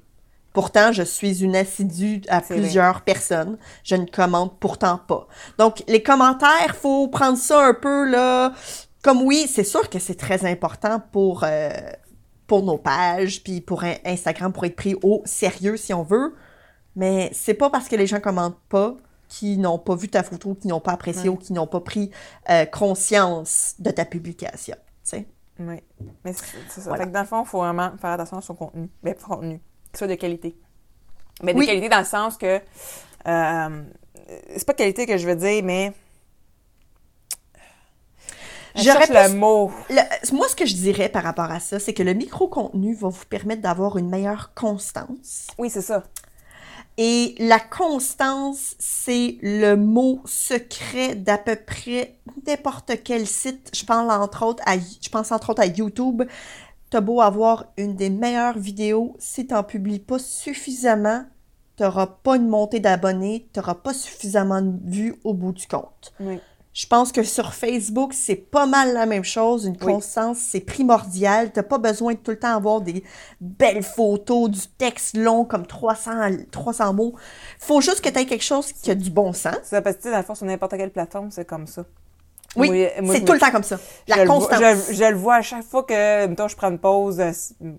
Pourtant, 0.56 0.90
je 0.90 1.02
suis 1.02 1.44
une 1.44 1.54
assidue 1.54 2.22
à 2.28 2.40
vrai. 2.40 2.56
plusieurs 2.56 3.02
personnes. 3.02 3.58
Je 3.84 3.94
ne 3.94 4.06
commente 4.06 4.58
pourtant 4.58 4.96
pas. 5.06 5.28
Donc, 5.58 5.84
les 5.86 6.02
commentaires, 6.02 6.74
faut 6.74 7.08
prendre 7.08 7.36
ça 7.36 7.62
un 7.62 7.74
peu, 7.74 8.08
là. 8.08 8.54
Comme 9.02 9.20
oui, 9.20 9.50
c'est 9.52 9.64
sûr 9.64 9.90
que 9.90 9.98
c'est 9.98 10.14
très 10.14 10.46
important 10.50 10.98
pour, 11.12 11.44
euh, 11.44 11.68
pour 12.46 12.62
nos 12.62 12.78
pages, 12.78 13.44
puis 13.44 13.60
pour 13.60 13.84
Instagram, 14.06 14.50
pour 14.50 14.64
être 14.64 14.76
pris 14.76 14.94
au 15.02 15.20
sérieux, 15.26 15.76
si 15.76 15.92
on 15.92 16.02
veut. 16.02 16.34
Mais 16.94 17.28
c'est 17.34 17.52
pas 17.52 17.68
parce 17.68 17.86
que 17.86 17.96
les 17.96 18.06
gens 18.06 18.20
commentent 18.20 18.58
pas 18.70 18.96
qui 19.28 19.58
n'ont 19.58 19.78
pas 19.78 19.94
vu 19.94 20.08
ta 20.08 20.22
photo, 20.22 20.54
qui 20.54 20.68
n'ont 20.68 20.80
pas 20.80 20.92
apprécié 20.92 21.28
Ouais. 21.28 21.28
ou 21.28 21.36
qui 21.36 21.52
n'ont 21.52 21.66
pas 21.66 21.80
pris 21.80 22.10
euh, 22.48 22.64
conscience 22.64 23.74
de 23.78 23.90
ta 23.90 24.06
publication. 24.06 24.76
tu 25.04 25.10
sais. 25.10 25.28
Oui. 25.58 25.82
Mais 26.24 26.32
c'est 26.32 26.44
c'est 26.70 26.80
ça. 26.80 26.88
Voilà. 26.88 27.04
Fait 27.04 27.10
que 27.10 27.14
dans 27.14 27.20
le 27.20 27.26
fond, 27.26 27.42
il 27.42 27.46
faut 27.48 27.58
vraiment 27.58 27.90
faire 28.00 28.10
attention 28.10 28.38
à 28.38 28.42
son 28.42 28.54
contenu. 28.54 28.88
Ben, 29.02 29.14
contenu. 29.14 29.60
Soit 29.96 30.06
de 30.06 30.14
qualité. 30.14 30.56
Mais 31.42 31.52
de 31.54 31.58
Oui. 31.58 31.66
qualité 31.66 31.88
dans 31.88 31.98
le 31.98 32.04
sens 32.04 32.36
que. 32.36 32.60
euh, 33.28 33.82
c'est 34.56 34.66
pas 34.66 34.74
qualité 34.74 35.06
que 35.06 35.16
je 35.16 35.26
veux 35.26 35.36
dire, 35.36 35.62
mais. 35.64 35.92
Je 38.74 38.82
J'aurais 38.82 39.06
le 39.28 39.34
mot. 39.34 39.70
Le- 39.88 40.32
moi, 40.36 40.48
ce 40.48 40.56
que 40.56 40.66
je 40.66 40.74
dirais 40.74 41.08
par 41.08 41.22
rapport 41.22 41.50
à 41.50 41.60
ça, 41.60 41.78
c'est 41.78 41.94
que 41.94 42.02
le 42.02 42.12
micro-contenu 42.12 42.94
va 42.94 43.08
vous 43.08 43.24
permettre 43.24 43.62
d'avoir 43.62 43.96
une 43.96 44.10
meilleure 44.10 44.52
constance. 44.54 45.46
Oui, 45.56 45.70
c'est 45.70 45.80
ça. 45.80 46.04
Et 46.98 47.34
la 47.38 47.58
constance, 47.58 48.74
c'est 48.78 49.38
le 49.42 49.76
mot 49.76 50.20
secret 50.26 51.14
d'à 51.14 51.38
peu 51.38 51.56
près 51.56 52.16
n'importe 52.46 53.02
quel 53.02 53.26
site. 53.26 53.70
Je 53.74 53.84
pense 53.84 54.10
entre 54.12 54.44
autres 54.44 54.62
à, 54.66 54.76
je 54.78 55.08
pense 55.10 55.32
entre 55.32 55.50
autres 55.50 55.62
à 55.62 55.66
YouTube. 55.66 56.22
T'as 56.90 57.00
beau 57.00 57.20
avoir 57.20 57.66
une 57.76 57.96
des 57.96 58.10
meilleures 58.10 58.58
vidéos, 58.58 59.16
si 59.18 59.46
t'en 59.46 59.62
publies 59.64 59.98
pas 59.98 60.18
suffisamment, 60.18 61.24
t'auras 61.76 62.06
pas 62.06 62.36
une 62.36 62.48
montée 62.48 62.80
d'abonnés, 62.80 63.48
t'auras 63.52 63.74
pas 63.74 63.92
suffisamment 63.92 64.62
de 64.62 64.78
vues 64.90 65.14
au 65.24 65.34
bout 65.34 65.52
du 65.52 65.66
compte. 65.66 66.12
Oui. 66.20 66.38
Je 66.72 66.86
pense 66.86 67.10
que 67.10 67.22
sur 67.22 67.54
Facebook, 67.54 68.12
c'est 68.12 68.36
pas 68.36 68.66
mal 68.66 68.92
la 68.92 69.06
même 69.06 69.24
chose. 69.24 69.64
Une 69.64 69.78
Oui. 69.80 69.94
constance, 69.94 70.36
c'est 70.38 70.60
primordial. 70.60 71.50
T'as 71.50 71.62
pas 71.62 71.78
besoin 71.78 72.12
de 72.12 72.18
tout 72.18 72.32
le 72.32 72.38
temps 72.38 72.54
avoir 72.54 72.82
des 72.82 73.02
belles 73.40 73.82
photos, 73.82 74.50
du 74.50 74.60
texte 74.76 75.16
long 75.16 75.46
comme 75.46 75.66
300, 75.66 76.10
300 76.50 76.92
mots. 76.92 77.14
Faut 77.58 77.80
juste 77.80 78.02
que 78.02 78.10
tu 78.10 78.18
aies 78.18 78.26
quelque 78.26 78.44
chose 78.44 78.72
qui 78.74 78.90
a 78.90 78.94
du 78.94 79.08
bon 79.10 79.32
sens. 79.32 79.56
Ça, 79.62 79.80
parce 79.80 79.96
que, 79.96 80.10
dans 80.10 80.18
le 80.18 80.22
fond, 80.22 80.34
sur 80.34 80.44
n'importe 80.44 80.76
quelle 80.76 80.92
plateforme, 80.92 81.30
c'est 81.30 81.46
comme 81.46 81.66
ça. 81.66 81.86
Oui, 82.54 82.68
c'est 82.68 82.96
je 83.02 83.24
tout 83.24 83.32
me- 83.32 83.32
le 83.34 83.38
temps 83.40 83.50
comme 83.50 83.62
ça. 83.62 83.76
je 84.08 84.14
La 84.14 84.24
le 84.24 84.30
vois-. 84.30 84.48
Je, 84.74 84.94
je 84.94 85.04
le 85.04 85.16
vois 85.16 85.34
à 85.36 85.42
chaque 85.42 85.64
fois 85.64 85.82
que, 85.82 86.26
mettons, 86.26 86.48
je 86.48 86.56
prends 86.56 86.70
une 86.70 86.78
pause, 86.78 87.20
euh, 87.20 87.32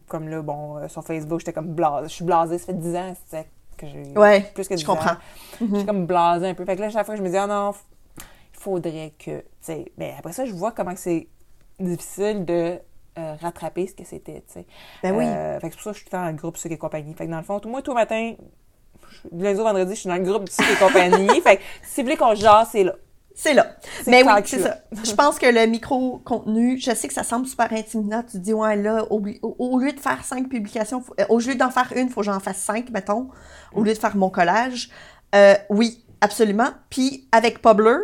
comme 0.07 0.27
là, 0.29 0.41
bon, 0.41 0.77
euh, 0.77 0.87
sur 0.87 1.03
Facebook, 1.03 1.39
j'étais 1.39 1.53
comme 1.53 1.67
blasée. 1.73 2.09
Je 2.09 2.13
suis 2.13 2.23
blasée, 2.25 2.57
ça 2.59 2.65
fait 2.67 2.73
10 2.79 2.95
ans, 2.95 3.13
c'est 3.29 3.47
que 3.77 3.87
j'ai 3.87 4.03
Ouais, 4.17 4.41
plus 4.53 4.67
que 4.67 4.73
10 4.75 4.81
je 4.81 4.85
comprends. 4.85 5.11
ans. 5.11 5.17
Je 5.61 5.75
suis 5.77 5.85
comme 5.85 6.05
blasée 6.05 6.47
un 6.49 6.53
peu. 6.53 6.65
Fait 6.65 6.75
que 6.75 6.81
là, 6.81 6.87
à 6.87 6.89
chaque 6.91 7.05
fois, 7.05 7.15
je 7.15 7.21
me 7.23 7.29
dis, 7.29 7.37
ah 7.37 7.47
non, 7.47 7.73
il 8.19 8.23
faudrait 8.59 9.13
que, 9.17 9.39
tu 9.39 9.43
sais, 9.61 9.85
mais 9.97 10.13
après 10.17 10.33
ça, 10.33 10.45
je 10.45 10.53
vois 10.53 10.71
comment 10.71 10.95
c'est 10.95 11.27
difficile 11.79 12.43
de 12.45 12.79
euh, 13.19 13.33
rattraper 13.41 13.87
ce 13.87 13.93
que 13.95 14.03
c'était, 14.03 14.43
tu 14.47 14.53
sais. 14.53 14.65
Ben 15.01 15.15
oui. 15.15 15.25
Euh, 15.27 15.59
fait 15.59 15.69
que 15.69 15.73
c'est 15.75 15.77
pour 15.77 15.83
ça 15.85 15.89
que 15.91 15.95
je 15.97 16.01
suis 16.01 16.09
tout 16.09 16.15
le 16.15 16.21
temps 16.21 16.27
le 16.27 16.33
groupe 16.33 16.57
Sucre 16.57 16.73
et 16.75 16.77
compagnie. 16.77 17.13
Fait 17.15 17.25
que 17.25 17.31
dans 17.31 17.37
le 17.37 17.43
fond, 17.43 17.59
tout, 17.59 17.69
moi, 17.69 17.81
tout 17.81 17.91
le 17.91 17.95
matin, 17.95 18.33
je- 19.09 19.35
du 19.35 19.43
lundi 19.43 19.59
au 19.59 19.63
vendredi, 19.63 19.95
je 19.95 19.99
suis 20.01 20.09
dans 20.09 20.15
le 20.17 20.21
groupe 20.23 20.47
Sucre 20.49 20.69
et 20.71 20.75
compagnie. 20.75 21.41
fait 21.41 21.57
que 21.57 21.63
si 21.83 22.01
vous 22.01 22.05
voulez 22.07 22.17
qu'on 22.17 22.35
jase, 22.35 22.69
c'est 22.71 22.83
là. 22.83 22.93
C'est 23.39 23.53
là. 23.53 23.67
Mais 24.07 24.23
oui, 24.23 24.41
c'est 24.45 24.57
ça. 24.63 24.77
Je 25.03 25.13
pense 25.13 25.37
que 25.37 25.45
le 25.45 25.67
micro-contenu, 25.67 26.79
je 26.79 26.91
sais 26.95 27.07
que 27.07 27.13
ça 27.13 27.23
semble 27.23 27.45
super 27.45 27.71
intimidant. 27.71 28.23
Tu 28.23 28.33
te 28.33 28.37
dis, 28.37 28.53
ouais, 28.53 28.75
là, 28.75 29.05
au, 29.11 29.21
au- 29.43 29.55
au 29.59 29.79
lieu 29.79 29.91
de 29.91 29.99
faire 29.99 30.23
cinq 30.25 30.49
publications, 30.49 31.01
faut- 31.01 31.13
euh, 31.19 31.25
au 31.29 31.37
lieu 31.39 31.53
d'en 31.55 31.69
faire 31.69 31.93
une, 31.95 32.07
il 32.07 32.09
faut 32.11 32.21
que 32.21 32.25
j'en 32.25 32.39
fasse 32.39 32.57
cinq, 32.57 32.89
mettons, 32.89 33.29
au 33.73 33.83
lieu 33.83 33.93
de 33.93 33.97
faire 33.99 34.15
mon 34.17 34.29
collage. 34.31 34.89
Euh, 35.35 35.53
oui, 35.69 36.03
absolument. 36.21 36.69
Puis, 36.89 37.27
avec 37.31 37.61
Publer, 37.61 37.97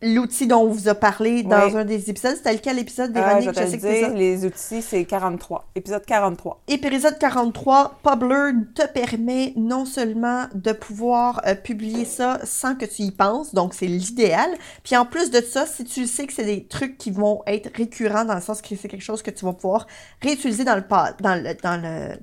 l'outil 0.00 0.46
dont 0.46 0.60
on 0.62 0.68
vous 0.68 0.88
a 0.88 0.94
parlé 0.94 1.42
dans 1.42 1.66
Oui. 1.66 1.76
un 1.76 1.84
des 1.84 2.08
épisodes, 2.08 2.36
c'était 2.36 2.52
lequel 2.52 2.78
épisode, 2.78 3.10
Ah, 3.16 3.20
Véronique? 3.38 3.48
je 3.50 3.54
je 3.54 3.60
le 3.64 3.66
sais 3.70 3.76
que 3.78 3.82
c'est 3.82 3.98
dire, 3.98 4.08
ça. 4.08 4.14
les 4.14 4.44
outils, 4.44 4.82
c'est 4.82 5.04
43. 5.04 5.68
Épisode 5.74 6.04
43. 6.06 6.62
Épisode 6.68 7.18
43, 7.18 7.98
Publer 8.02 8.52
te 8.74 8.86
permet 8.86 9.52
non 9.56 9.84
seulement 9.84 10.46
de 10.54 10.72
pouvoir 10.72 11.40
euh, 11.46 11.54
publier 11.56 12.04
ça 12.04 12.38
sans 12.44 12.76
que 12.76 12.84
tu 12.84 13.02
y 13.02 13.10
penses, 13.10 13.54
donc 13.54 13.74
c'est 13.74 13.86
l'idéal, 13.86 14.50
puis 14.84 14.96
en 14.96 15.04
plus 15.04 15.30
de 15.30 15.40
ça, 15.40 15.66
si 15.66 15.84
tu 15.84 16.06
sais 16.06 16.26
que 16.26 16.32
c'est 16.32 16.44
des 16.44 16.64
trucs 16.66 16.96
qui 16.96 17.10
vont 17.10 17.42
être 17.46 17.70
récurrents 17.76 18.24
dans 18.24 18.34
le 18.36 18.40
sens 18.40 18.62
que 18.62 18.76
c'est 18.76 18.88
quelque 18.88 19.02
chose 19.02 19.22
que 19.22 19.30
tu 19.32 19.44
vas 19.44 19.52
pouvoir 19.52 19.86
réutiliser 20.22 20.64
dans 20.64 20.76
le 20.76 20.82
pas 20.82 21.12
dans 21.20 21.34
le 21.34 21.54
dans 21.62 21.80
le 21.82 22.16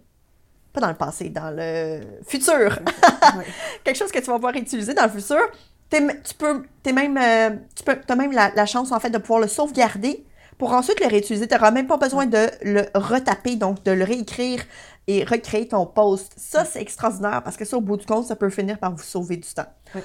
pas 0.72 0.82
dans 0.82 0.90
le 0.90 0.96
passé, 0.96 1.30
dans 1.30 1.52
le 1.56 2.02
futur. 2.28 2.80
Oui. 3.38 3.44
quelque 3.84 3.98
chose 3.98 4.12
que 4.12 4.20
tu 4.20 4.26
vas 4.26 4.36
pouvoir 4.36 4.56
utiliser 4.56 4.94
dans 4.94 5.04
le 5.04 5.10
futur. 5.10 5.40
Tu 5.90 6.36
peux, 6.38 6.64
même, 6.92 7.18
euh, 7.18 7.56
tu 7.76 7.84
peux, 7.84 7.98
as 8.08 8.16
même 8.16 8.32
la, 8.32 8.52
la 8.56 8.66
chance 8.66 8.92
en 8.92 9.00
fait 9.00 9.10
de 9.10 9.18
pouvoir 9.18 9.40
le 9.40 9.48
sauvegarder 9.48 10.26
pour 10.58 10.74
ensuite 10.74 11.00
le 11.00 11.08
réutiliser. 11.08 11.48
Tu 11.48 11.54
n'auras 11.54 11.72
même 11.72 11.88
pas 11.88 11.98
besoin 11.98 12.26
de 12.26 12.50
le 12.64 12.84
retaper, 12.96 13.56
donc 13.56 13.84
de 13.84 13.92
le 13.92 14.04
réécrire 14.04 14.64
et 15.08 15.24
recréer 15.24 15.68
ton 15.68 15.86
post. 15.86 16.34
Ça, 16.38 16.66
c'est 16.66 16.82
extraordinaire 16.82 17.44
parce 17.44 17.56
que 17.56 17.66
ça, 17.66 17.78
au 17.78 17.82
bout 17.82 17.98
du 17.98 18.06
compte, 18.06 18.26
ça 18.26 18.36
peut 18.36 18.50
finir 18.50 18.78
par 18.80 18.94
vous 18.96 19.04
sauver 19.04 19.38
du 19.38 19.48
temps. 19.54 19.68
Oui. 19.94 20.02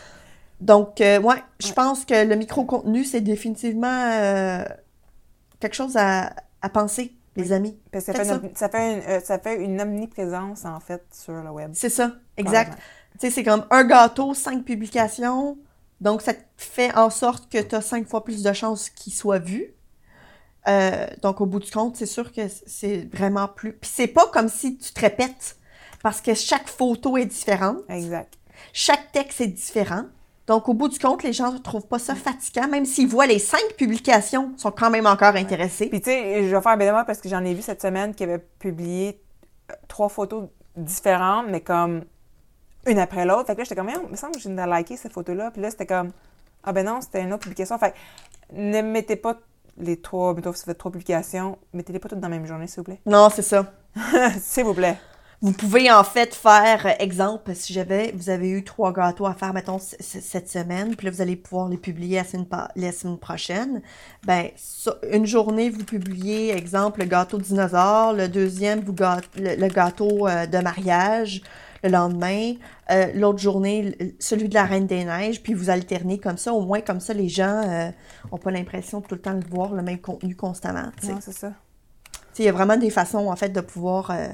Donc, 0.60 1.00
euh, 1.00 1.18
ouais, 1.20 1.42
je 1.58 1.68
Ouais. 1.68 1.72
pense 1.74 2.04
que 2.04 2.24
le 2.26 2.36
micro-contenu, 2.36 3.02
c'est 3.04 3.22
définitivement 3.22 4.10
euh, 4.12 4.62
quelque 5.58 5.74
chose 5.74 5.96
à, 5.96 6.34
à 6.60 6.68
penser, 6.68 7.16
les 7.36 7.52
amis. 7.52 7.78
Parce 7.90 8.04
que 8.04 8.12
ça 8.12 8.24
fait, 8.24 8.30
une, 8.30 8.54
ça, 8.54 8.68
fait 8.68 8.92
une, 8.92 9.02
euh, 9.08 9.20
ça 9.20 9.38
fait 9.38 9.56
une 9.56 9.80
omniprésence, 9.80 10.66
en 10.66 10.78
fait, 10.80 11.02
sur 11.12 11.32
le 11.32 11.50
web. 11.50 11.70
C'est 11.72 11.88
ça, 11.88 12.12
exact. 12.36 12.78
Tu 13.18 13.26
sais, 13.26 13.30
c'est 13.30 13.44
comme 13.44 13.64
un 13.70 13.84
gâteau, 13.84 14.34
cinq 14.34 14.64
publications. 14.64 15.56
Donc, 16.00 16.22
ça 16.22 16.32
fait 16.56 16.94
en 16.96 17.10
sorte 17.10 17.50
que 17.50 17.58
tu 17.58 17.74
as 17.74 17.80
cinq 17.80 18.08
fois 18.08 18.24
plus 18.24 18.42
de 18.42 18.52
chances 18.52 18.88
qu'il 18.90 19.12
soit 19.12 19.38
vu. 19.38 19.74
Euh, 20.68 21.06
donc, 21.22 21.40
au 21.40 21.46
bout 21.46 21.60
du 21.60 21.70
compte, 21.70 21.96
c'est 21.96 22.06
sûr 22.06 22.32
que 22.32 22.42
c'est 22.66 23.08
vraiment 23.12 23.48
plus. 23.48 23.72
Puis, 23.72 23.90
c'est 23.92 24.06
pas 24.06 24.26
comme 24.28 24.48
si 24.48 24.76
tu 24.78 24.92
te 24.92 25.00
répètes, 25.00 25.56
parce 26.02 26.20
que 26.20 26.34
chaque 26.34 26.68
photo 26.68 27.16
est 27.16 27.26
différente, 27.26 27.78
Exact. 27.88 28.34
chaque 28.72 29.12
texte 29.12 29.40
est 29.40 29.48
différent. 29.48 30.04
Donc, 30.46 30.68
au 30.68 30.74
bout 30.74 30.88
du 30.88 30.98
compte, 30.98 31.22
les 31.22 31.32
gens 31.32 31.52
ne 31.52 31.58
trouvent 31.58 31.86
pas 31.86 31.98
ça 31.98 32.14
fatigant, 32.14 32.66
même 32.66 32.84
s'ils 32.84 33.06
voient 33.06 33.26
les 33.26 33.38
cinq 33.38 33.62
publications, 33.76 34.52
ils 34.56 34.60
sont 34.60 34.72
quand 34.72 34.90
même 34.90 35.06
encore 35.06 35.36
intéressés. 35.36 35.86
Puis, 35.88 36.00
tu 36.00 36.10
sais, 36.10 36.48
je 36.48 36.54
vais 36.54 36.62
faire 36.62 36.72
un 36.72 36.76
bénévole 36.76 37.04
parce 37.06 37.20
que 37.20 37.28
j'en 37.28 37.44
ai 37.44 37.54
vu 37.54 37.62
cette 37.62 37.80
semaine 37.82 38.14
qui 38.14 38.24
avait 38.24 38.44
publié 38.58 39.20
euh, 39.70 39.74
trois 39.86 40.08
photos 40.08 40.48
différentes, 40.76 41.46
mais 41.48 41.60
comme 41.60 42.04
une 42.86 42.98
après 42.98 43.24
l'autre. 43.24 43.46
Fait 43.46 43.54
que 43.54 43.58
là, 43.58 43.64
j'étais 43.64 43.76
comme, 43.76 43.86
Merde, 43.86 44.02
il 44.06 44.10
me 44.12 44.16
semble 44.16 44.34
que 44.34 44.40
j'ai 44.40 44.50
liké 44.50 44.96
cette 44.96 45.12
photo-là. 45.12 45.50
Puis 45.50 45.60
là, 45.62 45.70
c'était 45.70 45.86
comme, 45.86 46.10
ah 46.64 46.72
ben 46.72 46.84
non, 46.86 47.00
c'était 47.00 47.22
une 47.22 47.32
autre 47.32 47.42
publication. 47.42 47.78
Fait 47.78 47.92
que 47.92 47.96
ne 48.56 48.82
mettez 48.82 49.16
pas 49.16 49.36
les 49.78 49.96
trois, 49.96 50.34
mettons, 50.34 50.52
si 50.52 50.60
vous 50.60 50.66
faites 50.66 50.78
trois 50.78 50.92
publications, 50.92 51.58
mettez-les 51.72 51.98
pas 51.98 52.08
toutes 52.08 52.20
dans 52.20 52.28
la 52.28 52.36
même 52.36 52.46
journée, 52.46 52.66
s'il 52.66 52.78
vous 52.78 52.84
plaît. 52.84 53.00
Non, 53.06 53.28
c'est 53.30 53.42
ça. 53.42 53.72
s'il 54.40 54.64
vous 54.64 54.74
plaît. 54.74 54.96
Vous 55.42 55.52
pouvez 55.52 55.90
en 55.90 56.04
fait 56.04 56.34
faire, 56.34 56.84
euh, 56.84 56.90
exemple, 56.98 57.54
si 57.54 57.72
j'avais, 57.72 58.12
vous 58.14 58.28
avez 58.28 58.50
eu 58.50 58.62
trois 58.62 58.92
gâteaux 58.92 59.24
à 59.24 59.32
faire, 59.32 59.54
mettons, 59.54 59.78
cette 59.78 60.50
semaine, 60.50 60.94
puis 60.96 61.06
là, 61.06 61.10
vous 61.12 61.22
allez 61.22 61.34
pouvoir 61.36 61.70
les 61.70 61.78
publier 61.78 62.18
la 62.18 62.24
semaine, 62.24 62.46
la 62.76 62.92
semaine 62.92 63.16
prochaine. 63.16 63.80
Ben, 64.26 64.48
une 65.10 65.24
journée, 65.24 65.70
vous 65.70 65.82
publiez, 65.84 66.50
exemple, 66.54 67.00
le 67.00 67.06
gâteau 67.06 67.38
de 67.38 67.42
dinosaure, 67.42 68.12
le 68.12 68.28
deuxième, 68.28 68.80
vous 68.80 68.92
gâte- 68.92 69.30
le, 69.36 69.54
le 69.56 69.68
gâteau 69.68 70.28
euh, 70.28 70.44
de 70.44 70.58
mariage, 70.58 71.40
le 71.82 71.90
lendemain, 71.90 72.54
euh, 72.90 73.12
l'autre 73.14 73.38
journée, 73.38 73.96
celui 74.18 74.48
de 74.48 74.54
la 74.54 74.64
Reine 74.64 74.86
des 74.86 75.04
Neiges, 75.04 75.42
puis 75.42 75.54
vous 75.54 75.70
alternez 75.70 76.18
comme 76.18 76.36
ça. 76.38 76.52
Au 76.52 76.60
moins, 76.60 76.80
comme 76.80 77.00
ça, 77.00 77.14
les 77.14 77.28
gens 77.28 77.92
n'ont 78.30 78.38
pas 78.38 78.50
l'impression 78.50 79.00
de 79.00 79.06
tout 79.06 79.14
le 79.14 79.20
temps 79.20 79.34
de 79.34 79.46
voir 79.46 79.72
le 79.72 79.82
même 79.82 80.00
contenu 80.00 80.36
constamment. 80.36 80.90
Non, 81.04 81.18
c'est 81.20 81.32
ça. 81.32 81.52
Il 82.38 82.44
y 82.44 82.48
a 82.48 82.52
vraiment 82.52 82.76
des 82.76 82.90
façons, 82.90 83.28
en 83.28 83.36
fait, 83.36 83.50
de 83.50 83.60
pouvoir... 83.60 84.10
euh, 84.10 84.28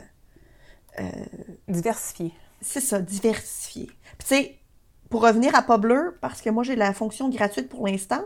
Diversifier. 1.68 2.32
c'est 2.60 2.80
ça, 2.80 3.00
diversifier. 3.00 3.86
Puis 4.18 4.28
tu 4.28 4.34
sais, 4.34 4.58
pour 5.10 5.22
revenir 5.22 5.54
à 5.54 5.62
Publer, 5.62 6.10
parce 6.20 6.40
que 6.40 6.50
moi 6.50 6.62
j'ai 6.64 6.76
la 6.76 6.92
fonction 6.92 7.28
gratuite 7.28 7.68
pour 7.68 7.86
l'instant, 7.86 8.22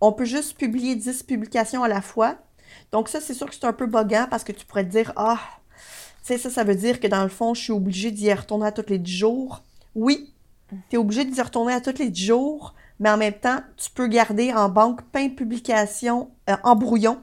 on 0.00 0.12
peut 0.12 0.24
juste 0.24 0.56
publier 0.58 0.94
10 0.96 1.22
publications 1.22 1.82
à 1.82 1.88
la 1.88 2.02
fois. 2.02 2.36
Donc 2.90 3.08
ça, 3.08 3.20
c'est 3.20 3.34
sûr 3.34 3.48
que 3.48 3.54
c'est 3.54 3.64
un 3.64 3.72
peu 3.72 3.86
boguant 3.86 4.26
parce 4.28 4.44
que 4.44 4.52
tu 4.52 4.66
pourrais 4.66 4.84
te 4.84 4.90
dire, 4.90 5.12
ah, 5.16 5.38
tu 6.22 6.28
sais, 6.28 6.38
ça, 6.38 6.50
ça 6.50 6.64
veut 6.64 6.74
dire 6.74 7.00
que 7.00 7.06
dans 7.06 7.22
le 7.22 7.28
fond, 7.28 7.54
je 7.54 7.62
suis 7.62 7.72
obligée 7.72 8.10
d'y 8.10 8.32
retourner 8.32 8.66
à 8.66 8.72
tous 8.72 8.88
les 8.88 8.98
10 8.98 9.12
jours. 9.12 9.62
Oui, 9.94 10.32
tu 10.88 10.96
es 10.96 10.98
obligé 10.98 11.24
d'y 11.24 11.40
retourner 11.40 11.74
à 11.74 11.80
tous 11.80 11.98
les 11.98 12.10
10 12.10 12.24
jours, 12.24 12.74
mais 13.00 13.10
en 13.10 13.16
même 13.16 13.34
temps, 13.34 13.60
tu 13.76 13.90
peux 13.90 14.06
garder 14.06 14.52
en 14.52 14.68
banque 14.68 15.02
plein 15.10 15.26
de 15.26 15.34
publications 15.34 16.30
euh, 16.48 16.56
en 16.62 16.76
brouillon. 16.76 17.20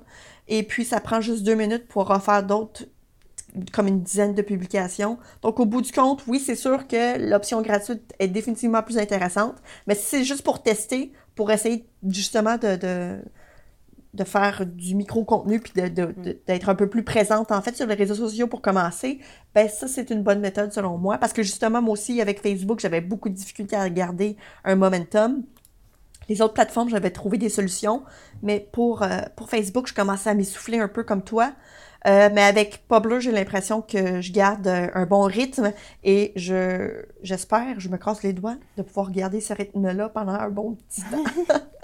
Et 0.48 0.64
puis, 0.64 0.84
ça 0.84 1.00
prend 1.00 1.22
juste 1.22 1.44
deux 1.44 1.56
minutes 1.56 1.88
pour 1.88 2.08
refaire 2.08 2.44
d'autres 2.44 2.86
comme 3.72 3.88
une 3.88 4.02
dizaine 4.02 4.36
de 4.36 4.42
publications. 4.42 5.18
Donc, 5.42 5.60
au 5.60 5.66
bout 5.66 5.82
du 5.82 5.92
compte, 5.92 6.24
oui, 6.28 6.40
c'est 6.40 6.56
sûr 6.56 6.88
que 6.88 7.18
l'option 7.18 7.62
gratuite 7.62 8.14
est 8.20 8.28
définitivement 8.28 8.84
plus 8.84 8.98
intéressante, 8.98 9.56
mais 9.88 9.96
si 9.96 10.06
c'est 10.06 10.24
juste 10.24 10.44
pour 10.44 10.62
tester, 10.62 11.12
pour 11.36 11.52
essayer 11.52 11.88
justement 12.08 12.58
de, 12.58 13.20
de 14.14 14.24
faire 14.24 14.66
du 14.66 14.96
micro-contenu 14.96 15.60
puis 15.60 15.74
de- 15.76 15.88
de- 15.88 16.12
de- 16.22 16.40
d'être 16.48 16.70
un 16.70 16.76
peu 16.76 16.90
plus 16.90 17.04
présente, 17.04 17.52
en 17.52 17.62
fait, 17.62 17.76
sur 17.76 17.86
les 17.86 17.94
réseaux 17.96 18.16
sociaux 18.16 18.48
pour 18.48 18.62
commencer, 18.62 19.20
ben 19.54 19.70
ça, 19.70 19.88
c'est 19.88 20.10
une 20.10 20.24
bonne 20.24 20.40
méthode 20.40 20.72
selon 20.74 20.98
moi, 20.98 21.18
parce 21.20 21.32
que 21.34 21.44
justement, 21.44 21.82
moi 21.82 21.94
aussi, 21.94 22.20
avec 22.22 22.42
Facebook, 22.42 22.80
j'avais 22.80 23.02
beaucoup 23.02 23.30
de 23.30 23.36
difficultés 23.36 23.76
à 23.76 23.88
garder 23.90 24.36
un 24.66 24.76
momentum. 24.76 25.44
Les 26.28 26.42
autres 26.42 26.54
plateformes, 26.54 26.90
j'avais 26.90 27.12
trouvé 27.12 27.38
des 27.38 27.50
solutions, 27.50 28.04
mais 28.44 28.68
pour, 28.72 29.04
euh, 29.04 29.20
pour 29.36 29.50
Facebook, 29.50 29.88
je 29.88 29.94
commençais 29.94 30.30
à 30.30 30.34
m'essouffler 30.34 30.80
un 30.80 30.88
peu 30.88 31.04
comme 31.04 31.24
toi. 31.24 31.54
Euh, 32.08 32.30
mais 32.34 32.44
avec 32.44 32.86
Publer, 32.88 33.20
j'ai 33.20 33.32
l'impression 33.32 33.82
que 33.82 34.22
je 34.22 34.32
garde 34.32 34.68
un 34.68 35.06
bon 35.06 35.24
rythme 35.24 35.74
et 36.06 36.32
je 36.38 37.04
j'espère, 37.24 37.78
je 37.80 37.90
me 37.90 37.98
casse 37.98 38.24
les 38.24 38.32
doigts, 38.32 38.56
de 38.78 38.84
pouvoir 38.84 39.12
garder 39.12 39.42
ce 39.42 39.54
rythme-là 39.54 40.08
pendant 40.10 40.32
un 40.32 40.50
bon 40.50 40.76
petit 40.76 41.02
temps. 41.02 41.24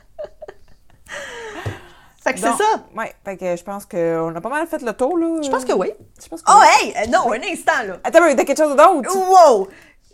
fait 2.25 2.33
que 2.33 2.39
c'est 2.39 2.45
ça. 2.63 2.83
Ouais, 2.95 3.13
fait 3.23 3.37
que 3.37 3.55
je 3.55 3.63
pense 3.63 3.85
qu'on 3.85 4.35
a 4.35 4.41
pas 4.41 4.49
mal 4.49 4.67
fait 4.67 4.81
le 4.81 4.91
tour, 4.93 5.17
là. 5.17 5.41
Je 5.41 5.49
pense 5.49 5.63
que 5.63 5.73
oui. 5.73 5.91
Je 6.21 6.27
pense 6.27 6.41
que 6.41 6.51
Oh, 6.51 6.59
oui. 6.59 6.67
hey! 6.89 6.93
euh, 6.97 7.09
Non, 7.11 7.31
un 7.31 7.41
instant, 7.41 7.83
là. 7.87 7.97
Attends, 8.03 8.21
mais 8.21 8.35
t'as 8.35 8.43
quelque 8.43 8.57
chose 8.63 8.75
d'autre? 8.75 9.15
Wow! 9.15 9.67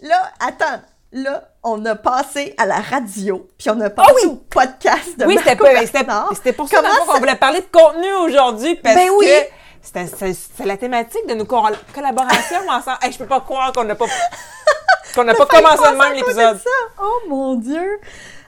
Là, 0.03 0.31
attends. 0.39 0.81
Là, 1.13 1.43
on 1.63 1.83
a 1.85 1.95
passé 1.95 2.55
à 2.57 2.65
la 2.65 2.77
radio, 2.79 3.45
puis 3.57 3.69
on 3.69 3.81
a 3.81 3.89
passé 3.89 4.09
Ah 4.11 4.15
oui! 4.23 4.29
au 4.31 4.35
podcast 4.35 5.17
de 5.19 5.25
Oui, 5.25 5.35
c'était 5.37 5.55
Marco 5.55 5.65
pas- 5.65 5.85
c'était 5.85 6.03
Bernard. 6.05 6.31
c'était 6.35 6.53
pour 6.53 6.69
ça 6.69 6.81
le 6.81 7.05
qu'on 7.05 7.17
voulait 7.19 7.35
parler 7.35 7.59
de 7.59 7.65
contenu 7.65 8.13
aujourd'hui 8.13 8.75
parce 8.75 8.95
Ben 8.95 9.09
oui. 9.17 9.25
que 9.25 9.47
c'était- 9.81 10.33
c'est 10.33 10.65
la 10.65 10.77
thématique 10.77 11.27
de 11.27 11.33
nos 11.33 11.43
collaborations 11.45 12.61
ensemble. 12.69 12.97
Hey, 13.01 13.11
je 13.11 13.17
peux 13.17 13.25
pas 13.25 13.41
croire 13.41 13.73
qu'on 13.73 13.83
n'a 13.83 13.95
pas 13.95 14.05
qu'on 15.15 15.25
n'a 15.25 15.33
pas 15.33 15.45
commencé 15.47 15.83
de 15.91 15.97
même 15.97 16.13
l'épisode. 16.13 16.59
Oh 17.01 17.19
mon 17.27 17.55
Dieu! 17.55 17.99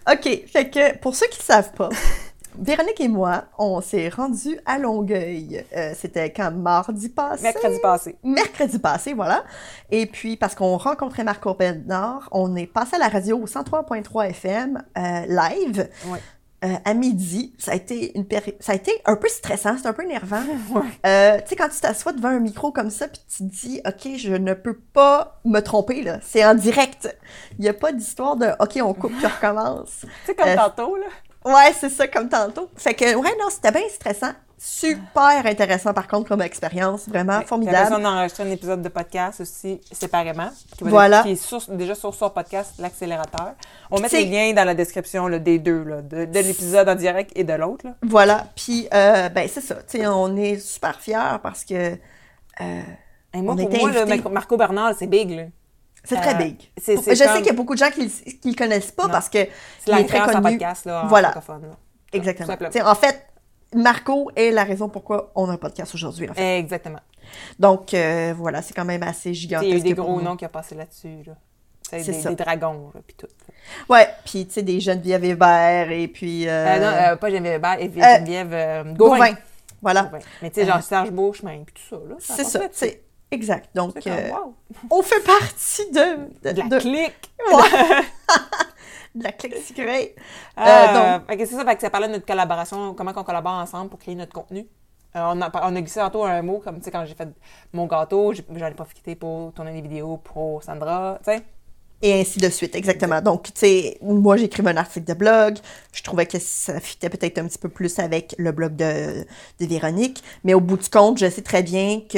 OK, 0.09 0.23
fait 0.51 0.69
que 0.69 0.97
pour 0.99 1.15
ceux 1.15 1.27
qui 1.27 1.39
ne 1.39 1.43
savent 1.43 1.71
pas, 1.73 1.89
Véronique 2.59 2.99
et 3.01 3.07
moi, 3.07 3.45
on 3.57 3.81
s'est 3.81 4.09
rendus 4.09 4.59
à 4.65 4.77
Longueuil. 4.79 5.63
Euh, 5.75 5.93
C'était 5.95 6.31
quand 6.31 6.51
mardi 6.51 7.09
passé? 7.09 7.43
Mercredi 7.43 7.79
passé. 7.81 8.15
Mercredi 8.23 8.79
passé, 8.79 9.13
voilà. 9.13 9.43
Et 9.91 10.05
puis, 10.05 10.37
parce 10.37 10.55
qu'on 10.55 10.77
rencontrait 10.77 11.23
Marco 11.23 11.53
Bernard, 11.53 12.29
on 12.31 12.55
est 12.55 12.67
passé 12.67 12.95
à 12.95 12.99
la 12.99 13.09
radio 13.09 13.37
au 13.39 13.45
103.3 13.47 14.29
FM 14.29 14.83
euh, 14.97 15.01
live. 15.27 15.89
Euh, 16.65 16.75
à 16.85 16.93
midi, 16.93 17.53
ça 17.57 17.73
a 17.73 17.75
été 17.75 18.17
une 18.17 18.23
péri- 18.23 18.55
ça 18.61 18.71
a 18.71 18.75
été 18.75 18.93
un 19.03 19.17
peu 19.17 19.27
stressant, 19.27 19.75
c'est 19.77 19.85
un 19.87 19.91
peu 19.91 20.03
énervant. 20.05 20.39
Ouais. 20.73 20.81
Euh, 21.05 21.37
tu 21.41 21.49
sais, 21.49 21.55
quand 21.57 21.67
tu 21.67 21.81
t'assois 21.81 22.13
devant 22.13 22.29
un 22.29 22.39
micro 22.39 22.71
comme 22.71 22.89
ça, 22.89 23.09
puis 23.09 23.19
tu 23.29 23.43
te 23.43 23.51
dis, 23.53 23.81
OK, 23.85 24.15
je 24.15 24.33
ne 24.33 24.53
peux 24.53 24.77
pas 24.93 25.41
me 25.43 25.59
tromper, 25.59 26.03
là. 26.03 26.19
C'est 26.21 26.45
en 26.45 26.55
direct. 26.55 27.13
Il 27.59 27.63
n'y 27.63 27.67
a 27.67 27.73
pas 27.73 27.91
d'histoire 27.91 28.37
de, 28.37 28.47
OK, 28.61 28.79
on 28.81 28.93
coupe, 28.93 29.11
puis 29.11 29.25
on 29.25 29.27
recommence. 29.29 29.89
Tu 30.01 30.07
sais, 30.27 30.35
comme 30.35 30.47
Euh, 30.47 30.55
tantôt, 30.55 30.95
là. 30.95 31.07
Ouais, 31.45 31.73
c'est 31.79 31.89
ça, 31.89 32.07
comme 32.07 32.29
tantôt. 32.29 32.69
Fait 32.77 32.93
que, 32.93 33.15
ouais, 33.15 33.35
non, 33.39 33.49
c'était 33.49 33.71
bien 33.71 33.87
stressant. 33.89 34.31
super 34.65 35.45
intéressant 35.45 35.93
par 35.93 36.07
contre 36.07 36.29
comme 36.29 36.41
expérience, 36.41 37.09
vraiment 37.09 37.41
formidable. 37.41 37.93
on 37.99 38.05
a 38.05 38.09
enregistré 38.09 38.43
un 38.43 38.51
épisode 38.51 38.81
de 38.81 38.87
podcast 38.87 39.41
aussi 39.41 39.81
séparément. 39.91 40.49
Qui 40.77 40.85
Voilà. 40.85 41.17
être- 41.19 41.25
qui 41.25 41.31
est 41.33 41.35
sur- 41.35 41.61
déjà 41.69 41.95
sur 41.95 42.13
son 42.15 42.29
podcast, 42.29 42.75
l'accélérateur. 42.79 43.55
On 43.91 43.99
met 43.99 44.07
les 44.07 44.23
liens 44.25 44.53
dans 44.53 44.63
la 44.63 44.73
description 44.73 45.27
là, 45.27 45.37
des 45.39 45.59
deux, 45.59 45.83
là, 45.83 46.01
de, 46.01 46.23
de 46.23 46.39
l'épisode 46.39 46.87
en 46.87 46.95
direct 46.95 47.31
et 47.35 47.43
de 47.43 47.51
l'autre. 47.53 47.85
là. 47.87 47.95
Voilà, 48.03 48.45
puis 48.55 48.87
euh, 48.93 49.27
ben 49.27 49.49
c'est 49.51 49.59
ça, 49.59 49.75
tu 49.75 49.97
sais, 49.99 50.07
on 50.07 50.33
est 50.37 50.57
super 50.59 50.97
fiers 51.01 51.39
parce 51.43 51.65
que 51.65 51.73
euh, 52.61 52.81
Et 53.33 53.41
moi, 53.41 53.55
On 53.55 53.57
pour 53.57 53.67
était 53.67 53.79
moi, 53.79 53.91
là. 53.91 54.05
Marco- 54.05 54.29
Marco 54.29 54.55
Bernard, 54.57 54.93
c'est 54.97 55.07
big. 55.07 55.29
là. 55.31 55.43
C'est 56.03 56.15
très 56.17 56.35
Euh, 56.35 56.37
big. 56.37 56.57
Je 56.77 57.13
sais 57.15 57.37
qu'il 57.37 57.45
y 57.45 57.49
a 57.49 57.53
beaucoup 57.53 57.73
de 57.73 57.79
gens 57.79 57.89
qui 57.91 58.01
ne 58.01 58.51
le 58.51 58.55
connaissent 58.55 58.91
pas 58.91 59.03
Non. 59.05 59.09
parce 59.09 59.29
que 59.29 59.37
il 59.39 59.43
est 59.45 59.47
très 59.85 60.19
référence 60.19 60.35
en 60.35 60.41
connu. 60.41 60.57
podcast 60.57 60.85
là, 60.85 61.03
en 61.03 61.07
Voilà. 61.07 61.33
Exactement. 62.11 62.55
En 62.91 62.95
fait, 62.95 63.25
Marco 63.75 64.29
est 64.35 64.51
la 64.51 64.63
raison 64.63 64.87
pourquoi 64.89 65.31
on 65.35 65.49
a 65.49 65.53
un 65.53 65.57
podcast 65.57 65.95
aujourd'hui. 65.95 66.29
En 66.29 66.33
fait. 66.33 66.59
Exactement. 66.59 66.99
Donc 67.59 67.93
euh, 67.93 68.33
voilà, 68.37 68.61
c'est 68.61 68.73
quand 68.73 68.85
même 68.85 69.01
assez 69.03 69.29
Il 69.29 69.35
gigantesque. 69.35 69.69
y 69.69 69.73
a 69.73 69.77
eu 69.77 69.81
des 69.81 69.93
gros 69.93 70.21
noms 70.21 70.35
qui 70.35 70.45
ont 70.45 70.49
passé 70.49 70.75
là-dessus. 70.75 71.23
Là. 71.25 71.33
C'est 71.89 72.03
des, 72.11 72.21
ça. 72.21 72.29
des 72.29 72.35
dragons, 72.35 72.91
puis 73.05 73.15
tout. 73.15 73.27
Ouais, 73.89 74.07
puis 74.25 74.45
tu 74.47 74.53
sais 74.53 74.61
des 74.63 74.79
Geneviève 74.79 75.23
Hébert 75.23 75.91
et 75.91 76.07
puis 76.07 76.47
euh, 76.47 76.51
Euh, 76.51 77.11
non, 77.11 77.17
pas 77.17 77.29
Geneviève 77.29 77.55
Hébert, 77.55 77.77
et 77.79 77.91
Geneviève 77.91 78.93
Gauvin. 78.95 79.17
Gauvin. 79.17 79.33
Voilà, 79.81 80.03
Gauvin. 80.03 80.19
Mais 80.41 80.49
tu 80.49 80.61
sais, 80.61 80.65
genre 80.67 80.81
Serge 80.81 81.11
Beauchemin, 81.11 81.63
puis 81.65 81.73
tout 81.75 81.95
ça. 81.95 82.01
là. 82.09 82.15
c'est 82.19 82.41
a 82.57 82.69
ça. 82.71 82.87
Exact. 83.33 83.69
Donc 83.75 83.93
comme, 84.01 84.13
euh, 84.13 84.29
wow. 84.31 84.55
on 84.91 85.01
fait 85.01 85.23
partie 85.23 85.89
de 85.91 86.27
de, 86.43 86.51
De 86.51 86.59
la 86.61 86.67
de- 86.67 86.79
clique. 86.79 87.31
de 89.15 89.23
la 89.23 89.31
clique 89.31 89.57
secret. 89.57 90.15
Euh, 90.57 91.17
donc- 91.17 91.27
fait 91.27 91.37
que 91.37 91.45
c'est 91.45 91.55
ça, 91.55 91.65
fait 91.65 91.75
que 91.75 91.81
ça 91.81 91.89
parlait 91.89 92.07
de 92.07 92.13
notre 92.13 92.25
collaboration, 92.25 92.93
comment 92.93 93.11
on 93.15 93.23
collabore 93.23 93.53
ensemble 93.53 93.89
pour 93.89 93.99
créer 93.99 94.15
notre 94.15 94.33
contenu. 94.33 94.67
Euh, 95.15 95.19
on, 95.33 95.41
a, 95.41 95.51
on 95.69 95.75
a 95.75 95.81
glissé 95.81 95.99
tantôt 95.99 96.23
un 96.23 96.41
mot, 96.41 96.57
comme 96.59 96.77
tu 96.79 96.85
sais, 96.85 96.91
quand 96.91 97.05
j'ai 97.05 97.13
fait 97.13 97.29
mon 97.71 97.85
gâteau, 97.85 98.33
j'en 98.33 98.65
ai 98.67 98.71
profité 98.73 99.15
pour 99.15 99.53
tourner 99.53 99.71
des 99.73 99.81
vidéos 99.81 100.17
pour 100.17 100.63
Sandra, 100.63 101.19
tu 101.23 101.31
sais. 101.31 101.43
Et 102.05 102.19
ainsi 102.19 102.37
de 102.37 102.49
suite, 102.49 102.75
exactement. 102.75 103.21
Donc, 103.21 103.45
tu 103.45 103.51
sais, 103.55 103.97
moi, 104.01 104.35
j'écrivais 104.35 104.71
un 104.71 104.75
article 104.75 105.05
de 105.05 105.13
blog. 105.13 105.55
Je 105.93 106.03
trouvais 106.03 106.25
que 106.25 106.37
ça 106.37 106.81
fitait 106.81 107.09
peut-être 107.09 107.37
un 107.37 107.45
petit 107.45 107.57
peu 107.57 107.69
plus 107.69 107.97
avec 107.97 108.35
le 108.37 108.51
blog 108.51 108.75
de, 108.75 109.25
de 109.59 109.65
Véronique. 109.65 110.21
Mais 110.43 110.53
au 110.53 110.59
bout 110.59 110.75
du 110.75 110.89
compte, 110.89 111.17
je 111.17 111.29
sais 111.29 111.41
très 111.41 111.63
bien 111.63 112.01
que 112.01 112.17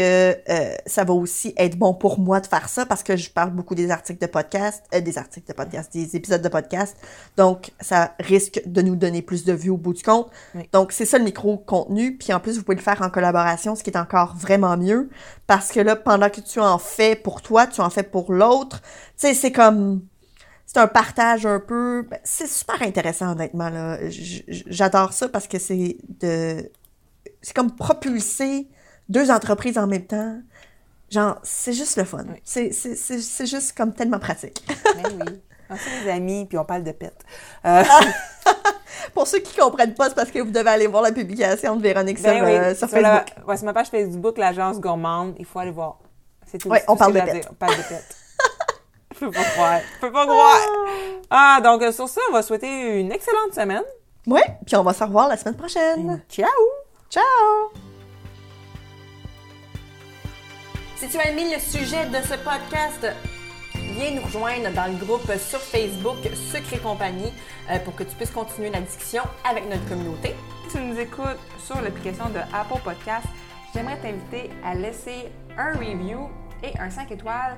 euh, 0.49 0.73
ça 0.87 1.03
va 1.03 1.13
aussi 1.13 1.53
être 1.55 1.77
bon 1.77 1.93
pour 1.93 2.17
moi 2.17 2.39
de 2.39 2.47
faire 2.47 2.67
ça 2.67 2.87
parce 2.87 3.03
que 3.03 3.15
je 3.15 3.29
parle 3.29 3.51
beaucoup 3.51 3.75
des 3.75 3.91
articles 3.91 4.19
de 4.19 4.25
podcast, 4.25 4.83
euh, 4.95 5.01
des 5.01 5.19
articles 5.19 5.47
de 5.47 5.53
podcast, 5.53 5.93
des 5.93 6.15
épisodes 6.15 6.41
de 6.41 6.49
podcast. 6.49 6.97
Donc, 7.37 7.69
ça 7.79 8.15
risque 8.19 8.63
de 8.65 8.81
nous 8.81 8.95
donner 8.95 9.21
plus 9.21 9.45
de 9.45 9.53
vues 9.53 9.69
au 9.69 9.77
bout 9.77 9.93
du 9.93 10.01
compte. 10.01 10.31
Oui. 10.55 10.67
Donc, 10.73 10.93
c'est 10.93 11.05
ça 11.05 11.19
le 11.19 11.25
micro-contenu. 11.25 12.17
Puis 12.17 12.33
en 12.33 12.39
plus, 12.39 12.57
vous 12.57 12.63
pouvez 12.63 12.77
le 12.77 12.81
faire 12.81 13.03
en 13.03 13.11
collaboration, 13.11 13.75
ce 13.75 13.83
qui 13.83 13.91
est 13.91 13.97
encore 13.97 14.35
vraiment 14.35 14.77
mieux. 14.77 15.11
Parce 15.45 15.71
que 15.71 15.79
là, 15.79 15.95
pendant 15.95 16.31
que 16.31 16.41
tu 16.41 16.59
en 16.59 16.79
fais 16.79 17.15
pour 17.15 17.43
toi, 17.43 17.67
tu 17.67 17.81
en 17.81 17.91
fais 17.91 18.01
pour 18.01 18.33
l'autre. 18.33 18.81
Sais, 19.17 19.33
c'est 19.33 19.51
comme. 19.51 20.05
C'est 20.65 20.77
un 20.79 20.87
partage 20.87 21.45
un 21.45 21.59
peu. 21.59 22.05
ben, 22.09 22.19
C'est 22.23 22.47
super 22.47 22.81
intéressant, 22.81 23.31
honnêtement. 23.31 23.69
Là. 23.69 23.97
J'adore 24.09 25.13
ça 25.13 25.29
parce 25.29 25.47
que 25.47 25.59
c'est 25.59 25.97
de. 26.21 26.69
C'est 27.41 27.55
comme 27.55 27.75
propulser 27.75 28.67
deux 29.09 29.29
entreprises 29.31 29.77
en 29.77 29.87
même 29.87 30.05
temps. 30.05 30.39
Genre, 31.11 31.37
c'est 31.43 31.73
juste 31.73 31.97
le 31.97 32.03
fun. 32.03 32.25
Oui. 32.27 32.41
C'est- 32.43 33.45
juste 33.45 33.77
comme 33.77 33.93
tellement 33.93 34.17
pratique. 34.19 34.65
Mais 34.97 35.03
oui. 35.25 35.41
On 35.69 35.75
c'est 35.77 36.03
des 36.03 36.11
amis, 36.11 36.45
puis 36.45 36.59
on 36.59 36.63
parle 36.65 36.83
de 36.83 36.91
pète. 36.91 37.17
Euh, 37.65 37.83
Pour 39.15 39.25
ceux 39.25 39.39
qui 39.39 39.57
comprennent 39.57 39.95
pas, 39.95 40.09
c'est 40.09 40.15
parce 40.15 40.29
que 40.29 40.37
vous 40.39 40.51
devez 40.51 40.69
aller 40.69 40.85
voir 40.85 41.01
la 41.01 41.11
publication 41.11 41.75
de 41.75 41.81
Véronique 41.81 42.21
ben 42.21 42.37
sur, 42.37 42.45
oui, 42.45 42.51
euh, 42.51 42.75
sur 42.75 42.87
sur 42.87 42.99
la- 43.01 43.23
Facebook. 43.25 43.47
ouais, 43.47 43.57
sur 43.57 43.65
ma 43.65 43.73
page 43.73 43.87
Facebook, 43.87 44.37
l'agence 44.37 44.79
gourmande, 44.79 45.33
il 45.39 45.45
faut 45.45 45.57
aller 45.57 45.71
voir. 45.71 45.97
C'est 46.45 46.59
tout. 46.59 46.69
C'est 46.71 46.83
on 46.87 46.93
tout 46.93 46.99
parle 46.99 47.13
de 47.13 47.19
pète. 47.21 47.47
On 47.49 47.53
parle 47.55 47.77
de 47.77 47.81
pète. 47.81 48.15
Je 49.21 49.25
peux 49.25 49.31
pas 49.31 49.43
croire. 49.43 49.79
Je 49.95 49.99
peux 50.01 50.11
pas 50.11 50.25
croire. 50.25 50.59
Ah, 51.29 51.59
donc 51.63 51.81
euh, 51.81 51.91
sur 51.91 52.09
ça, 52.09 52.19
on 52.29 52.33
va 52.33 52.41
souhaiter 52.41 52.99
une 52.99 53.11
excellente 53.11 53.53
semaine. 53.53 53.83
Ouais, 54.27 54.57
puis 54.65 54.75
on 54.75 54.83
va 54.83 54.93
se 54.93 55.03
revoir 55.03 55.29
la 55.29 55.37
semaine 55.37 55.55
prochaine. 55.55 56.21
Ciao! 56.29 56.49
Ciao! 57.09 57.23
Si 60.97 61.07
tu 61.07 61.17
as 61.17 61.29
aimé 61.29 61.53
le 61.53 61.59
sujet 61.59 62.05
de 62.07 62.17
ce 62.17 62.35
podcast, 62.35 63.07
viens 63.73 64.11
nous 64.11 64.23
rejoindre 64.23 64.71
dans 64.73 64.91
le 64.91 64.97
groupe 65.05 65.31
sur 65.37 65.59
Facebook 65.59 66.17
Secret 66.51 66.79
Compagnie 66.79 67.31
euh, 67.69 67.79
pour 67.79 67.95
que 67.95 68.03
tu 68.03 68.15
puisses 68.15 68.31
continuer 68.31 68.69
la 68.69 68.81
discussion 68.81 69.23
avec 69.49 69.69
notre 69.69 69.87
communauté. 69.87 70.35
Si 70.67 70.77
tu 70.77 70.83
nous 70.83 70.99
écoutes 70.99 71.39
sur 71.63 71.79
l'application 71.81 72.29
de 72.29 72.39
Apple 72.53 72.81
Podcast, 72.83 73.27
j'aimerais 73.73 73.99
t'inviter 73.99 74.49
à 74.65 74.73
laisser 74.73 75.29
un 75.57 75.73
review 75.73 76.27
et 76.63 76.77
un 76.79 76.89
5 76.89 77.11
étoiles 77.11 77.57